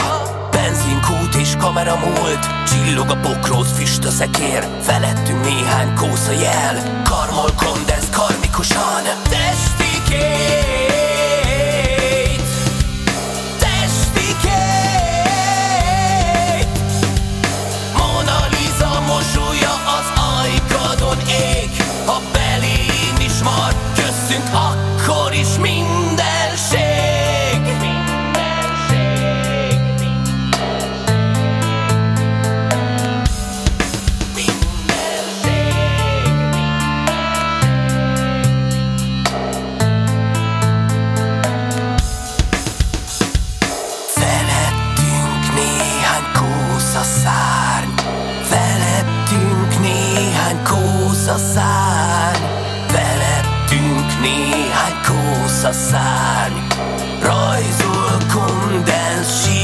Benzinkút 0.51 1.00
és 1.41 1.57
kamera 1.59 1.97
múlt. 1.97 2.47
Csillog 2.67 3.11
a 3.11 3.17
pokrót, 3.17 3.67
füst 3.67 4.05
a 4.05 4.11
szekér. 4.11 4.69
Felettünk 4.81 5.45
néhány 5.45 5.95
kósza 5.95 6.33
jel. 6.33 7.03
Karmol 7.05 7.51
kondensz 7.57 8.11
karmikusan. 8.11 9.03
Testikét 9.29 10.71
szárny 55.73 56.67
Rajzol 57.23 58.19
kondensz 58.33 59.45
sík 59.45 59.60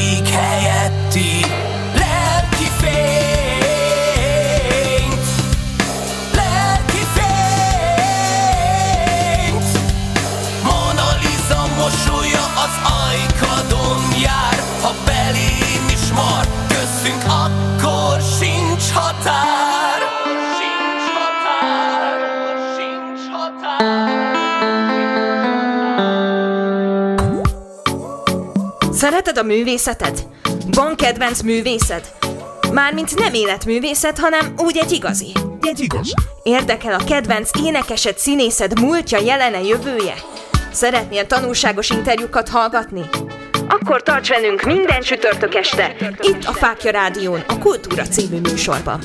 Szereted 29.37 29.55
a 29.55 29.57
művészetet? 29.57 30.27
Van 30.71 30.97
kedvenc 30.97 31.43
művészed? 31.43 32.13
Mármint 32.73 33.19
nem 33.19 33.35
életművészet, 33.35 34.19
hanem 34.19 34.55
úgy 34.57 34.77
egy 34.77 34.93
igazi. 34.93 35.33
Egy 35.61 35.81
igazi. 35.81 36.13
Érdekel 36.43 36.95
a 36.95 37.05
kedvenc 37.05 37.51
énekesed, 37.65 38.19
színészed 38.19 38.81
múltja, 38.81 39.19
jelene, 39.19 39.63
jövője? 39.63 40.15
Szeretnél 40.73 41.27
tanulságos 41.27 41.91
interjúkat 41.91 42.49
hallgatni? 42.49 43.03
Akkor 43.69 44.03
tarts 44.03 44.29
velünk 44.29 44.63
minden 44.63 45.01
csütörtök 45.01 45.55
este, 45.55 45.97
itt 46.21 46.45
a 46.45 46.53
Fákja 46.53 46.91
Rádión, 46.91 47.41
a 47.47 47.59
Kultúra 47.59 48.03
című 48.03 48.41
műsorban. 48.41 49.01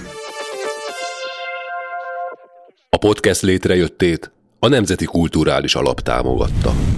A 2.89 2.97
podcast 2.97 3.41
létrejöttét 3.41 4.31
a 4.59 4.67
Nemzeti 4.67 5.05
Kulturális 5.05 5.75
Alap 5.75 5.99
támogatta. 5.99 6.90